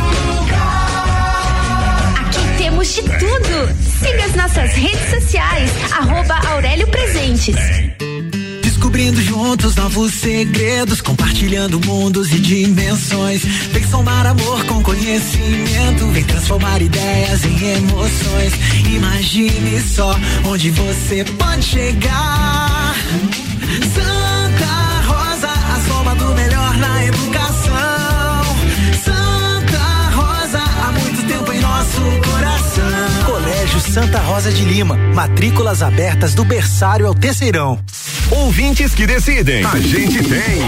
[2.83, 3.69] De tudo.
[3.99, 7.55] Siga as nossas redes sociais, arroba Aurélio Presentes.
[8.61, 13.41] Descobrindo juntos novos segredos, compartilhando mundos e dimensões.
[13.71, 18.53] Vem somar amor com conhecimento, vem transformar ideias em emoções.
[18.93, 22.95] Imagine só onde você pode chegar.
[23.95, 24.42] Santa
[33.93, 34.97] Santa Rosa de Lima.
[35.13, 37.79] Matrículas abertas do berçário ao terceirão.
[38.31, 39.63] Ouvintes que decidem.
[39.63, 40.63] A gente tem.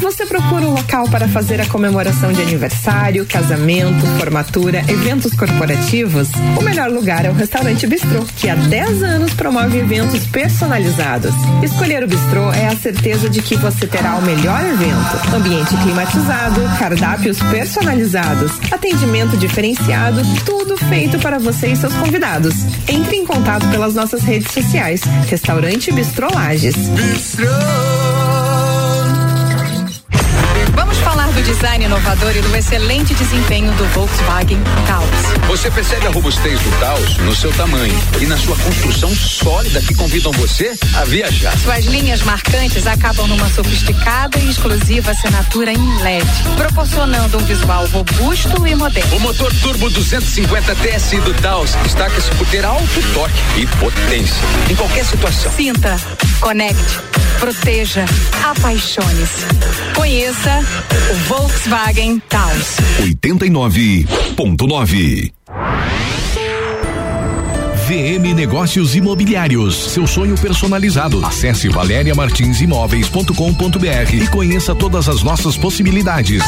[0.00, 6.28] Você procura um local para fazer a comemoração de aniversário, casamento, formatura, eventos corporativos?
[6.58, 11.34] O melhor lugar é o Restaurante Bistrô, que há 10 anos promove eventos personalizados.
[11.62, 15.34] Escolher o Bistrô é a certeza de que você terá o melhor evento.
[15.34, 22.54] Ambiente climatizado, cardápios personalizados, atendimento diferenciado, tudo feito para você e seus convidados.
[22.88, 25.02] Entre em contato pelas nossas redes sociais.
[25.28, 26.76] Restaurante Bistrô Lages.
[30.78, 35.46] Vamos falar do design inovador e do excelente desempenho do Volkswagen Taos.
[35.46, 39.94] Você percebe a robustez do Taos no seu tamanho e na sua construção sólida que
[39.94, 41.56] convidam você a viajar.
[41.58, 48.66] Suas linhas marcantes acabam numa sofisticada e exclusiva assinatura em LED, proporcionando um visual robusto
[48.66, 49.16] e moderno.
[49.16, 54.74] O motor turbo 250 TSI do Taos destaca-se por ter alto torque e potência em
[54.74, 55.52] qualquer situação.
[55.52, 55.96] Sinta,
[56.40, 56.98] conecte,
[57.38, 58.04] proteja,
[58.42, 59.46] apaixone-se.
[59.94, 60.64] Conheça
[61.10, 62.78] o Volkswagen Taos.
[63.02, 65.30] 89.9.
[67.86, 69.92] VM Negócios Imobiliários.
[69.92, 71.22] Seu sonho personalizado.
[71.26, 76.42] Acesse valeriamartinsimóveis.com.br e conheça todas as nossas possibilidades.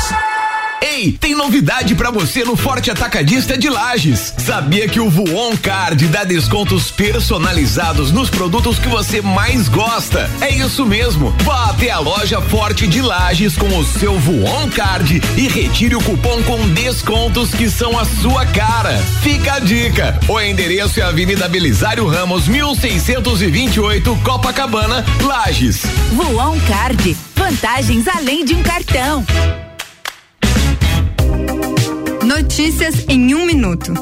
[0.82, 4.32] Ei, tem novidade pra você no Forte Atacadista de Lages.
[4.38, 10.30] Sabia que o Voon Card dá descontos personalizados nos produtos que você mais gosta?
[10.40, 11.34] É isso mesmo.
[11.44, 16.02] Vá até a loja Forte de Lages com o seu Voon Card e retire o
[16.02, 18.96] cupom com descontos que são a sua cara.
[19.22, 20.18] Fica a dica.
[20.28, 25.82] O endereço é Avenida Belisário Ramos, 1628, Copacabana, Lages.
[26.12, 27.16] Voon Card.
[27.36, 29.24] Vantagens além de um cartão.
[32.30, 33.92] Notícias em um minuto.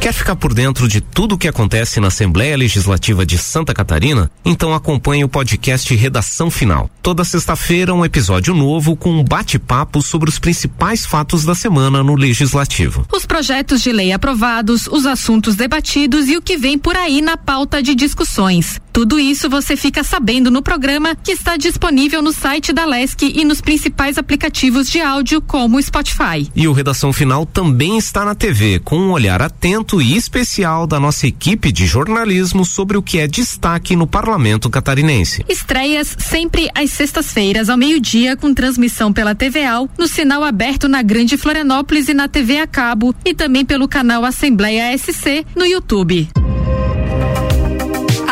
[0.00, 4.30] Quer ficar por dentro de tudo o que acontece na Assembleia Legislativa de Santa Catarina?
[4.44, 6.88] Então acompanhe o podcast Redação Final.
[7.02, 12.14] Toda sexta-feira, um episódio novo com um bate-papo sobre os principais fatos da semana no
[12.14, 13.04] Legislativo.
[13.12, 17.36] Os projetos de lei aprovados, os assuntos debatidos e o que vem por aí na
[17.36, 18.80] pauta de discussões.
[18.96, 23.44] Tudo isso você fica sabendo no programa que está disponível no site da LESC e
[23.44, 26.50] nos principais aplicativos de áudio como o Spotify.
[26.56, 30.98] E o Redação Final também está na TV, com um olhar atento e especial da
[30.98, 35.44] nossa equipe de jornalismo sobre o que é destaque no parlamento catarinense.
[35.46, 41.36] Estreias sempre às sextas-feiras ao meio-dia com transmissão pela TVAL, no sinal aberto na Grande
[41.36, 46.30] Florianópolis e na TV a cabo e também pelo canal Assembleia SC no YouTube.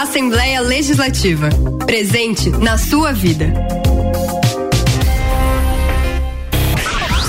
[0.04, 1.48] Assembleia Legislativa.
[1.86, 3.54] Presente na sua vida.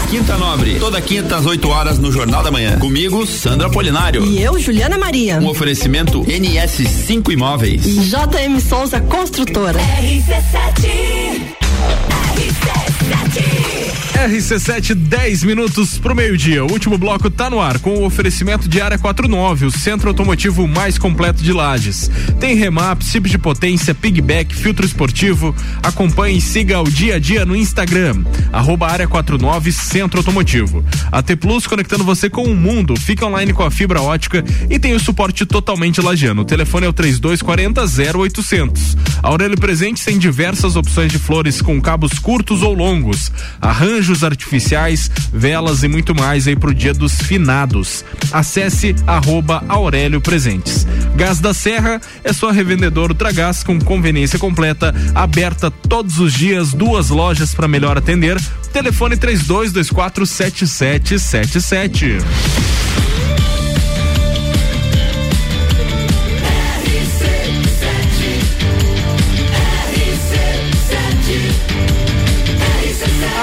[0.10, 2.78] Quinta Nobre, toda quinta às 8 horas no Jornal da Manhã.
[2.78, 4.26] Comigo, Sandra Polinário.
[4.26, 5.38] E eu, Juliana Maria.
[5.38, 7.82] Um oferecimento NS5 Imóveis.
[7.82, 9.80] JM Souza Construtora.
[9.80, 11.56] RC7,
[14.96, 16.64] 10 minutos pro meio-dia.
[16.64, 20.68] O último bloco tá no ar com o oferecimento de Área 49, o centro automotivo
[20.68, 22.10] mais completo de Lages.
[22.40, 25.56] Tem remap, chip de potência, pigback, filtro esportivo.
[25.84, 30.84] Acompanhe e siga o dia a dia no Instagram, arroba Área 49 Centro Automotivo.
[31.26, 32.96] T Plus conectando você com o mundo.
[32.96, 36.44] Fica online com a fibra ótica e tem o suporte totalmente lagiano.
[36.44, 37.82] O telefone é o 3240
[38.20, 38.98] 0800.
[39.24, 43.32] Aurélio Presentes tem diversas opções de flores com cabos curtos ou longos.
[44.06, 48.06] Arranjos artificiais, velas e muito mais aí pro dia dos finados.
[48.32, 50.86] Acesse arroba Aurélio Presentes.
[51.16, 57.10] Gás da Serra é sua revendedora Ultragás com conveniência completa, aberta todos os dias, duas
[57.10, 58.40] lojas para melhor atender.
[58.72, 60.24] Telefone 3224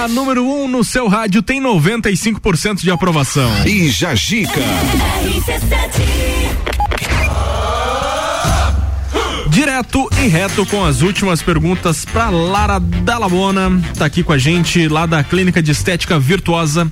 [0.02, 3.48] A número 1 um no seu rádio tem 95% de aprovação.
[3.64, 4.60] E Jajica.
[9.46, 14.88] Direto e reto com as últimas perguntas para Lara Dalabona, tá aqui com a gente
[14.88, 16.90] lá da Clínica de Estética Virtuosa.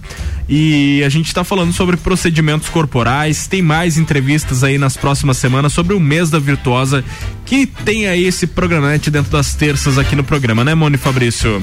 [0.48, 3.48] E a gente está falando sobre procedimentos corporais.
[3.48, 7.04] Tem mais entrevistas aí nas próximas semanas sobre o mês da Virtuosa,
[7.44, 11.60] que tem aí esse programete dentro das terças aqui no programa, né, Moni Fabrício?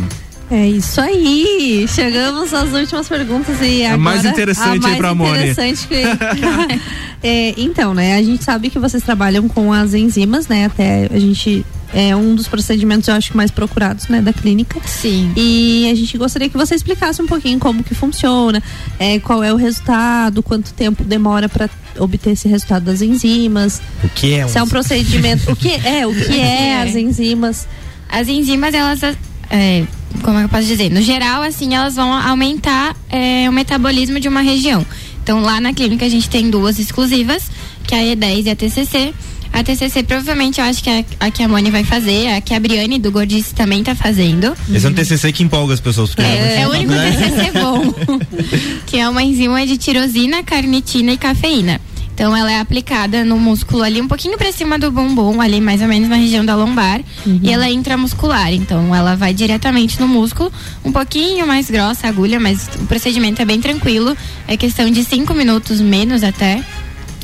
[0.50, 1.86] É isso aí.
[1.90, 6.04] Chegamos às últimas perguntas e A agora mais interessante a aí pra mais interessante que
[7.24, 8.16] É, então, né?
[8.16, 10.66] A gente sabe que vocês trabalham com as enzimas, né?
[10.66, 14.80] Até a gente é um dos procedimentos eu acho que mais procurados, né, da clínica.
[14.86, 15.32] Sim.
[15.36, 18.62] E a gente gostaria que você explicasse um pouquinho como que funciona,
[19.00, 23.82] é, qual é o resultado, quanto tempo demora para obter esse resultado das enzimas.
[24.04, 26.96] O que é um Se é um procedimento, o que é, o que é as
[26.96, 27.68] enzimas?
[28.10, 29.02] As enzimas, elas,
[29.50, 29.86] é,
[30.22, 30.90] como é que eu posso dizer?
[30.90, 34.86] No geral, assim, elas vão aumentar é, o metabolismo de uma região.
[35.24, 37.50] Então, lá na clínica, a gente tem duas exclusivas,
[37.86, 39.14] que é a E10 e a TCC.
[39.52, 42.54] A TCC, provavelmente, eu acho que é a que a Moni vai fazer, a que
[42.54, 44.56] a Briane do Gordice também tá fazendo.
[44.72, 46.14] Esse é um TCC que empolga as pessoas.
[46.14, 47.12] porque É, é o único né?
[47.12, 47.94] TCC bom.
[48.86, 51.82] que é uma enzima de tirosina, carnitina e cafeína.
[52.18, 55.84] Então ela é aplicada no músculo ali um pouquinho para cima do bumbum, ali mais
[55.84, 57.40] ou menos na região da lombar, Uhum.
[57.44, 58.52] e ela é intramuscular.
[58.52, 60.52] Então ela vai diretamente no músculo,
[60.84, 64.18] um pouquinho mais grossa a agulha, mas o procedimento é bem tranquilo.
[64.48, 66.64] É questão de cinco minutos menos até.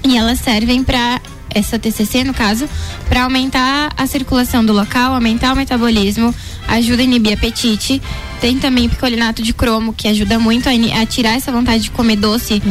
[0.07, 1.19] E elas servem para
[1.53, 2.67] essa TCC no caso,
[3.09, 6.33] para aumentar a circulação do local, aumentar o metabolismo,
[6.67, 8.01] ajuda a inibir apetite.
[8.41, 10.71] Tem também picolinato de cromo que ajuda muito a,
[11.01, 12.61] a tirar essa vontade de comer doce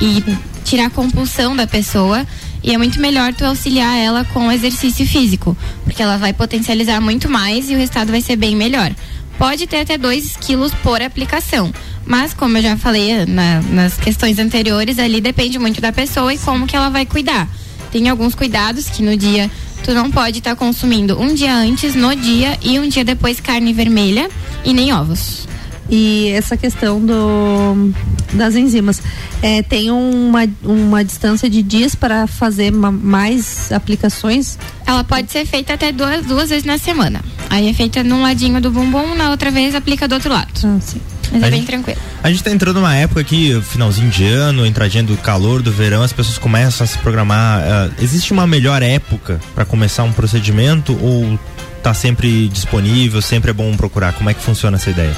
[0.00, 0.24] e
[0.64, 2.26] tirar a compulsão da pessoa.
[2.62, 7.00] E é muito melhor tu auxiliar ela com o exercício físico, porque ela vai potencializar
[7.00, 8.92] muito mais e o resultado vai ser bem melhor.
[9.36, 11.72] Pode ter até 2 quilos por aplicação.
[12.06, 16.38] Mas, como eu já falei na- nas questões anteriores, ali depende muito da pessoa e
[16.38, 17.48] como que ela vai cuidar.
[17.92, 19.48] Tem alguns cuidados que no dia
[19.84, 23.72] tu não pode estar consumindo um dia antes, no dia e um dia depois carne
[23.72, 24.28] vermelha
[24.64, 25.46] e nem ovos.
[25.90, 27.92] E essa questão do,
[28.32, 29.02] das enzimas.
[29.42, 34.56] É, tem uma, uma distância de dias para fazer ma- mais aplicações?
[34.86, 37.20] Ela pode ser feita até duas, duas vezes na semana.
[37.50, 40.48] Aí é feita num ladinho do bumbum, na outra vez aplica do outro lado.
[40.64, 41.00] Ah, sim.
[41.32, 41.98] Mas A é bem gente- tranquilo.
[42.22, 46.02] A gente tá entrando numa época aqui, finalzinho de ano, entradinha do calor, do verão,
[46.02, 47.60] as pessoas começam a se programar.
[47.64, 51.38] ah, existe uma melhor época para começar um procedimento ou
[51.82, 54.12] tá sempre disponível, sempre é bom procurar?
[54.12, 55.16] Como é que funciona essa ideia?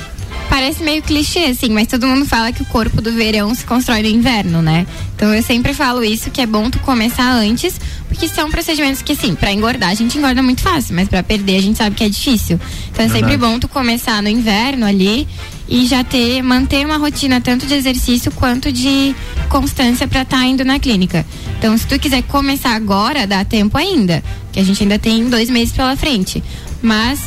[0.49, 4.03] Parece meio clichê, assim, mas todo mundo fala que o corpo do verão se constrói
[4.03, 4.87] no inverno, né?
[5.17, 9.13] Então eu sempre falo isso, que é bom tu começar antes, porque são procedimentos que,
[9.13, 12.05] assim, pra engordar a gente engorda muito fácil, mas pra perder a gente sabe que
[12.05, 12.61] é difícil.
[12.93, 13.53] Então é sempre Verdade.
[13.53, 15.27] bom tu começar no inverno ali
[15.69, 19.15] e já ter, manter uma rotina tanto de exercício quanto de
[19.49, 21.25] constância pra estar indo na clínica.
[21.59, 24.23] Então se tu quiser começar agora, dá tempo ainda,
[24.53, 26.43] que a gente ainda tem dois meses pela frente.
[26.83, 27.21] Mas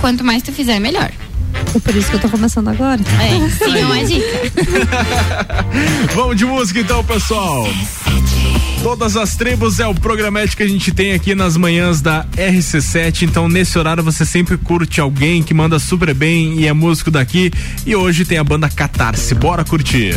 [0.00, 1.10] quanto mais tu fizer, melhor.
[1.74, 3.00] É por isso que eu tô começando agora.
[3.20, 4.24] É, sim, é uma dica.
[6.14, 7.66] Vamos de música então, pessoal.
[8.82, 13.22] Todas as tribos é o programete que a gente tem aqui nas manhãs da RC7.
[13.22, 17.50] Então, nesse horário, você sempre curte alguém que manda super bem e é músico daqui.
[17.86, 19.34] E hoje tem a banda Catarse.
[19.34, 20.14] Bora curtir.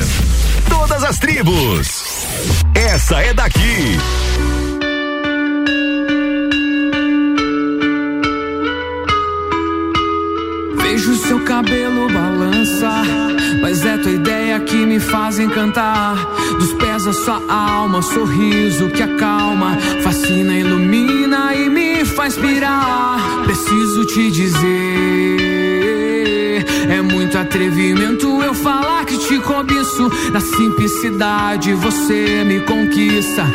[0.70, 2.28] Todas as tribos.
[2.76, 3.98] Essa é daqui.
[10.98, 13.04] Vejo seu cabelo balança,
[13.62, 16.16] mas é tua ideia que me faz encantar.
[16.58, 23.44] Dos pés a sua alma, sorriso que acalma, fascina, ilumina e me faz pirar.
[23.44, 24.66] Preciso te dizer,
[26.90, 30.10] é muito atrevimento eu falar que te cobiço.
[30.34, 33.46] Na simplicidade você me conquista,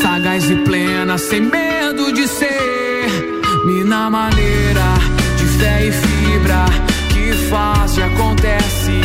[0.00, 3.10] sagaz e plena, sem medo de ser.
[3.66, 4.94] Mina maneira
[5.36, 6.91] de fé e fibra
[7.52, 9.00] faz e acontece.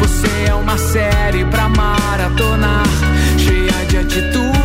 [0.00, 2.84] Você é uma série pra maratonar,
[3.38, 4.55] cheia de atitude,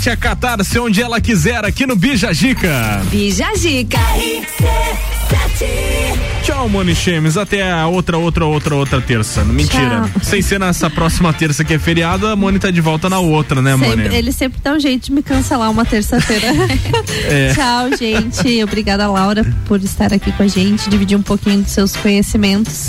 [0.00, 3.02] RC7 a Catarse onde ela quiser aqui no Bija Gica.
[3.10, 3.98] Bija Gica.
[6.42, 7.36] Tchau, Moni Chemes.
[7.36, 9.44] Até a outra, outra, outra, outra terça.
[9.44, 10.08] Mentira.
[10.10, 10.22] Tchau.
[10.22, 13.60] Sem ser nessa próxima terça que é feriado, a Moni tá de volta na outra,
[13.60, 14.16] né, Sempre- Moni?
[14.16, 16.48] ele sempre dá um jeito de me cancelar uma terça-feira.
[17.30, 17.52] É.
[17.54, 18.62] Tchau, gente.
[18.64, 22.88] Obrigada, Laura, por estar aqui com a gente, dividir um pouquinho dos seus conhecimentos.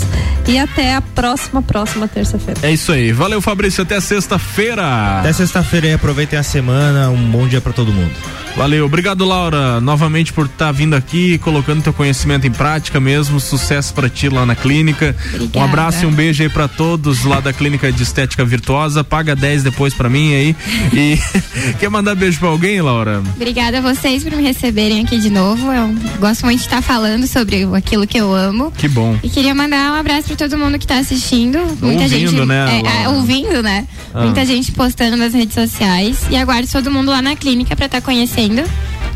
[0.52, 2.60] E até a próxima, próxima terça-feira.
[2.62, 3.10] É isso aí.
[3.10, 3.82] Valeu, Fabrício.
[3.82, 5.20] Até sexta-feira.
[5.20, 7.08] Até sexta-feira aí, aproveitem a semana.
[7.08, 8.12] Um bom dia pra todo mundo.
[8.56, 13.40] Valeu, obrigado Laura, novamente por estar vindo aqui, colocando teu conhecimento em prática mesmo.
[13.40, 15.16] Sucesso pra ti lá na clínica.
[15.34, 15.58] Obrigada.
[15.58, 19.02] Um abraço e um beijo aí pra todos lá da clínica de estética virtuosa.
[19.02, 20.56] Paga 10 depois pra mim aí.
[20.92, 21.18] E
[21.80, 23.22] quer mandar beijo pra alguém, Laura?
[23.34, 25.72] Obrigada a vocês por me receberem aqui de novo.
[25.72, 28.70] Eu gosto muito de estar falando sobre aquilo que eu amo.
[28.72, 29.18] Que bom.
[29.22, 31.58] E queria mandar um abraço para todo mundo que está assistindo.
[31.80, 32.44] Muita Ouvindo, gente.
[32.44, 33.86] né, é, é, ouvindo, né?
[34.14, 34.22] Ah.
[34.24, 36.26] Muita gente postando nas redes sociais.
[36.30, 38.62] E aguardo todo mundo lá na clínica para estar conhecendo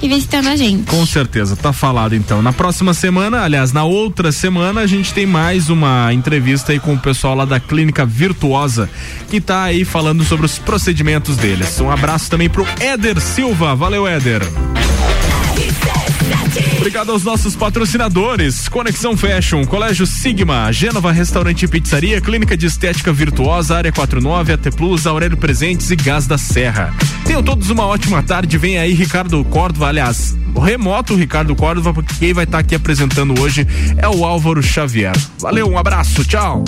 [0.03, 0.85] e visitando a gente.
[0.85, 2.43] Com certeza, tá falado então.
[2.43, 6.95] Na próxima semana, aliás, na outra semana, a gente tem mais uma entrevista aí com
[6.95, 8.91] o pessoal lá da Clínica Virtuosa,
[9.31, 11.81] que tá aí falando sobre os procedimentos deles.
[11.81, 13.75] Um abraço também pro Éder Silva.
[13.75, 14.43] Valeu, Éder.
[16.77, 23.13] Obrigado aos nossos patrocinadores: Conexão Fashion, Colégio Sigma, Gênova Restaurante e Pizzaria, Clínica de Estética
[23.13, 26.95] Virtuosa, Área 49, AT Plus, Aurélio Presentes e Gás da Serra.
[27.25, 28.59] Tenham todos uma ótima tarde.
[28.59, 33.41] Vem aí Ricardo Córdova, aliás, o remoto Ricardo Córdova, porque quem vai estar aqui apresentando
[33.41, 33.67] hoje
[33.99, 35.17] é o Álvaro Xavier.
[35.41, 36.65] Valeu, um abraço, tchau.